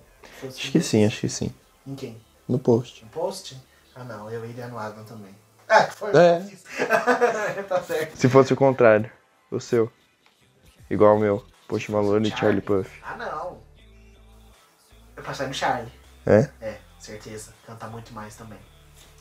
[0.47, 1.55] Acho que sim, acho que sim.
[1.87, 2.24] Em quem?
[2.49, 3.05] No post.
[3.05, 3.57] No Post?
[3.95, 5.35] Ah não, eu iria no Adam também.
[5.69, 6.11] Ah, que foi?
[6.11, 6.41] É.
[7.69, 8.17] tá certo.
[8.17, 9.11] Se fosse o contrário,
[9.51, 9.91] o seu.
[10.91, 11.47] Igual o meu.
[11.67, 12.91] Post Malone e Charlie Puff.
[13.03, 13.59] Ah não.
[15.17, 15.93] Eu passei no Charlie.
[16.27, 16.51] É?
[16.61, 17.55] É, certeza.
[17.67, 18.59] Canta muito mais também.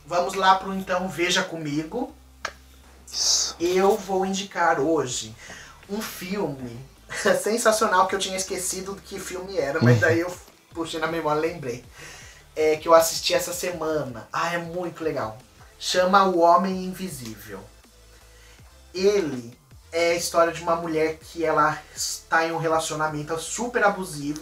[0.06, 2.14] Vamos lá pro então Veja Comigo.
[3.10, 3.56] Isso.
[3.58, 5.34] Eu vou indicar hoje
[5.88, 6.78] um filme
[7.40, 10.34] sensacional que eu tinha esquecido do que filme era, mas daí eu
[10.74, 11.84] puxei na memória e lembrei.
[12.56, 14.28] É, que eu assisti essa semana.
[14.32, 15.38] Ah, é muito legal.
[15.78, 17.60] Chama O Homem Invisível.
[18.94, 19.58] Ele
[19.90, 24.40] é a história de uma mulher que ela está em um relacionamento super abusivo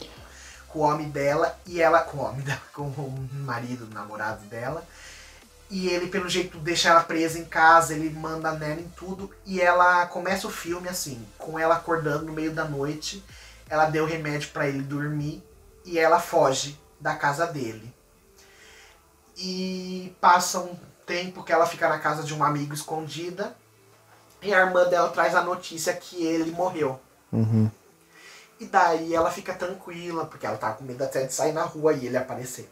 [0.68, 4.44] com o homem dela e ela com o homem dela, com o marido, o namorado
[4.46, 4.86] dela.
[5.70, 9.30] E ele, pelo jeito, deixa ela presa em casa, ele manda nela em tudo.
[9.46, 13.24] E ela começa o filme assim, com ela acordando no meio da noite.
[13.70, 15.42] Ela deu remédio para ele dormir
[15.84, 17.92] e ela foge da casa dele.
[19.36, 20.76] E passa um
[21.06, 23.56] tempo que ela fica na casa de um amigo escondida.
[24.40, 27.00] E a irmã dela traz a notícia que ele morreu.
[27.32, 27.70] Uhum.
[28.58, 31.92] E daí ela fica tranquila, porque ela tava com medo até de sair na rua
[31.92, 32.70] e ele aparecer.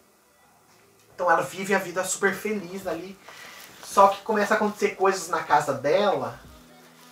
[1.14, 3.16] Então ela vive a vida super feliz ali.
[3.84, 6.38] Só que começa a acontecer coisas na casa dela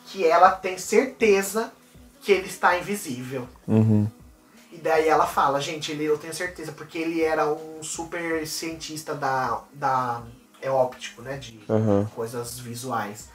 [0.06, 1.72] que ela tem certeza
[2.20, 3.48] que ele está invisível.
[3.66, 4.08] Uhum.
[4.78, 9.12] E daí ela fala, gente, ele, eu tenho certeza, porque ele era um super cientista
[9.12, 9.60] da.
[9.72, 10.22] da
[10.62, 11.36] é óptico, né?
[11.36, 12.04] De Uhum.
[12.14, 13.28] coisas visuais.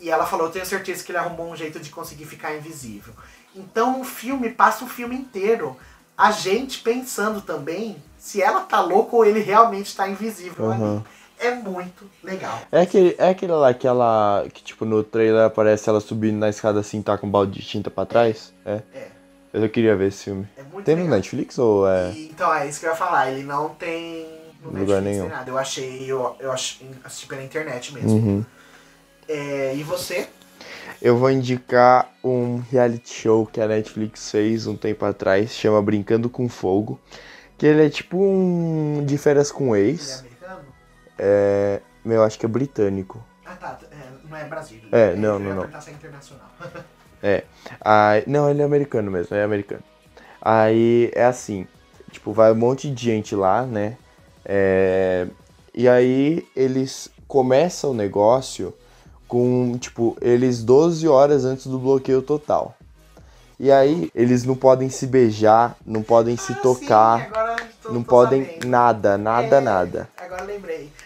[0.00, 3.12] E ela falou, eu tenho certeza que ele arrumou um jeito de conseguir ficar invisível.
[3.54, 5.76] Então o filme passa o filme inteiro.
[6.16, 10.96] A gente pensando também se ela tá louca ou ele realmente está invisível Uhum.
[10.96, 11.04] ali.
[11.38, 12.58] É muito legal.
[12.72, 14.46] É aquele, é aquele lá que ela.
[14.52, 17.66] Que tipo no trailer aparece ela subindo na escada assim, tá com um balde de
[17.66, 18.54] tinta pra trás?
[18.64, 18.80] É.
[18.94, 19.13] É.
[19.54, 20.48] Eu queria ver esse filme.
[20.56, 21.16] É muito Tem no legal.
[21.16, 22.10] Netflix ou é.
[22.10, 23.30] E, então, é isso que eu ia falar.
[23.30, 24.26] Ele não tem
[24.60, 25.28] no Lugar Netflix nenhum.
[25.28, 25.48] nada.
[25.48, 28.10] Eu achei, eu, eu assisti pela internet mesmo.
[28.10, 28.44] Uhum.
[29.28, 30.28] É, e você?
[31.00, 36.28] Eu vou indicar um reality show que a Netflix fez um tempo atrás, chama Brincando
[36.28, 37.00] com Fogo.
[37.56, 40.18] Que ele é tipo um de férias com Ele é ex.
[40.18, 40.64] americano?
[41.16, 41.80] É.
[42.04, 43.24] Meu, acho que é britânico.
[43.46, 43.78] Ah, tá.
[43.92, 44.80] é, não é Brasil.
[44.90, 45.62] É, não, não, não.
[45.64, 46.50] é internacional.
[47.24, 47.42] É.
[47.80, 49.82] Aí, não, ele é americano mesmo, é americano.
[50.42, 51.66] Aí é assim,
[52.10, 53.96] tipo, vai um monte de gente lá, né?
[54.44, 55.26] É,
[55.74, 58.74] e aí eles começam o negócio
[59.26, 62.76] com, tipo, eles 12 horas antes do bloqueio total.
[63.58, 67.20] E aí eles não podem se beijar, não podem se Ah, tocar.
[67.20, 67.32] Sim,
[67.82, 68.66] tô- não tô podem sabendo.
[68.68, 70.08] nada, nada, É, nada.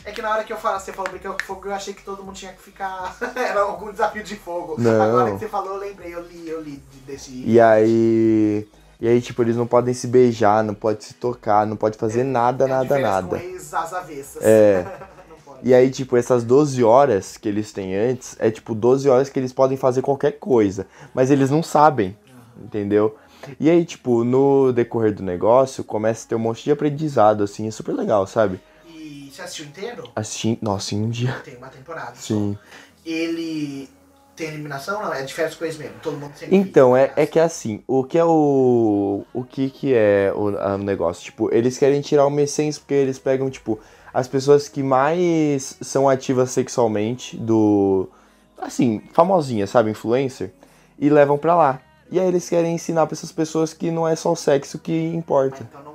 [0.08, 2.02] É que na hora que eu falo, você falou brincar com fogo, eu achei que
[2.02, 3.14] todo mundo tinha que ficar.
[3.36, 4.76] Era algum desafio de fogo.
[4.78, 5.02] Não.
[5.02, 7.42] Agora que você falou, eu lembrei, eu li, eu li de- desse.
[7.44, 8.66] E aí.
[8.98, 12.24] E aí, tipo, eles não podem se beijar, não pode se tocar, não pode fazer
[12.24, 13.38] nada, É nada, nada.
[13.38, 14.42] Com ex às avessas.
[14.42, 14.84] É.
[15.60, 19.40] E aí, tipo, essas 12 horas que eles têm antes, é tipo 12 horas que
[19.40, 20.86] eles podem fazer qualquer coisa.
[21.12, 22.16] Mas eles não sabem,
[22.56, 23.16] entendeu?
[23.58, 27.66] E aí, tipo, no decorrer do negócio, começa a ter um monte de aprendizado, assim,
[27.66, 28.60] é super legal, sabe?
[29.38, 30.10] Você assistiu inteiro?
[30.16, 31.32] Assim, nossa, em um dia.
[31.44, 32.16] Tem uma temporada.
[32.16, 32.58] Sim.
[33.06, 33.88] Ele
[34.34, 35.00] tem eliminação?
[35.00, 35.94] Não, é de férias com ex mesmo.
[36.02, 36.56] Todo mundo sempre.
[36.56, 39.24] Então, é, é que assim, o que é o.
[39.32, 41.22] O que que é o, o negócio?
[41.22, 43.78] Tipo, eles querem tirar uma essência porque eles pegam, tipo,
[44.12, 48.08] as pessoas que mais são ativas sexualmente do.
[48.60, 49.90] Assim, famosinhas, sabe?
[49.92, 50.50] Influencer.
[50.98, 51.80] E levam pra lá.
[52.10, 55.12] E aí eles querem ensinar pra essas pessoas que não é só o sexo que
[55.12, 55.62] Ah, importa.
[55.62, 55.87] então não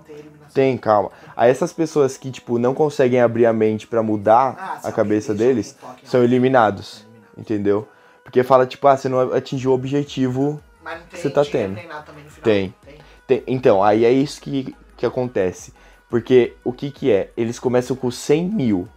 [0.54, 1.12] tem calma.
[1.36, 5.34] Aí essas pessoas que, tipo, não conseguem abrir a mente pra mudar Ah, a cabeça
[5.34, 7.06] deles, toque, são eliminados.
[7.38, 7.88] Entendeu?
[8.24, 11.74] Porque fala, tipo, ah, você não atingiu o objetivo Mas não tem Você tá tendo.
[11.76, 12.44] nem nada também no final.
[12.44, 12.76] Tem.
[12.86, 12.96] tem.
[13.26, 15.74] Tem- então, aí é isso que, que acontece.
[16.10, 17.32] Porque o que que é?
[17.36, 18.88] Eles começam com 100 mil,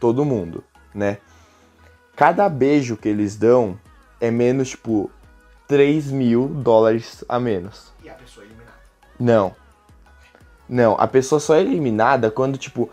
[0.00, 0.64] todo mundo,
[0.94, 1.18] né?
[2.16, 3.78] Cada beijo que eles dão
[4.20, 5.10] é menos, tipo,
[5.66, 7.92] 3 mil dólares a menos.
[8.02, 8.78] E a pessoa eliminada.
[9.18, 9.54] Não.
[10.68, 12.90] Não, a pessoa só é eliminada quando, tipo...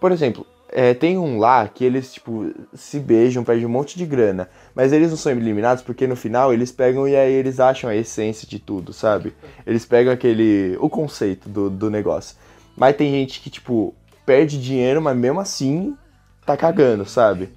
[0.00, 4.04] Por exemplo, é, tem um lá que eles, tipo, se beijam, perdem um monte de
[4.04, 4.48] grana.
[4.74, 7.96] Mas eles não são eliminados porque no final eles pegam e aí eles acham a
[7.96, 9.34] essência de tudo, sabe?
[9.66, 10.76] Eles pegam aquele...
[10.80, 12.36] o conceito do, do negócio.
[12.76, 13.94] Mas tem gente que, tipo,
[14.24, 15.96] perde dinheiro, mas mesmo assim
[16.44, 17.50] tá cagando, sabe?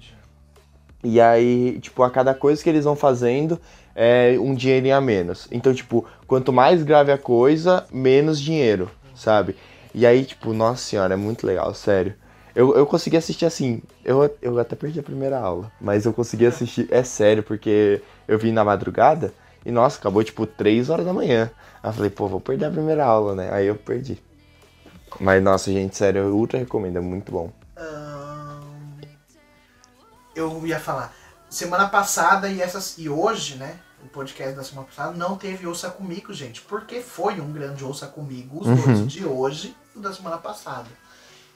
[1.04, 3.60] E aí, tipo, a cada coisa que eles vão fazendo
[3.94, 5.48] é um dinheirinho a menos.
[5.50, 9.56] Então, tipo, quanto mais grave a coisa, menos dinheiro, sabe?
[9.94, 12.14] E aí, tipo, nossa senhora, é muito legal, sério.
[12.54, 16.46] Eu, eu consegui assistir assim, eu, eu até perdi a primeira aula, mas eu consegui
[16.46, 19.32] assistir, é sério, porque eu vim na madrugada
[19.64, 21.50] e, nossa, acabou tipo 3 horas da manhã.
[21.82, 23.50] Aí eu falei, pô, vou perder a primeira aula, né?
[23.52, 24.22] Aí eu perdi.
[25.20, 27.50] Mas, nossa, gente, sério, eu ultra recomendo, é muito bom.
[30.34, 31.14] Eu ia falar.
[31.50, 33.78] Semana passada e essas e hoje, né?
[34.02, 36.60] O podcast da semana passada não teve Ouça Comigo, gente.
[36.62, 40.88] Porque foi um grande Ouça Comigo, os dois de hoje e da semana passada.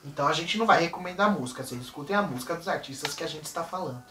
[0.05, 3.27] Então a gente não vai recomendar música, vocês escutem a música dos artistas que a
[3.27, 4.03] gente está falando.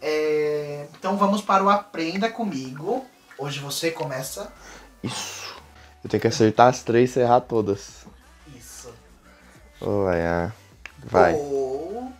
[0.00, 3.04] É, então vamos para o Aprenda Comigo.
[3.36, 4.52] Hoje você começa
[5.02, 5.56] Isso.
[6.04, 8.06] Eu tenho que acertar as três e errar todas.
[8.54, 8.92] isso.
[9.80, 10.54] Olha,
[11.04, 11.34] vai.
[11.34, 12.12] Ou.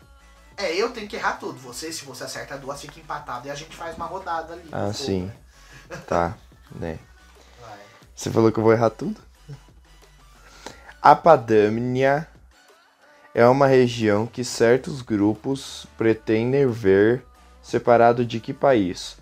[0.57, 1.59] É, eu tenho que errar tudo.
[1.61, 4.69] Você, se você acerta duas, fica empatado e a gente faz uma rodada ali.
[4.73, 5.27] Ah, sim.
[5.27, 5.33] né?
[6.07, 6.37] Tá,
[6.75, 6.99] né?
[7.61, 7.79] Vai.
[8.15, 9.21] Você falou que eu vou errar tudo?
[11.01, 12.27] A Padâmnia
[13.33, 17.25] é uma região que certos grupos pretendem ver
[17.63, 19.17] separado de que país?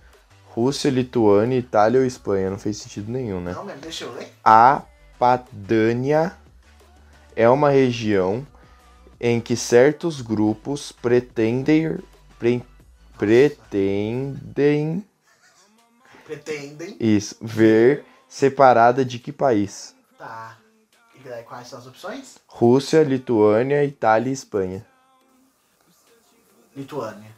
[0.49, 2.49] Rússia, Lituânia, Itália ou Espanha?
[2.49, 3.53] Não fez sentido nenhum, né?
[3.53, 4.33] Não, mesmo, deixa eu ler.
[4.43, 4.83] A
[5.19, 6.33] Padânia
[7.35, 8.47] é uma região
[9.27, 11.99] em que certos grupos pretendem
[12.39, 12.63] pre-
[13.17, 15.03] pretendem
[16.27, 16.95] Pretendem.
[17.01, 19.97] isso ver separada de que país?
[20.19, 20.59] Tá.
[21.15, 22.37] E daí, quais são as opções?
[22.47, 24.85] Rússia, Lituânia, Itália e Espanha.
[26.77, 27.31] Lituânia.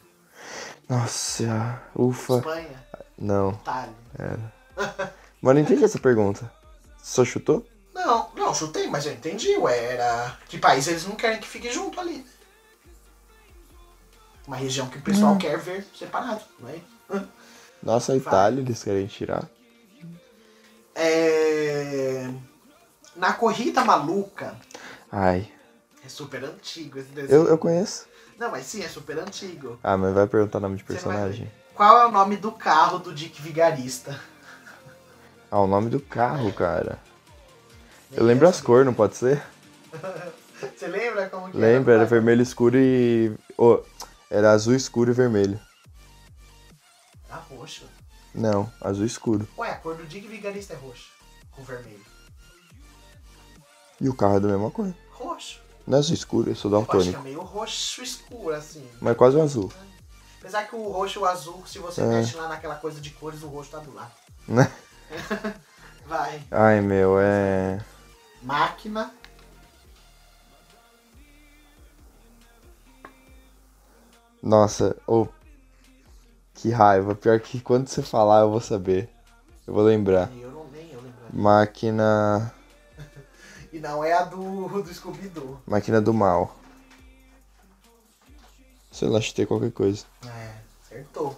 [0.89, 2.39] Nossa, ufa.
[2.39, 2.85] Espanha.
[3.17, 3.51] Não.
[3.51, 3.93] Itália.
[5.41, 6.51] Mas não entendi essa pergunta.
[7.01, 7.65] Só chutou?
[7.97, 9.57] Não, não, chutei, mas eu entendi.
[9.57, 10.37] Ué, era.
[10.47, 12.23] Que país eles não querem que fique junto ali?
[14.45, 15.37] Uma região que o pessoal Hum.
[15.39, 17.23] quer ver separado, não é?
[17.81, 19.49] Nossa, a Itália eles querem tirar.
[20.95, 22.29] É...
[23.15, 24.55] Na Corrida Maluca.
[25.11, 25.51] Ai,
[26.05, 27.41] É super antigo esse desenho.
[27.43, 28.07] eu, eu conheço.
[28.37, 29.79] Não, mas sim, é super antigo.
[29.83, 31.51] Ah, mas vai perguntar nome de personagem.
[31.73, 34.19] Qual é o nome do carro do Dick Vigarista?
[35.49, 36.99] Ah, o nome do carro, cara.
[38.11, 39.41] Eu lembro as cores, não pode ser?
[40.75, 42.09] Você lembra como que Lembra, era era?
[42.09, 43.31] vermelho escuro e.
[43.57, 43.79] Oh,
[44.29, 45.59] era azul escuro e vermelho.
[47.29, 47.85] Ah, roxo.
[48.33, 49.47] Não, azul escuro.
[49.57, 51.09] Ué, a cor do Dick Vigarista é roxo.
[51.51, 52.01] Com vermelho.
[54.01, 54.91] E o carro é da mesma cor.
[55.11, 55.59] Roxo.
[55.85, 58.87] Não é azul escuro, eu sou Eu acho que é meio roxo escuro, assim.
[58.99, 59.71] Mas quase um azul.
[60.39, 62.05] Apesar que o roxo e o azul, se você É.
[62.05, 64.11] mexe lá naquela coisa de cores, o roxo tá do lado.
[64.47, 64.71] Né?
[66.05, 66.41] Vai.
[66.51, 67.79] Ai, meu, é.
[68.47, 69.13] Máquina.
[74.41, 75.27] Nossa, ô.
[76.53, 77.13] Que raiva.
[77.13, 79.09] Pior que quando você falar eu vou saber.
[79.67, 80.31] Eu vou lembrar.
[80.31, 81.03] Eu não nem eu.
[81.33, 82.53] Máquina.
[83.69, 85.61] E não é a do, do Scooby-Doo.
[85.67, 86.55] Máquina do mal.
[88.89, 90.05] Sei lá, chutei qualquer coisa.
[90.25, 91.37] É, acertou.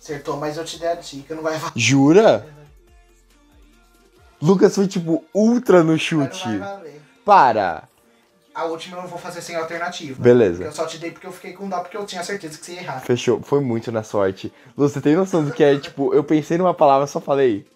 [0.00, 1.60] Acertou, mas eu te dei a dica, não vai.
[1.76, 2.65] Jura?
[4.40, 6.48] Lucas foi tipo ultra no chute.
[7.24, 7.88] Para!
[8.54, 10.22] A última eu não vou fazer sem alternativa.
[10.22, 10.64] Beleza.
[10.64, 12.72] Eu só te dei porque eu fiquei com dó, porque eu tinha certeza que você
[12.72, 13.00] ia errar.
[13.00, 14.50] Fechou, foi muito na sorte.
[14.78, 17.66] Lu, você tem noção do que é, tipo, eu pensei numa palavra só falei.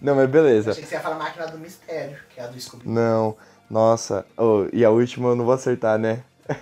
[0.00, 0.72] Não, mas beleza.
[0.72, 2.88] Achei que você ia falar máquina do mistério, que é a do Scooby.
[2.88, 3.36] Não,
[3.70, 4.26] nossa.
[4.36, 6.24] Oh, e a última eu não vou acertar, né?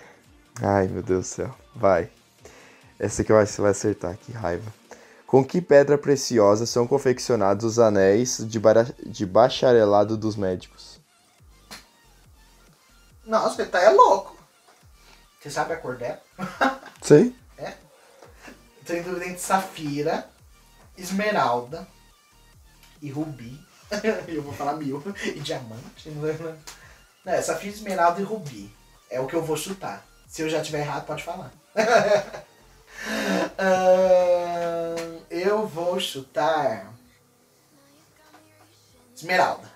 [0.60, 1.54] Ai, meu Deus do céu.
[1.74, 2.10] Vai.
[2.98, 4.70] Essa aqui eu acho que você vai acertar, que raiva.
[5.35, 11.01] Com que pedra preciosa são confeccionados os anéis de, bara- de bacharelado dos médicos?
[13.27, 14.39] Nossa, você tá é louco.
[15.43, 16.23] Você sabe a cor dela?
[17.02, 17.35] Sei.
[18.86, 20.31] Tem dúvida entre safira,
[20.97, 21.85] esmeralda
[23.02, 23.61] e rubi.
[24.28, 25.02] eu vou falar mil.
[25.20, 26.11] E diamante.
[26.11, 26.59] né?
[27.24, 28.73] Não, é safira, esmeralda e rubi.
[29.11, 30.06] É o que eu vou chutar.
[30.28, 31.51] Se eu já tiver errado, pode falar.
[33.59, 36.93] Ahn, eu vou chutar.
[39.14, 39.70] Esmeralda.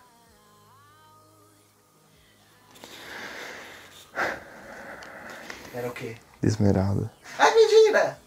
[5.74, 6.16] Era o quê?
[6.42, 7.10] Esmeralda.
[7.38, 8.18] Ai, mentira!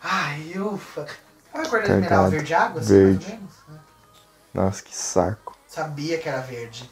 [0.00, 1.06] Ai, ufa.
[1.52, 2.30] Qual é a cor da esmeralda?
[2.30, 2.80] Verde água?
[2.80, 3.40] assim, Verde.
[4.52, 5.56] Nossa, que saco.
[5.68, 6.90] Sabia que era verde.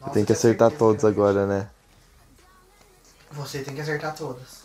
[0.00, 1.70] Nossa, Tem que tinha acertar todos que agora, né?
[3.30, 4.62] Você tem que acertar todas.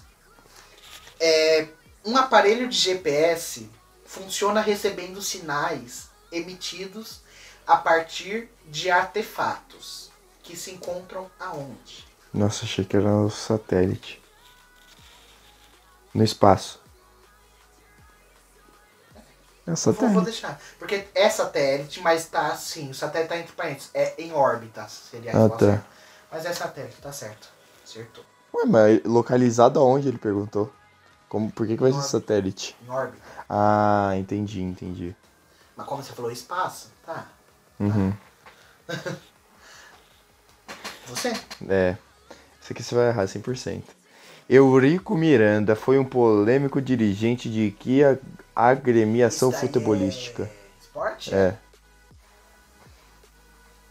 [1.19, 1.67] É,
[2.05, 3.69] um aparelho de GPS
[4.05, 7.21] funciona recebendo sinais emitidos
[7.65, 10.11] a partir de artefatos
[10.43, 12.05] que se encontram aonde?
[12.33, 14.21] Nossa, achei que era o satélite.
[16.13, 16.79] No espaço.
[19.67, 20.23] É o Vou, vou satélite.
[20.25, 20.61] deixar.
[20.79, 22.89] Porque é satélite, mas tá assim.
[22.89, 23.91] O satélite tá entre parênteses.
[23.93, 25.83] É em órbita, seria Ah, tá.
[26.31, 27.47] Mas é satélite, tá certo.
[27.83, 28.25] Acertou.
[28.53, 30.71] Ué, mas localizado aonde ele perguntou?
[31.31, 32.75] Como, por que, que vai ser satélite?
[32.85, 33.23] Em órbita.
[33.47, 35.15] Ah, entendi, entendi.
[35.77, 37.29] Mas como você falou espaço, tá.
[37.79, 38.13] Uhum.
[41.07, 41.31] Você?
[41.69, 41.95] É.
[42.61, 43.83] Isso aqui você vai errar 100%.
[44.49, 48.01] Eurico Miranda foi um polêmico dirigente de que
[48.55, 50.43] agremiação Isso daí futebolística?
[50.43, 51.33] É esporte?
[51.33, 51.57] É.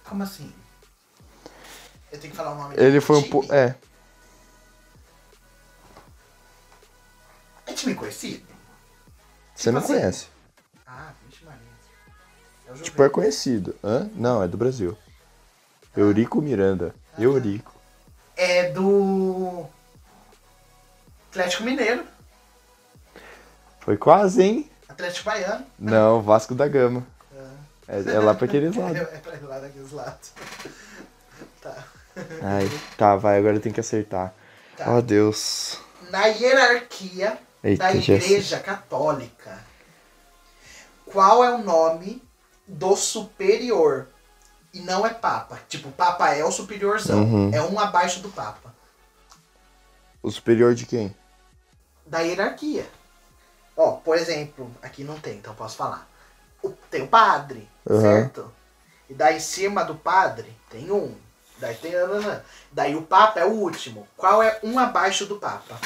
[0.04, 0.52] Como assim?
[2.12, 3.46] Eu tenho que falar o nome Ele foi um po...
[3.50, 3.74] É.
[7.70, 8.44] É time conhecido?
[9.54, 9.94] Você não assim?
[9.94, 10.26] conhece.
[10.86, 11.60] Ah, vixe Maria.
[12.68, 13.76] É Tipo, é conhecido.
[13.84, 14.10] Hã?
[14.14, 14.98] Não, é do Brasil.
[15.96, 16.94] Eurico Miranda.
[17.18, 17.72] Eurico.
[18.36, 19.66] É do...
[21.30, 22.04] Atlético Mineiro.
[23.80, 24.70] Foi quase, hein?
[24.88, 25.64] Atlético Baiano.
[25.78, 27.06] Não, Vasco da Gama.
[27.86, 29.00] É, é lá pra aqueles É, lados.
[29.00, 30.32] é pra lá daqueles lados.
[31.62, 31.84] tá.
[32.42, 34.34] Ai, tá, vai, agora eu tenho que acertar.
[34.76, 34.92] Tá.
[34.92, 35.78] Oh, Deus.
[36.10, 38.24] Na hierarquia Eita, da.
[38.24, 39.58] Igreja Católica,
[41.06, 42.22] qual é o nome
[42.66, 44.08] do superior?
[44.72, 45.58] E não é Papa.
[45.68, 47.22] Tipo, Papa é o superiorzão.
[47.24, 47.50] Uhum.
[47.52, 48.72] É um abaixo do Papa.
[50.22, 51.14] O superior de quem?
[52.06, 52.88] Da hierarquia.
[53.76, 56.08] Ó, por exemplo, aqui não tem, então posso falar.
[56.62, 58.00] O- tem o padre, Uhum.
[58.00, 58.52] certo?
[59.08, 61.16] E daí em cima do padre tem um.
[61.58, 61.92] Daí tem.
[62.70, 64.06] Daí o Papa é o último.
[64.16, 65.80] Qual é um abaixo do Papa?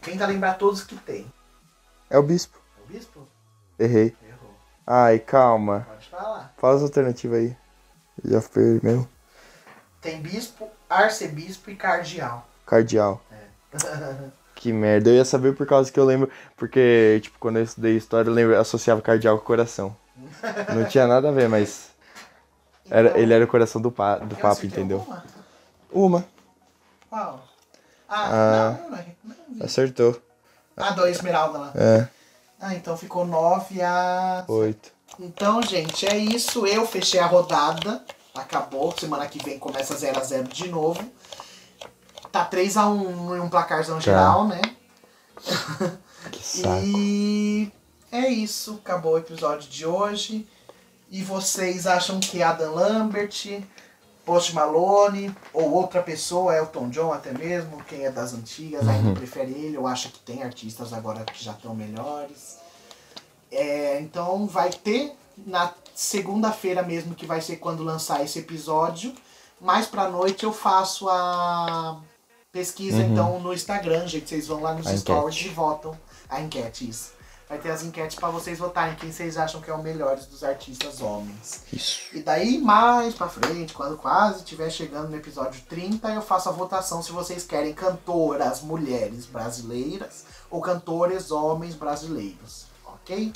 [0.00, 1.30] Tenta lembrar todos que tem.
[2.08, 2.58] É o bispo.
[2.84, 3.26] O bispo?
[3.78, 4.16] Errei.
[4.26, 4.54] Errou.
[4.86, 5.86] Ai, calma.
[5.88, 6.54] Pode falar.
[6.58, 7.56] Fala as alternativas aí.
[8.24, 9.08] Já foi mesmo.
[10.00, 12.46] Tem bispo, arcebispo e cardeal.
[12.66, 13.20] Cardeal.
[14.54, 15.08] Que merda.
[15.08, 16.28] Eu ia saber por causa que eu lembro.
[16.54, 19.96] Porque, tipo, quando eu estudei história, eu lembro, eu associava cardeal com coração.
[20.76, 21.88] Não tinha nada a ver, mas.
[22.90, 24.98] Era, Então, ele era o coração do, pa, do Papa, acertei entendeu?
[24.98, 25.24] alguma?
[25.90, 26.24] Uma.
[27.08, 27.48] Qual?
[28.06, 28.78] Ah, Ah.
[28.82, 29.39] não, não, é- não vi.
[29.60, 30.20] Acertou.
[30.76, 31.72] Ah, do Esmeralda lá.
[31.74, 32.06] É,
[32.60, 34.44] Ah, então ficou 9 a.
[34.48, 34.90] oito.
[35.18, 36.66] Então, gente, é isso.
[36.66, 38.04] Eu fechei a rodada.
[38.34, 38.94] Acabou.
[38.98, 41.02] Semana que vem começa 0 a 0 de novo.
[42.30, 44.60] Tá 3 a 1 em um placarzão geral, né?
[46.30, 46.82] Que saco.
[46.86, 47.72] E
[48.12, 48.78] é isso.
[48.84, 50.46] Acabou o episódio de hoje.
[51.10, 53.64] E vocês acham que Adam Lambert,
[54.30, 59.50] Post Malone ou outra pessoa, Elton John até mesmo, quem é das antigas, ainda prefere
[59.50, 62.56] ele ou acha que tem artistas agora que já estão melhores?
[63.50, 69.12] É, então vai ter na segunda-feira mesmo, que vai ser quando lançar esse episódio.
[69.60, 72.00] Mais pra noite eu faço a
[72.52, 74.28] pesquisa então no Instagram, gente.
[74.28, 75.48] Vocês vão lá nos A stories enquete.
[75.50, 75.98] e votam
[76.28, 77.14] a enquete, isso.
[77.50, 80.44] Vai ter as enquetes pra vocês votarem quem vocês acham que é o melhor dos
[80.44, 81.64] artistas homens.
[81.72, 82.16] Isso.
[82.16, 86.52] E daí, mais pra frente, quando quase estiver chegando no episódio 30, eu faço a
[86.52, 93.32] votação se vocês querem cantoras mulheres brasileiras ou cantores homens brasileiros, ok?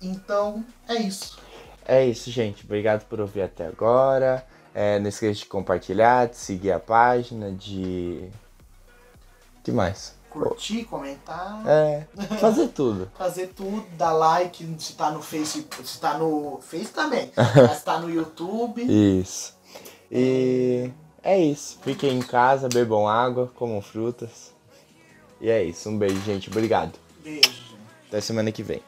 [0.00, 1.36] Então, é isso.
[1.84, 2.64] É isso, gente.
[2.64, 4.46] Obrigado por ouvir até agora.
[4.72, 8.28] É, não esqueça de compartilhar, de seguir a página, de.
[9.64, 10.15] que mais?
[10.42, 12.06] Curtir, comentar, É,
[12.38, 13.10] fazer tudo.
[13.16, 17.98] fazer tudo, dar like se tá no Face, se tá no Face também, mas tá
[17.98, 18.82] no YouTube.
[18.82, 19.54] Isso.
[20.10, 20.90] E
[21.22, 21.78] é isso.
[21.82, 24.54] Fiquem em casa, bebam água, comam frutas.
[25.40, 25.88] E é isso.
[25.88, 26.48] Um beijo, gente.
[26.48, 26.98] Obrigado.
[27.22, 27.76] Beijo, gente.
[28.08, 28.80] Até semana que vem.